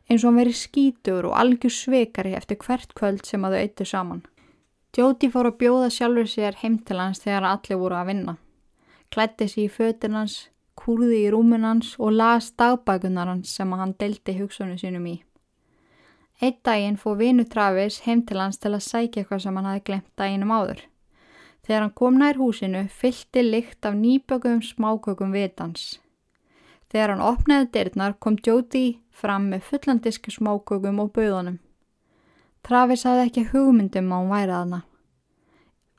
eins 0.10 0.24
og 0.24 0.34
hann 0.34 0.42
veri 0.42 0.56
skítur 0.60 1.30
og 1.30 1.38
algjör 1.40 1.72
sveikari 1.72 2.36
eftir 2.36 2.60
hvert 2.60 2.92
kvöld 2.98 3.24
sem 3.24 3.48
að 3.48 3.56
þau 3.56 3.62
eittu 3.62 3.88
saman. 3.88 4.26
Jóti 4.96 5.28
fór 5.32 5.50
að 5.50 5.58
bjóða 5.64 5.88
sjálfur 5.92 6.28
sér 6.28 6.60
heim 6.60 6.76
til 6.84 7.00
hans 7.00 7.24
þegar 7.24 7.48
allir 7.54 7.80
voru 7.80 7.96
að 7.96 8.12
vinna. 8.12 8.36
Klætti 9.16 9.48
sér 9.48 9.64
í 9.64 9.72
fötin 9.72 10.20
hans, 10.20 10.36
kúrði 10.80 11.22
í 11.26 11.32
rúmin 11.34 11.66
hans 11.68 11.94
og 12.00 12.14
las 12.16 12.52
dagbækunar 12.60 13.32
hans 13.32 13.54
sem 13.58 13.72
hann 13.72 13.96
delti 14.00 14.36
hugsunum 14.40 14.78
sínum 14.82 15.08
í. 15.10 15.16
Eitt 16.44 16.64
daginn 16.68 16.98
fóð 17.00 17.22
vinu 17.22 17.46
Travis 17.48 18.02
heim 18.06 18.26
til 18.28 18.42
hans 18.44 18.60
til 18.60 18.74
að 18.76 18.84
sækja 18.84 19.24
eitthvað 19.24 19.44
sem 19.46 19.56
hann 19.56 19.70
hafi 19.70 19.84
glemt 19.88 20.10
daginnum 20.20 20.52
áður. 20.52 20.82
Þegar 21.66 21.82
hann 21.82 21.94
kom 21.98 22.18
nær 22.20 22.38
húsinu 22.38 22.82
fylgti 22.92 23.42
lykt 23.46 23.88
af 23.88 23.96
nýbögum 23.98 24.60
smákökum 24.62 25.32
vitans. 25.34 25.96
Þegar 26.92 27.16
hann 27.16 27.24
opnaði 27.26 27.72
dyrnar 27.74 28.18
kom 28.20 28.36
Jóti 28.38 29.00
fram 29.16 29.48
með 29.54 29.64
fullandiski 29.70 30.34
smákökum 30.36 31.00
og 31.02 31.14
böðunum. 31.16 31.58
Travis 32.66 33.06
hafði 33.08 33.26
ekki 33.30 33.48
hugmyndum 33.54 34.12
á 34.14 34.18
hún 34.18 34.32
værið 34.34 34.58
aðna. 34.60 34.80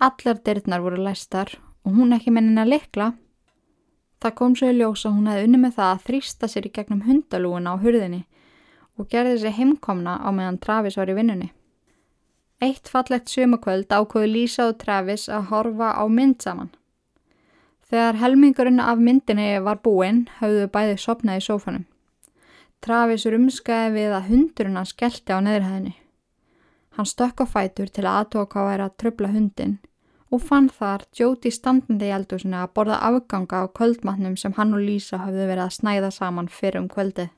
Allar 0.06 0.40
dyrnar 0.44 0.84
voru 0.84 1.00
læstar 1.00 1.56
og 1.86 1.96
hún 1.96 2.12
ekki 2.12 2.32
mennin 2.34 2.60
að 2.60 2.72
likla. 2.74 3.12
Það 4.26 4.34
kom 4.34 4.54
svo 4.58 4.66
í 4.66 4.74
ljós 4.74 5.04
að 5.06 5.12
hún 5.14 5.26
hefði 5.30 5.42
unni 5.46 5.58
með 5.62 5.74
það 5.76 5.88
að 5.88 6.00
þrýsta 6.06 6.46
sér 6.50 6.64
í 6.66 6.70
gegnum 6.74 7.02
hundalúuna 7.06 7.74
á 7.74 7.74
hurðinni 7.78 8.24
og 8.98 9.06
gerði 9.12 9.36
sér 9.38 9.54
heimkomna 9.54 10.16
á 10.18 10.28
meðan 10.34 10.58
Travis 10.64 10.96
var 10.98 11.12
í 11.12 11.14
vinnunni. 11.14 11.46
Eitt 12.58 12.90
fallegt 12.90 13.30
sumakvöld 13.30 13.86
ákvöðu 13.86 14.32
Lísa 14.32 14.66
og 14.72 14.80
Travis 14.82 15.28
að 15.30 15.46
horfa 15.52 15.92
á 15.94 16.02
mynd 16.10 16.42
saman. 16.42 16.72
Þegar 17.86 18.18
helmingurinn 18.24 18.82
af 18.82 18.98
myndinni 18.98 19.60
var 19.62 19.78
búinn 19.86 20.24
hafðu 20.40 20.66
bæði 20.74 20.98
sopnað 21.04 21.38
í 21.38 21.46
sófanum. 21.46 21.86
Travis 22.82 23.28
rumskaði 23.30 23.94
við 23.94 24.16
að 24.18 24.30
hundurinn 24.32 24.80
hans 24.80 24.96
skellti 24.96 25.30
á 25.30 25.38
neðurhæðinni. 25.38 25.94
Hann 26.98 27.12
stökk 27.14 27.44
á 27.44 27.54
fætur 27.54 27.94
til 27.94 28.08
að 28.08 28.24
aðtóka 28.24 28.58
að 28.64 28.72
væra 28.72 28.90
að 28.90 28.98
tröfla 29.04 29.30
hundin 29.38 29.78
og 30.30 30.42
fann 30.42 30.68
þar 30.68 31.04
Jóti 31.14 31.52
standandi 31.54 32.08
í 32.08 32.14
eldúsinu 32.16 32.58
að 32.58 32.72
borða 32.74 32.98
afganga 33.08 33.62
á 33.62 33.64
kvöldmatnum 33.70 34.36
sem 34.40 34.54
hann 34.56 34.74
og 34.74 34.82
Lísa 34.82 35.20
hafðu 35.22 35.46
verið 35.46 35.64
að 35.64 35.76
snæða 35.78 36.10
saman 36.14 36.48
fyrir 36.50 36.80
um 36.82 36.88
kvöldið. 36.90 37.28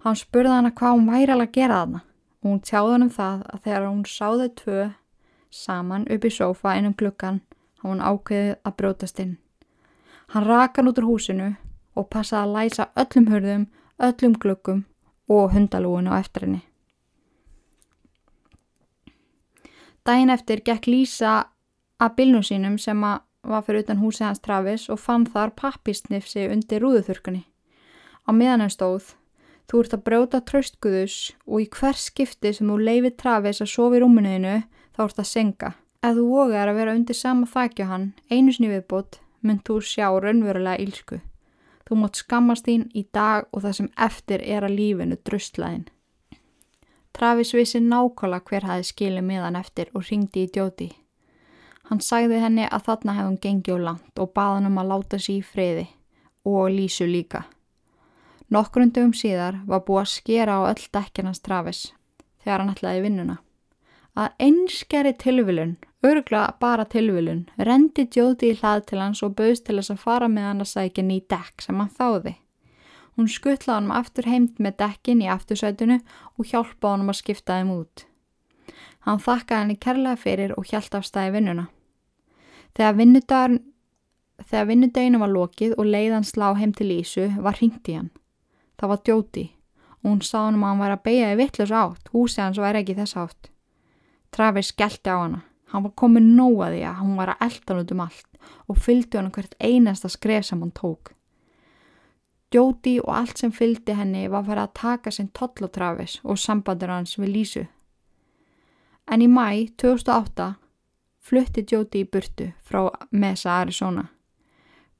Hann 0.00 0.16
spurði 0.16 0.54
hana 0.56 0.72
hvað 0.72 0.96
hún 0.96 1.10
væri 1.12 1.34
alveg 1.34 1.50
að 1.50 1.58
gera 1.58 1.80
þarna 1.82 2.00
og 2.40 2.48
hún 2.48 2.62
tjáði 2.64 2.92
hann 2.94 3.06
um 3.06 3.12
það 3.16 3.42
að 3.52 3.62
þegar 3.66 3.88
hún 3.88 4.04
sáði 4.08 4.48
tvö 4.62 4.86
saman 5.50 6.06
upp 6.08 6.24
í 6.24 6.32
sófa 6.32 6.76
einum 6.76 6.96
glukkan 6.96 7.42
hann 7.82 7.90
hún 7.90 8.04
ákveðið 8.04 8.56
að 8.64 8.76
brótast 8.78 9.20
inn. 9.20 9.36
Hann 10.32 10.46
raka 10.46 10.80
hann 10.80 10.88
út 10.88 11.02
úr 11.02 11.10
húsinu 11.10 11.50
og 11.98 12.08
passaði 12.08 12.46
að 12.46 12.56
læsa 12.56 12.88
öllum 12.96 13.28
hörðum, 13.28 13.68
öllum 13.98 14.38
glukkum 14.40 14.84
og 15.28 15.52
hundalúinu 15.52 16.12
á 16.14 16.22
eftir 16.22 16.46
henni. 16.46 16.62
Dæin 20.06 20.32
eftir 20.32 20.62
gekk 20.64 20.86
Lísa 20.86 21.34
að 22.00 22.16
bilnum 22.16 22.44
sínum 22.46 22.78
sem 22.80 23.04
að 23.04 23.20
var 23.42 23.64
fyrir 23.64 23.84
utan 23.84 24.00
húsi 24.02 24.24
hans 24.24 24.42
Travis 24.44 24.88
og 24.92 25.00
fann 25.00 25.24
þar 25.26 25.54
pappisnifsi 25.56 26.44
undir 26.52 26.82
rúðuþurkunni. 26.84 27.46
Á 28.28 28.30
miðan 28.36 28.66
hann 28.66 28.72
stóð 28.72 29.14
Þú 29.70 29.80
ert 29.84 29.92
að 29.94 30.00
brjóta 30.02 30.38
tröstguðus 30.42 31.16
og 31.46 31.60
í 31.62 31.66
hver 31.70 31.94
skipti 31.94 32.50
sem 32.56 32.66
þú 32.66 32.78
leifir 32.82 33.12
Travis 33.14 33.60
að 33.62 33.68
sofa 33.70 33.94
í 33.94 34.00
rúminuðinu 34.02 34.54
þá 34.96 35.02
ert 35.04 35.20
að 35.22 35.28
senga. 35.30 35.68
Ef 36.02 36.16
þú 36.16 36.24
vogar 36.26 36.72
að 36.72 36.80
vera 36.80 36.94
undir 36.98 37.14
sama 37.14 37.46
þakja 37.46 37.86
hann, 37.86 38.08
einu 38.26 38.50
sinni 38.50 38.72
viðbútt, 38.72 39.20
mynd 39.46 39.62
þú 39.68 39.76
sjá 39.86 40.08
raunverulega 40.10 40.82
ílsku. 40.82 41.20
Þú 41.86 42.00
mótt 42.02 42.18
skammast 42.18 42.66
þín 42.66 42.88
í 42.98 43.04
dag 43.14 43.46
og 43.54 43.62
það 43.62 43.76
sem 43.78 43.90
eftir 44.08 44.42
er 44.42 44.66
að 44.66 44.74
lífinu 44.80 45.20
dröstlaðin. 45.22 45.86
Travis 47.20 47.52
vissi 47.52 47.82
nákvæmlega 47.84 48.48
hver 48.48 48.64
hafi 48.64 48.86
skilið 48.88 49.24
miðan 49.28 49.56
eftir 49.60 49.90
og 49.92 50.06
ringdi 50.08 50.46
í 50.46 50.50
djóti. 50.54 50.86
Hann 51.90 52.00
sagði 52.00 52.38
henni 52.40 52.64
að 52.64 52.86
þarna 52.86 53.16
hefði 53.18 53.28
hún 53.28 53.40
gengið 53.44 53.76
á 53.76 53.84
land 53.90 54.22
og 54.24 54.30
baði 54.38 54.54
hann 54.56 54.68
um 54.70 54.78
að 54.80 54.88
láta 54.94 55.18
sér 55.20 55.34
í 55.34 55.42
friði 55.44 55.86
og 56.48 56.70
lísu 56.72 57.08
líka. 57.10 57.42
Nokkrundum 58.48 59.12
síðar 59.12 59.60
var 59.68 59.84
búið 59.84 60.00
að 60.06 60.12
skera 60.14 60.56
á 60.56 60.60
öll 60.70 60.86
dekkinans 60.96 61.44
Travis 61.44 61.82
þegar 62.40 62.64
hann 62.64 62.72
ætlaði 62.72 63.04
vinnuna. 63.04 63.36
Að 64.16 64.32
einskjari 64.46 65.12
tilvilun, 65.20 65.76
örgla 66.00 66.46
bara 66.60 66.88
tilvilun, 66.88 67.44
rendi 67.58 68.08
Jóti 68.08 68.54
í 68.54 68.56
hlað 68.56 68.86
til 68.88 69.02
hans 69.04 69.20
og 69.22 69.36
bauðst 69.36 69.68
til 69.68 69.76
þess 69.76 69.92
að 69.92 70.04
fara 70.08 70.28
með 70.32 70.48
hann 70.48 70.64
að 70.64 70.72
sækja 70.72 71.04
ný 71.04 71.20
dekk 71.28 71.68
sem 71.68 71.84
hann 71.84 71.92
þáði. 72.00 72.34
Hún 73.20 73.28
skuttlaði 73.28 73.76
honum 73.82 73.90
aftur 73.92 74.24
heimt 74.24 74.60
með 74.64 74.78
dekkin 74.80 75.18
í 75.20 75.26
aftursætunu 75.28 75.98
og 76.40 76.46
hjálpaði 76.48 76.94
honum 76.94 77.10
að 77.12 77.18
skipta 77.18 77.58
þeim 77.58 77.72
út. 77.74 78.04
Hann 79.04 79.20
þakkaði 79.20 79.60
henni 79.60 79.76
kærlega 79.76 80.20
fyrir 80.22 80.54
og 80.56 80.70
hjælt 80.70 80.96
af 80.96 81.04
stæði 81.04 81.34
vinnuna. 81.34 81.66
Þegar, 82.78 83.58
þegar 84.40 84.70
vinnudeginu 84.70 85.20
var 85.20 85.32
lokið 85.34 85.76
og 85.76 85.92
leiðan 85.92 86.24
slá 86.24 86.46
heim 86.56 86.72
til 86.72 86.88
Lísu 86.94 87.28
var 87.44 87.60
hringt 87.60 87.92
í 87.92 87.98
hann. 87.98 88.08
Það 88.80 88.94
var 88.94 89.04
djóti 89.04 89.46
og 90.00 90.08
hún 90.08 90.24
sá 90.24 90.38
hann 90.46 90.56
að 90.56 90.66
hann 90.70 90.82
var 90.86 90.96
að 90.96 91.04
beigja 91.10 91.30
í 91.34 91.38
vittlös 91.42 91.76
átt, 91.76 92.10
húsið 92.16 92.44
hans 92.46 92.64
var 92.64 92.80
ekki 92.80 92.96
þess 93.02 93.20
átt. 93.20 93.52
Travis 94.32 94.72
skellti 94.72 95.12
á 95.12 95.20
hana. 95.20 95.44
Hann 95.74 95.84
var 95.84 95.92
komið 95.92 96.34
nóa 96.40 96.72
því 96.72 96.84
að 96.88 97.00
hann 97.04 97.16
var 97.20 97.36
að 97.36 97.48
elda 97.50 97.74
hann 97.74 97.84
út 97.84 97.96
um 97.98 98.04
allt 98.08 98.44
og 98.64 98.84
fylgdi 98.88 99.20
hann 99.20 99.32
hvert 99.36 99.58
einasta 99.60 100.08
skref 100.08 100.48
sem 100.48 100.64
hann 100.64 100.72
tók. 100.72 101.12
Jóti 102.54 102.96
og 102.98 103.12
allt 103.14 103.38
sem 103.38 103.52
fylgdi 103.54 103.94
henni 103.94 104.24
var 104.30 104.42
fara 104.42 104.64
að 104.66 104.74
taka 104.74 105.10
sinn 105.14 105.28
toll 105.30 105.66
á 105.66 105.68
Travis 105.70 106.16
og 106.24 106.38
sambandur 106.38 106.90
hans 106.90 107.14
við 107.18 107.30
Lísu. 107.34 107.62
En 109.06 109.22
í 109.22 109.28
mæ 109.30 109.70
2008 109.78 110.54
flutti 111.22 111.62
Jóti 111.62 112.02
í 112.02 112.08
burtu 112.10 112.48
frá 112.66 112.88
Mesa, 113.10 113.60
Arizona. 113.62 114.08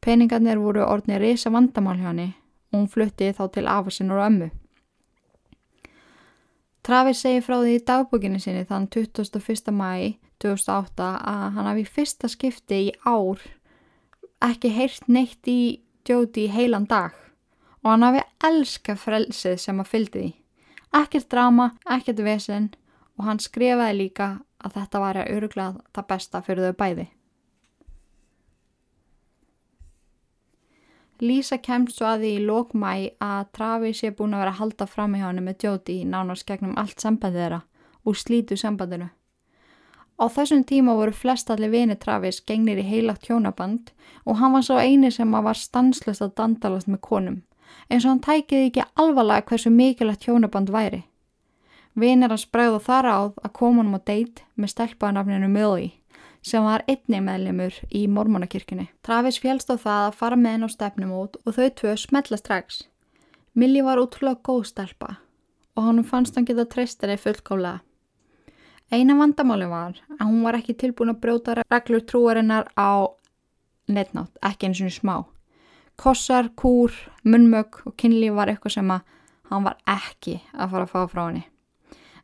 Peningarnir 0.01 0.61
voru 0.63 0.85
orðnið 0.87 1.19
reysa 1.25 1.51
vandamál 1.51 1.99
hjá 1.99 2.13
henni 2.13 2.29
og 2.71 2.79
hún 2.79 2.89
flutti 2.89 3.33
þá 3.35 3.45
til 3.51 3.67
afasinn 3.67 4.13
og 4.15 4.23
ömmu. 4.29 4.51
Travis 6.87 7.21
segi 7.25 7.43
frá 7.45 7.59
því 7.59 7.73
í 7.77 7.83
dagbúkinu 7.91 8.39
sinni 8.41 8.63
þann 8.69 8.87
21. 8.95 9.75
mæ 9.75 10.15
2008 10.41 11.09
að 11.33 11.43
hann 11.57 11.69
hafi 11.69 11.85
fyrsta 11.99 12.31
skipti 12.31 12.79
í 12.87 12.95
ár 13.05 13.43
ekki 14.47 14.71
heyrt 14.79 15.11
neitt 15.11 15.51
í 15.51 15.83
Jóti 16.09 16.47
heilan 16.49 16.87
dag 16.89 17.19
og 17.83 17.91
hann 17.91 18.05
hafi 18.05 18.25
elska 18.49 18.97
frelsið 18.97 19.57
sem 19.61 19.81
að 19.81 19.91
fyldi 19.93 20.19
því. 20.19 20.33
Ekkert 21.01 21.31
drama, 21.31 21.71
ekkert 21.87 22.21
vesen 22.27 22.73
og 23.19 23.27
hann 23.29 23.41
skrifaði 23.43 23.97
líka 23.99 24.29
að 24.61 24.77
þetta 24.77 25.01
var 25.01 25.21
að 25.21 25.33
öruglega 25.37 25.89
það 25.95 26.09
besta 26.13 26.43
fyrir 26.45 26.71
þau 26.71 26.79
bæði. 26.83 27.07
Lísa 31.21 31.59
kemst 31.61 31.99
svo 31.99 32.07
að 32.09 32.23
því 32.25 32.29
í 32.33 32.45
lókmæ 32.49 32.93
að 33.21 33.49
Travis 33.53 34.01
er 34.09 34.15
búin 34.17 34.33
að 34.33 34.41
vera 34.41 34.53
að 34.55 34.61
halda 34.63 34.87
fram 34.89 35.17
í 35.17 35.21
hann 35.21 35.43
með 35.45 35.67
Jóti 35.67 35.97
nánast 36.09 36.47
gegnum 36.49 36.79
allt 36.81 37.03
sambandið 37.03 37.43
þeirra 37.45 37.59
og 38.09 38.17
slítu 38.17 38.57
sambandinu. 38.57 39.11
Á 40.21 40.25
þessum 40.33 40.65
tíma 40.69 40.95
voru 40.97 41.13
flest 41.17 41.53
allir 41.53 41.73
vini 41.73 41.97
Travis 42.01 42.41
gengnir 42.49 42.81
í 42.81 42.87
heilagt 42.89 43.29
hjónaband 43.29 43.93
og 44.25 44.41
hann 44.41 44.57
var 44.57 44.65
svo 44.65 44.81
eini 44.81 45.13
sem 45.13 45.33
var 45.33 45.57
stanslust 45.57 46.25
að 46.25 46.35
dandalast 46.41 46.89
með 46.89 47.01
konum, 47.05 47.39
eins 47.91 48.05
og 48.05 48.13
hann 48.13 48.25
tækiði 48.25 48.71
ekki 48.71 48.85
alvarlega 49.03 49.47
hversu 49.49 49.71
mikilvægt 49.71 50.27
hjónaband 50.29 50.73
væri. 50.75 51.05
Vinir 51.95 52.31
hans 52.31 52.47
bregðu 52.47 52.79
þar 52.85 53.09
áð 53.11 53.33
að 53.45 53.55
koma 53.59 53.83
hann 53.83 53.97
á 53.97 54.01
deitt 54.07 54.45
með 54.55 54.73
stelpaðanafninu 54.75 55.49
Millie, 55.51 55.93
sem 56.43 56.65
var 56.65 56.85
einni 56.89 57.21
meðlemur 57.21 57.75
í 57.91 58.07
mormonakirkjunni. 58.09 58.89
Travis 59.03 59.41
fjálst 59.43 59.73
á 59.73 59.77
það 59.77 60.07
að 60.07 60.19
fara 60.21 60.39
með 60.39 60.57
henn 60.57 60.69
á 60.69 60.71
stefnumót 60.71 61.41
og 61.45 61.57
þau 61.59 61.69
tvö 61.81 61.97
smetla 61.99 62.39
strax. 62.41 62.85
Millie 63.55 63.85
var 63.85 63.99
útrúlega 63.99 64.41
góð 64.47 64.71
stelpa 64.71 65.17
og 65.77 65.87
hann 65.87 66.05
fannst 66.05 66.37
hann 66.37 66.47
geta 66.47 66.67
treyst 66.69 67.03
henni 67.03 67.19
fullkálega. 67.19 67.81
Eina 68.91 69.15
vandamáli 69.15 69.69
var 69.71 69.99
að 70.19 70.27
hún 70.27 70.43
var 70.43 70.59
ekki 70.59 70.75
tilbúin 70.75 71.13
að 71.13 71.21
brjóta 71.23 71.55
reglur 71.61 72.03
trúarinnar 72.03 72.73
á 72.75 73.07
netnátt, 73.87 74.35
ekki 74.43 74.67
eins 74.67 74.81
og 74.83 74.95
smá. 74.95 75.15
Kossar, 76.01 76.49
kúr, 76.57 76.95
munmög 77.29 77.83
og 77.85 77.93
kynlíf 78.01 78.33
var 78.33 78.49
eitthvað 78.49 78.73
sem 78.79 78.93
að 78.95 79.03
hann 79.51 79.67
var 79.67 79.77
ekki 79.85 80.39
að 80.55 80.71
fara 80.73 80.87
að 80.87 80.93
fá 80.95 81.01
frá 81.13 81.21
henni. 81.27 81.43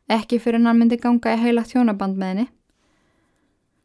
Ekki 0.09 0.39
fyrir 0.41 0.63
hann 0.65 0.79
myndi 0.79 0.97
ganga 0.97 1.35
í 1.35 1.41
heila 1.43 1.65
þjónaband 1.67 2.17
með 2.17 2.31
henni. 2.33 2.47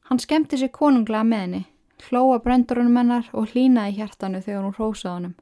Hann 0.09 0.22
skemmti 0.22 0.62
sér 0.62 0.72
konunglega 0.72 1.28
með 1.28 1.45
henni, 1.45 1.62
hlóa 2.07 2.40
brendurunum 2.40 2.97
hennar 3.03 3.28
og 3.36 3.53
hlínaði 3.53 3.99
hjartanu 3.99 4.40
þegar 4.40 4.64
hún 4.64 4.76
rósaði 4.78 5.12
honum. 5.12 5.36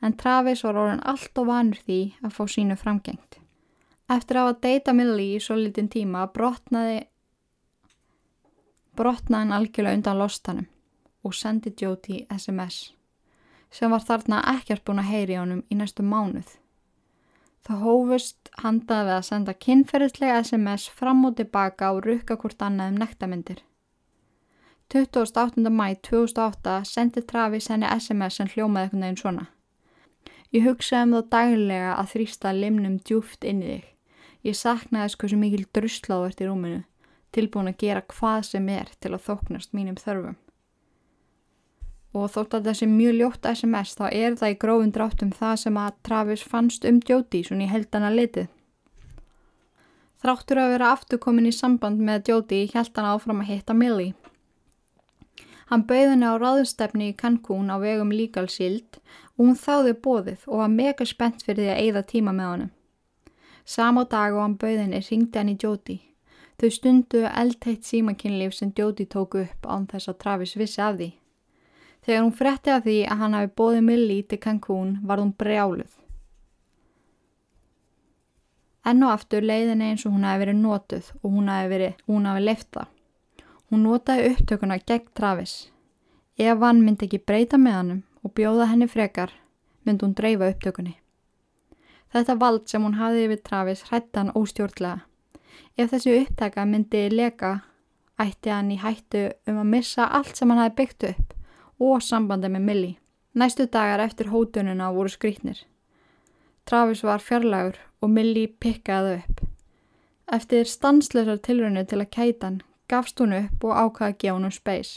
En 0.00 0.16
Travis 0.16 0.64
var 0.64 0.80
orðin 0.80 1.04
allt 1.12 1.44
og 1.44 1.52
vanur 1.52 1.84
því 1.84 2.00
að 2.24 2.34
fá 2.38 2.42
sínu 2.56 2.80
framgengt. 2.80 3.40
Eftir 4.08 4.40
að 4.40 4.48
hafa 4.48 4.60
deyta 4.64 4.96
Millie 4.96 5.36
í 5.36 5.44
svo 5.44 5.60
litin 5.60 5.92
tíma 5.92 6.24
brotnaði 6.32 7.02
brotnaði 8.96 9.42
hann 9.42 9.56
algjörlega 9.60 10.00
undan 10.00 10.20
lostanum 10.24 10.68
og 11.24 11.36
sendi 11.36 11.72
Jóti 11.76 12.24
SMS 12.32 12.94
sem 13.74 13.90
var 13.90 14.04
þarna 14.06 14.42
ekkert 14.54 14.84
búin 14.86 15.02
að 15.02 15.10
heyri 15.10 15.38
honum 15.40 15.64
í 15.70 15.78
næstu 15.78 16.06
mánuð. 16.06 16.56
Það 17.64 17.80
hófust 17.80 18.50
handaði 18.60 19.08
við 19.08 19.14
að 19.16 19.26
senda 19.28 19.54
kynferðislega 19.66 20.40
SMS 20.44 20.90
fram 20.98 21.24
og 21.24 21.38
tilbaka 21.38 21.94
og 21.94 22.04
rukka 22.04 22.36
hvort 22.36 22.62
annað 22.62 22.92
um 22.92 23.00
nektamindir. 23.00 23.62
28. 24.92 25.64
mæ 25.72 25.86
2008 26.04 26.74
sendi 26.84 27.22
Travis 27.24 27.70
henni 27.72 27.88
SMS 27.88 28.36
sem 28.38 28.50
hljómaði 28.52 28.84
eitthvað 28.84 29.00
neginn 29.00 29.20
svona. 29.22 29.46
Ég 30.54 30.68
hugsaði 30.68 31.08
um 31.08 31.16
þá 31.16 31.30
daglega 31.32 31.94
að 31.96 32.10
þrýsta 32.12 32.52
limnum 32.54 32.98
djúft 33.00 33.48
inn 33.48 33.64
í 33.64 33.70
þig. 33.72 33.88
Ég 34.44 34.60
saknaði 34.60 35.08
þess 35.08 35.20
hversu 35.22 35.40
mikil 35.40 35.64
drusláð 35.72 36.26
ert 36.28 36.44
í 36.44 36.50
rúminu, 36.50 36.84
tilbúin 37.32 37.72
að 37.72 37.80
gera 37.80 38.04
hvað 38.12 38.44
sem 38.52 38.68
er 38.68 38.92
til 39.00 39.14
að 39.16 39.24
þóknast 39.24 39.72
mínum 39.72 39.96
þörfum. 39.98 40.36
Og 42.14 42.28
þótt 42.30 42.58
að 42.58 42.68
þessi 42.70 42.86
mjög 42.90 43.16
ljótt 43.18 43.48
SMS 43.50 43.96
þá 43.98 44.04
er 44.10 44.36
það 44.38 44.52
í 44.52 44.58
grófum 44.62 44.92
dráttum 44.94 45.32
það 45.34 45.54
sem 45.64 45.78
að 45.82 45.96
Travis 46.06 46.44
fannst 46.46 46.86
um 46.86 47.00
Jóti 47.02 47.40
svona 47.42 47.66
í 47.66 47.72
heldana 47.72 48.12
litið. 48.14 48.46
Þráttur 50.22 50.60
að 50.62 50.70
vera 50.72 50.92
afturkomin 50.94 51.50
í 51.50 51.52
samband 51.52 51.98
með 52.00 52.30
Jóti 52.30 52.60
held 52.72 52.94
hann 52.96 53.08
áfram 53.10 53.42
að 53.42 53.50
hitta 53.50 53.74
Millie. 53.76 54.14
Hann 55.68 55.82
bauði 55.88 56.12
henni 56.12 56.30
á 56.30 56.38
ráðustefni 56.38 57.10
í 57.10 57.16
Cancún 57.18 57.72
á 57.72 57.76
vegum 57.82 58.12
Legal 58.14 58.46
Shield 58.52 59.00
og 59.34 59.42
hún 59.42 59.58
þáði 59.58 59.96
bóðið 60.06 60.46
og 60.46 60.62
var 60.62 60.72
mega 60.72 61.06
spennt 61.08 61.42
fyrir 61.42 61.64
því 61.64 61.70
að 61.72 61.82
eigða 61.82 62.04
tíma 62.14 62.34
með 62.36 62.50
honum. 62.52 62.72
Samá 63.64 64.04
dag 64.04 64.36
og 64.36 64.44
hann 64.44 64.56
bauðinni 64.60 65.02
ringdi 65.02 65.40
hann 65.40 65.52
í 65.52 65.56
Jóti. 65.58 65.98
Þau 66.60 66.70
stundu 66.70 67.24
eldteitt 67.26 67.88
símakinnlíf 67.88 68.54
sem 68.54 68.72
Jóti 68.76 69.08
tóku 69.10 69.42
upp 69.42 69.66
án 69.66 69.88
þess 69.90 70.12
að 70.12 70.20
Travis 70.22 70.54
vissi 70.56 70.82
af 70.84 71.00
því. 71.00 71.10
Þegar 72.04 72.20
hún 72.20 72.34
fretti 72.36 72.72
af 72.72 72.82
því 72.84 72.94
að 73.08 73.20
hann 73.22 73.34
hafi 73.38 73.48
bóðið 73.56 73.84
Millie 73.86 74.24
til 74.28 74.38
Cancún 74.40 74.96
var 75.08 75.22
hún 75.22 75.30
brjáluð. 75.40 75.92
Enn 78.84 79.04
og 79.06 79.14
aftur 79.14 79.44
leiðinni 79.48 79.86
eins 79.88 80.02
og 80.04 80.12
hún 80.12 80.26
hafi 80.28 80.42
verið 80.42 80.58
nótuð 80.60 81.06
og 81.22 81.30
hún 81.32 81.46
hafi 81.48 81.70
verið, 81.70 81.94
hún 82.04 82.26
hafi 82.28 82.42
lefta. 82.42 82.82
Hún 83.72 83.86
notaði 83.88 84.34
upptökuna 84.34 84.76
gegn 84.84 85.06
Travis. 85.16 85.54
Ef 86.36 86.60
hann 86.60 86.82
myndi 86.84 87.06
ekki 87.06 87.22
breyta 87.24 87.56
með 87.56 87.78
hannum 87.78 88.02
og 88.20 88.34
bjóða 88.36 88.66
henni 88.68 88.88
frekar, 88.90 89.32
myndi 89.88 90.04
hún 90.04 90.16
dreifa 90.18 90.50
upptökunni. 90.52 90.98
Þetta 92.12 92.36
vald 92.42 92.68
sem 92.68 92.84
hún 92.84 92.98
hafði 92.98 93.22
yfir 93.30 93.40
Travis 93.48 93.86
hrætti 93.88 94.20
hann 94.20 94.34
óstjórnlega. 94.36 95.06
Ef 95.80 95.88
þessi 95.94 96.18
upptaka 96.18 96.66
myndi 96.68 97.06
leka, 97.08 97.54
ætti 98.20 98.52
hann 98.52 98.68
í 98.74 98.76
hættu 98.82 99.30
um 99.48 99.62
að 99.62 99.72
missa 99.72 100.10
allt 100.18 100.36
sem 100.36 100.52
hann 100.52 100.60
hafi 100.60 100.76
byggt 100.82 101.08
upp 101.08 101.34
og 101.78 102.02
sambandi 102.02 102.48
með 102.48 102.66
Millie. 102.68 102.98
Næstu 103.34 103.66
dagar 103.66 104.00
eftir 104.00 104.30
hótununa 104.30 104.92
voru 104.94 105.10
skrítnir. 105.10 105.64
Travis 106.64 107.02
var 107.04 107.18
fjarlagur 107.18 107.80
og 108.00 108.10
Millie 108.10 108.48
pikkaði 108.48 109.16
upp. 109.18 109.40
Eftir 110.32 110.64
stanslösar 110.64 111.40
tilrönu 111.42 111.82
til 111.84 112.00
að 112.00 112.12
kæta 112.14 112.46
hann, 112.46 112.62
gafst 112.88 113.18
hún 113.20 113.34
upp 113.36 113.64
og 113.64 113.74
ákvaði 113.74 114.12
að 114.12 114.18
gefa 114.22 114.36
honum 114.36 114.54
speys. 114.54 114.92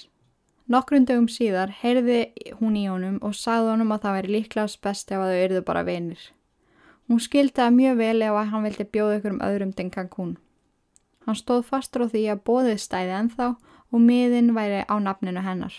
Nokkrundum 0.67 1.27
síðar 1.31 1.73
heyrði 1.81 2.19
hún 2.59 2.77
í 2.77 2.85
honum 2.87 3.17
og 3.23 3.35
sagði 3.35 3.73
honum 3.73 3.91
að 3.95 4.01
það 4.05 4.17
væri 4.17 4.33
líklegast 4.35 4.81
best 4.83 5.11
ef 5.11 5.23
þau 5.23 5.35
erðu 5.41 5.63
bara 5.65 5.83
vinir. 5.87 6.21
Hún 7.07 7.23
skildi 7.23 7.55
það 7.55 7.75
mjög 7.79 7.99
vel 8.03 8.21
ef 8.21 8.39
að 8.39 8.49
hann 8.53 8.65
vildi 8.67 8.89
bjóða 8.93 9.19
ykkur 9.19 9.35
um 9.35 9.43
öðrum 9.47 9.75
den 9.75 9.91
Cancún. 9.91 10.33
Hann 11.25 11.39
stóð 11.39 11.65
fastur 11.67 12.05
á 12.05 12.11
því 12.11 12.23
að 12.31 12.43
bóðið 12.47 12.81
stæði 12.83 13.19
enþá 13.21 13.53
og 13.91 14.03
miðin 14.03 14.53
væri 14.55 14.83
á 14.87 14.95
nafninu 14.99 15.43
hennar 15.43 15.75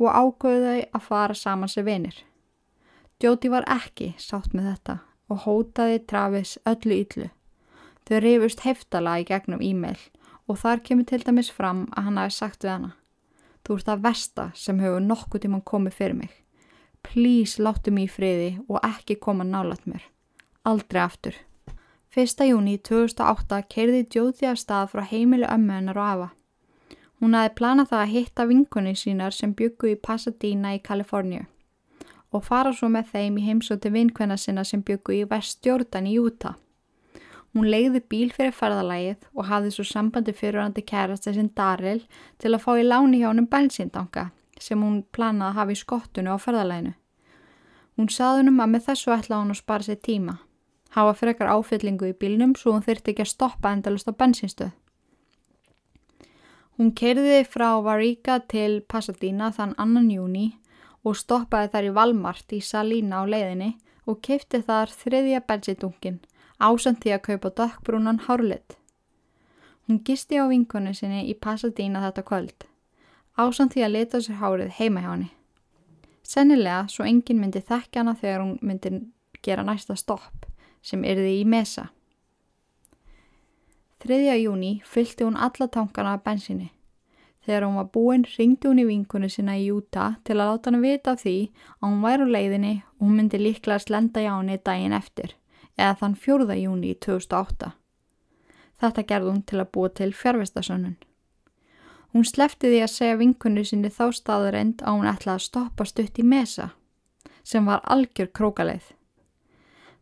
og 0.00 0.08
ágöðuði 0.10 0.86
að 0.96 1.06
fara 1.06 1.36
saman 1.36 1.70
sem 1.70 1.86
vinir. 1.86 2.16
Jóti 3.20 3.50
var 3.52 3.66
ekki 3.68 4.14
sátt 4.18 4.54
með 4.56 4.70
þetta 4.70 4.96
og 5.30 5.42
hótaði 5.44 5.98
Travis 6.08 6.56
öllu 6.66 7.02
yllu. 7.04 7.28
Þau 8.08 8.16
rifust 8.24 8.64
heftala 8.64 9.18
í 9.20 9.26
gegnum 9.28 9.60
e-mail 9.62 10.00
og 10.48 10.58
þar 10.62 10.80
kemur 10.86 11.06
til 11.06 11.20
dæmis 11.22 11.50
fram 11.52 11.84
að 11.92 12.08
hann 12.08 12.22
hafi 12.22 12.36
sagt 12.38 12.64
við 12.64 12.74
hana 12.76 12.94
Þú 13.60 13.76
ert 13.76 13.90
það 13.90 14.06
versta 14.06 14.44
sem 14.56 14.78
hefur 14.80 15.02
nokkuð 15.04 15.42
tíma 15.44 15.60
komið 15.68 15.98
fyrir 15.98 16.16
mig. 16.22 16.32
Please 17.04 17.60
láttu 17.60 17.92
mér 17.92 18.08
í 18.08 18.14
friði 18.14 18.48
og 18.68 18.80
ekki 18.80 19.18
koma 19.20 19.44
nálat 19.44 19.84
mér 19.84 20.08
aldrei 20.64 21.02
aftur. 21.02 21.34
1. 22.16 22.42
júni 22.50 22.76
2008 22.82 23.62
keirði 23.70 24.02
Jóði 24.14 24.48
af 24.50 24.58
stað 24.60 24.90
frá 24.92 25.04
heimilu 25.06 25.46
ömmu 25.46 25.76
hennar 25.76 26.00
og 26.00 26.08
afa. 26.12 26.28
Hún 27.20 27.36
aði 27.36 27.52
planað 27.58 27.90
það 27.90 28.02
að 28.02 28.12
hitta 28.14 28.46
vinkunni 28.48 28.94
sínar 28.96 29.34
sem 29.36 29.52
byggu 29.52 29.90
í 29.92 29.98
Pasadena 30.00 30.74
í 30.76 30.80
Kaliforníu 30.80 31.44
og 32.30 32.44
fara 32.46 32.70
svo 32.72 32.88
með 32.88 33.10
þeim 33.12 33.38
í 33.40 33.44
heimsóti 33.44 33.90
vinkvenna 33.90 34.36
sinna 34.38 34.64
sem 34.64 34.82
byggu 34.86 35.16
í 35.16 35.24
vestjórdan 35.28 36.06
í 36.06 36.14
Júta. 36.14 36.54
Hún 37.50 37.66
leiði 37.66 38.00
bíl 38.06 38.28
fyrir 38.30 38.54
ferðalægið 38.54 39.26
og 39.34 39.48
hafði 39.50 39.72
svo 39.74 39.84
sambandi 39.88 40.34
fyrirhandi 40.38 40.84
kærasta 40.86 41.34
sinn 41.34 41.50
Daril 41.56 42.04
til 42.38 42.52
að 42.54 42.62
fá 42.62 42.70
í 42.78 42.84
láni 42.86 43.18
hjá 43.18 43.32
hennum 43.32 43.50
bensíndanka 43.50 44.28
sem 44.60 44.82
hún 44.84 45.00
planaði 45.10 45.48
að 45.50 45.58
hafa 45.58 45.74
í 45.74 45.80
skottunu 45.80 46.36
á 46.36 46.38
ferðalæginu. 46.38 46.92
Hún 47.98 48.12
saði 48.14 48.44
hennum 48.44 48.62
að 48.62 48.70
með 48.76 48.86
þessu 48.86 49.12
ætla 49.16 49.40
hún 49.42 49.50
að 49.52 49.60
spara 49.64 49.88
sér 49.88 49.98
tíma. 49.98 50.36
Hafa 50.94 51.16
frekar 51.18 51.50
áfyllingu 51.50 52.12
í 52.12 52.14
bílnum 52.14 52.54
svo 52.56 52.76
hún 52.76 52.86
þurfti 52.86 53.12
ekki 53.12 53.26
að 53.26 53.34
stoppa 53.34 53.74
endalust 53.74 54.08
á 54.08 54.14
bensinstöð. 54.14 54.70
Hún 56.80 56.94
kerði 56.96 57.42
frá 57.44 57.74
Varíka 57.84 58.38
til 58.48 58.78
Pasadena 58.88 59.50
þann 59.52 59.74
annan 59.76 60.06
júni 60.08 60.46
og 61.04 61.18
stoppaði 61.20 61.68
þar 61.74 61.88
í 61.90 61.90
Valmart 61.98 62.54
í 62.56 62.60
Salína 62.64 63.18
á 63.20 63.28
leiðinni 63.28 63.74
og 64.08 64.22
keipti 64.24 64.62
þar 64.64 64.88
þriðja 64.88 65.42
bensidunkin 65.44 66.16
ásand 66.56 67.02
því 67.02 67.12
að 67.18 67.22
kaupa 67.26 67.50
dökkbrúnan 67.60 68.22
hárlitt. 68.24 68.78
Hún 69.84 70.00
gisti 70.08 70.40
á 70.40 70.48
vinkonu 70.48 70.94
sinni 70.96 71.26
í 71.28 71.36
Pasadena 71.36 72.00
þetta 72.06 72.24
kvöld, 72.24 72.64
ásand 73.36 73.76
því 73.76 73.84
að 73.84 73.94
leta 73.98 74.24
sér 74.24 74.40
hárið 74.40 74.74
heima 74.80 75.04
hjá 75.04 75.10
henni. 75.12 75.30
Sennilega 76.24 76.88
svo 76.88 77.04
enginn 77.04 77.44
myndi 77.44 77.60
þekkja 77.60 78.06
hana 78.06 78.16
þegar 78.16 78.40
hún 78.46 78.56
myndi 78.64 79.02
gera 79.44 79.68
næsta 79.68 80.00
stopp 80.00 80.48
sem 80.80 81.04
yrði 81.04 81.42
í 81.42 81.44
Mesa. 81.44 81.90
3. 84.00 84.42
júni 84.42 84.82
fylgti 84.84 85.24
hún 85.24 85.36
alla 85.36 85.68
tankana 85.68 86.14
af 86.14 86.22
bensinni. 86.24 86.70
Þegar 87.44 87.66
hún 87.66 87.76
var 87.76 87.88
búinn 87.92 88.24
ringdi 88.24 88.68
hún 88.68 88.78
í 88.80 88.86
vinkunni 88.88 89.28
sinna 89.28 89.58
í 89.60 89.66
Júta 89.66 90.14
til 90.24 90.38
að 90.38 90.48
láta 90.48 90.70
hann 90.70 90.80
vita 90.80 91.12
af 91.12 91.20
því 91.20 91.34
að 91.80 91.84
hún 91.84 92.00
væri 92.04 92.24
á 92.24 92.32
leiðinni 92.36 92.72
og 92.80 93.04
hún 93.04 93.18
myndi 93.18 93.40
líklega 93.40 93.84
slenda 93.84 94.22
hjá 94.24 94.30
henni 94.38 94.56
daginn 94.56 94.96
eftir, 94.96 95.36
eða 95.76 95.98
þann 96.00 96.16
4. 96.16 96.56
júni 96.62 96.94
2008. 96.96 97.70
Þetta 98.80 99.06
gerði 99.12 99.30
hún 99.34 99.44
til 99.44 99.60
að 99.60 99.70
búa 99.76 99.92
til 99.92 100.10
fjárvestasönnun. 100.16 100.96
Hún 102.16 102.24
slefti 102.24 102.72
því 102.72 102.82
að 102.86 102.94
segja 102.96 103.20
vinkunni 103.20 103.64
sinni 103.68 103.92
þá 103.92 104.04
staðurend 104.16 104.80
að 104.80 104.96
hún 104.96 105.12
ætlaði 105.12 105.36
að 105.36 105.46
stoppa 105.50 105.84
stutt 105.84 106.18
í 106.18 106.24
mesa, 106.24 106.72
sem 107.44 107.68
var 107.68 107.84
algjör 107.84 108.32
krókaleið. 108.32 108.94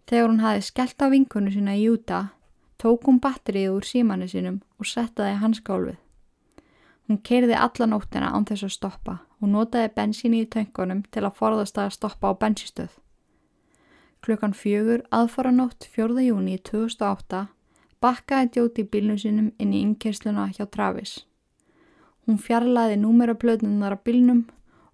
Þegar 0.07 0.29
hún 0.31 0.43
hafi 0.47 0.67
skellt 0.71 1.03
á 1.03 1.07
vinkunni 1.11 1.51
sinna 1.53 1.75
í 1.75 1.89
Júta 1.91 2.29
tók 2.79 3.07
hún 3.07 3.19
batterið 3.21 3.73
úr 3.75 3.87
símanu 3.87 4.29
sínum 4.31 4.61
og 4.79 4.87
settaði 4.87 5.41
hans 5.43 5.61
gálfið. 5.67 5.99
Hún 7.09 7.21
keirði 7.25 7.57
alla 7.57 7.87
nóttina 7.89 8.31
án 8.37 8.45
þess 8.49 8.67
að 8.67 8.75
stoppa 8.77 9.19
og 9.41 9.49
notaði 9.49 9.93
bensíni 9.97 10.43
í 10.45 10.49
töngunum 10.53 11.05
til 11.11 11.25
að 11.25 11.39
forðast 11.41 11.79
að 11.81 11.95
stoppa 11.97 12.31
á 12.31 12.41
bensistöð. 12.41 12.91
Klukkan 14.21 14.53
fjögur 14.53 15.07
aðfara 15.15 15.51
nótt 15.55 15.89
4. 15.95 16.21
júni 16.27 16.59
2008 16.59 17.47
bakkaði 18.03 18.51
djóti 18.55 18.85
bílnum 18.85 19.19
sínum 19.19 19.49
inn 19.59 19.73
í 19.73 19.83
innkeysluna 19.87 20.51
hjá 20.53 20.67
Travis. 20.71 21.25
Hún 22.27 22.39
fjarlæði 22.39 22.99
númeraplötunar 23.01 23.97
af 23.97 24.05
bílnum 24.05 24.45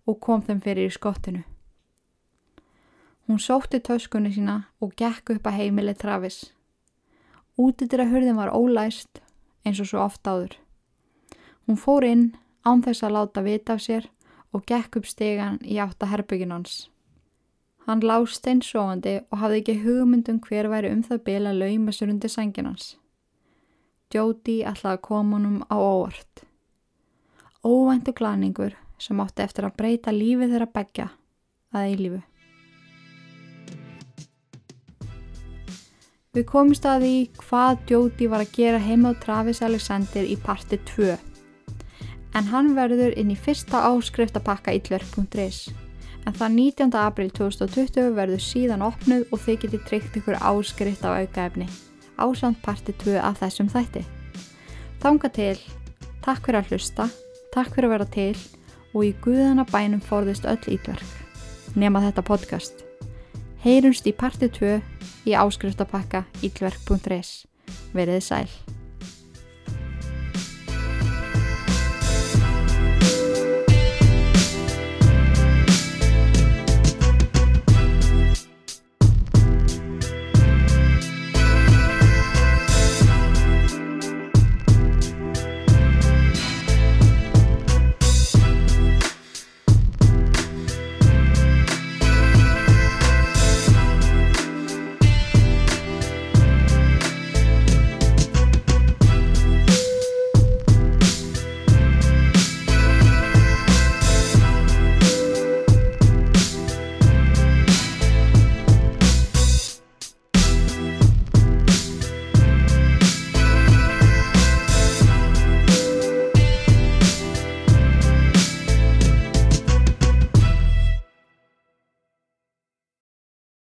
og 0.06 0.20
kom 0.20 0.44
þeim 0.46 0.62
fyrir 0.62 0.86
í 0.86 0.94
skottinu. 0.94 1.42
Hún 3.26 3.40
sótti 3.40 3.80
töskunni 3.80 4.30
sína 4.30 4.68
og 4.80 4.94
gekk 4.94 5.34
upp 5.34 5.48
að 5.48 5.58
heimili 5.58 5.96
Travis. 5.98 6.53
Útidra 7.56 8.08
hurðin 8.10 8.38
var 8.38 8.50
ólæst 8.50 9.20
eins 9.64 9.80
og 9.80 9.86
svo 9.86 10.00
oft 10.02 10.26
áður. 10.26 10.56
Hún 11.66 11.78
fór 11.78 12.04
inn 12.06 12.24
án 12.66 12.82
þess 12.82 13.04
að 13.06 13.14
láta 13.16 13.44
vita 13.44 13.76
af 13.76 13.84
sér 13.84 14.08
og 14.54 14.66
gekk 14.66 14.98
upp 14.98 15.06
stegan 15.06 15.60
í 15.62 15.78
átta 15.82 16.08
herbyggin 16.10 16.52
hans. 16.54 16.88
Hann 17.86 18.02
lást 18.02 18.46
einn 18.48 18.62
sofandi 18.64 19.18
og 19.30 19.40
hafði 19.42 19.60
ekki 19.60 19.80
hugmyndum 19.84 20.40
hver 20.44 20.70
væri 20.72 20.90
um 20.94 21.02
það 21.04 21.24
bila 21.26 21.52
lauma 21.52 21.92
sér 21.92 22.12
undir 22.14 22.32
sengin 22.32 22.70
hans. 22.70 22.94
Jóti 24.14 24.60
ætlaði 24.62 24.98
að 24.98 25.04
koma 25.08 25.36
honum 25.36 25.62
á 25.66 25.76
óvart. 25.76 26.44
Óvæntu 27.64 28.14
glaningur 28.14 28.76
sem 28.98 29.20
átti 29.20 29.42
eftir 29.42 29.66
að 29.66 29.76
breyta 29.78 30.14
lífið 30.14 30.54
þeirra 30.54 30.70
begja 30.74 31.08
að 31.74 31.88
eilífu. 31.90 32.20
Við 36.34 36.48
komumst 36.50 36.86
að 36.90 37.04
því 37.04 37.16
hvað 37.44 37.90
Jóti 37.92 38.26
var 38.26 38.42
að 38.42 38.56
gera 38.56 38.78
heima 38.82 39.12
á 39.14 39.20
Travis 39.22 39.60
Alexander 39.62 40.26
í 40.26 40.34
parti 40.42 40.80
2. 40.90 41.14
En 42.34 42.48
hann 42.50 42.72
verður 42.74 43.14
inn 43.14 43.30
í 43.30 43.36
fyrsta 43.38 43.84
áskriftapakka 43.86 44.74
illverk.is. 44.74 45.68
En 46.26 46.34
það 46.34 46.56
19. 46.56 46.94
april 46.98 47.28
2020 47.36 48.10
verður 48.16 48.42
síðan 48.42 48.82
opnuð 48.82 49.28
og 49.30 49.42
þið 49.44 49.60
getur 49.62 49.84
tryggt 49.86 50.18
ykkur 50.18 50.40
áskrift 50.40 51.06
á 51.06 51.14
aukaefni. 51.22 51.68
Ásamt 52.18 52.58
parti 52.64 52.94
2 53.04 53.14
af 53.22 53.38
þessum 53.38 53.70
þætti. 53.70 54.02
Þánga 55.04 55.30
til, 55.36 55.58
takk 56.24 56.48
fyrir 56.48 56.64
að 56.64 56.72
hlusta, 56.72 57.06
takk 57.54 57.76
fyrir 57.76 57.92
að 57.92 57.94
vera 57.94 58.08
til 58.16 58.34
og 58.94 59.06
í 59.06 59.12
guðana 59.22 59.66
bænum 59.70 60.02
forðist 60.02 60.48
öll 60.50 60.62
illverk. 60.66 61.14
Nema 61.78 62.02
þetta 62.02 62.26
podcast. 62.26 62.83
Heyrumst 63.64 64.04
í 64.04 64.12
parti 64.12 64.50
2 64.52 64.74
í 65.24 65.32
áskriftapakka 65.40 66.26
ílverk.is. 66.44 67.30
Verðið 67.96 68.24
sæl. 68.26 68.50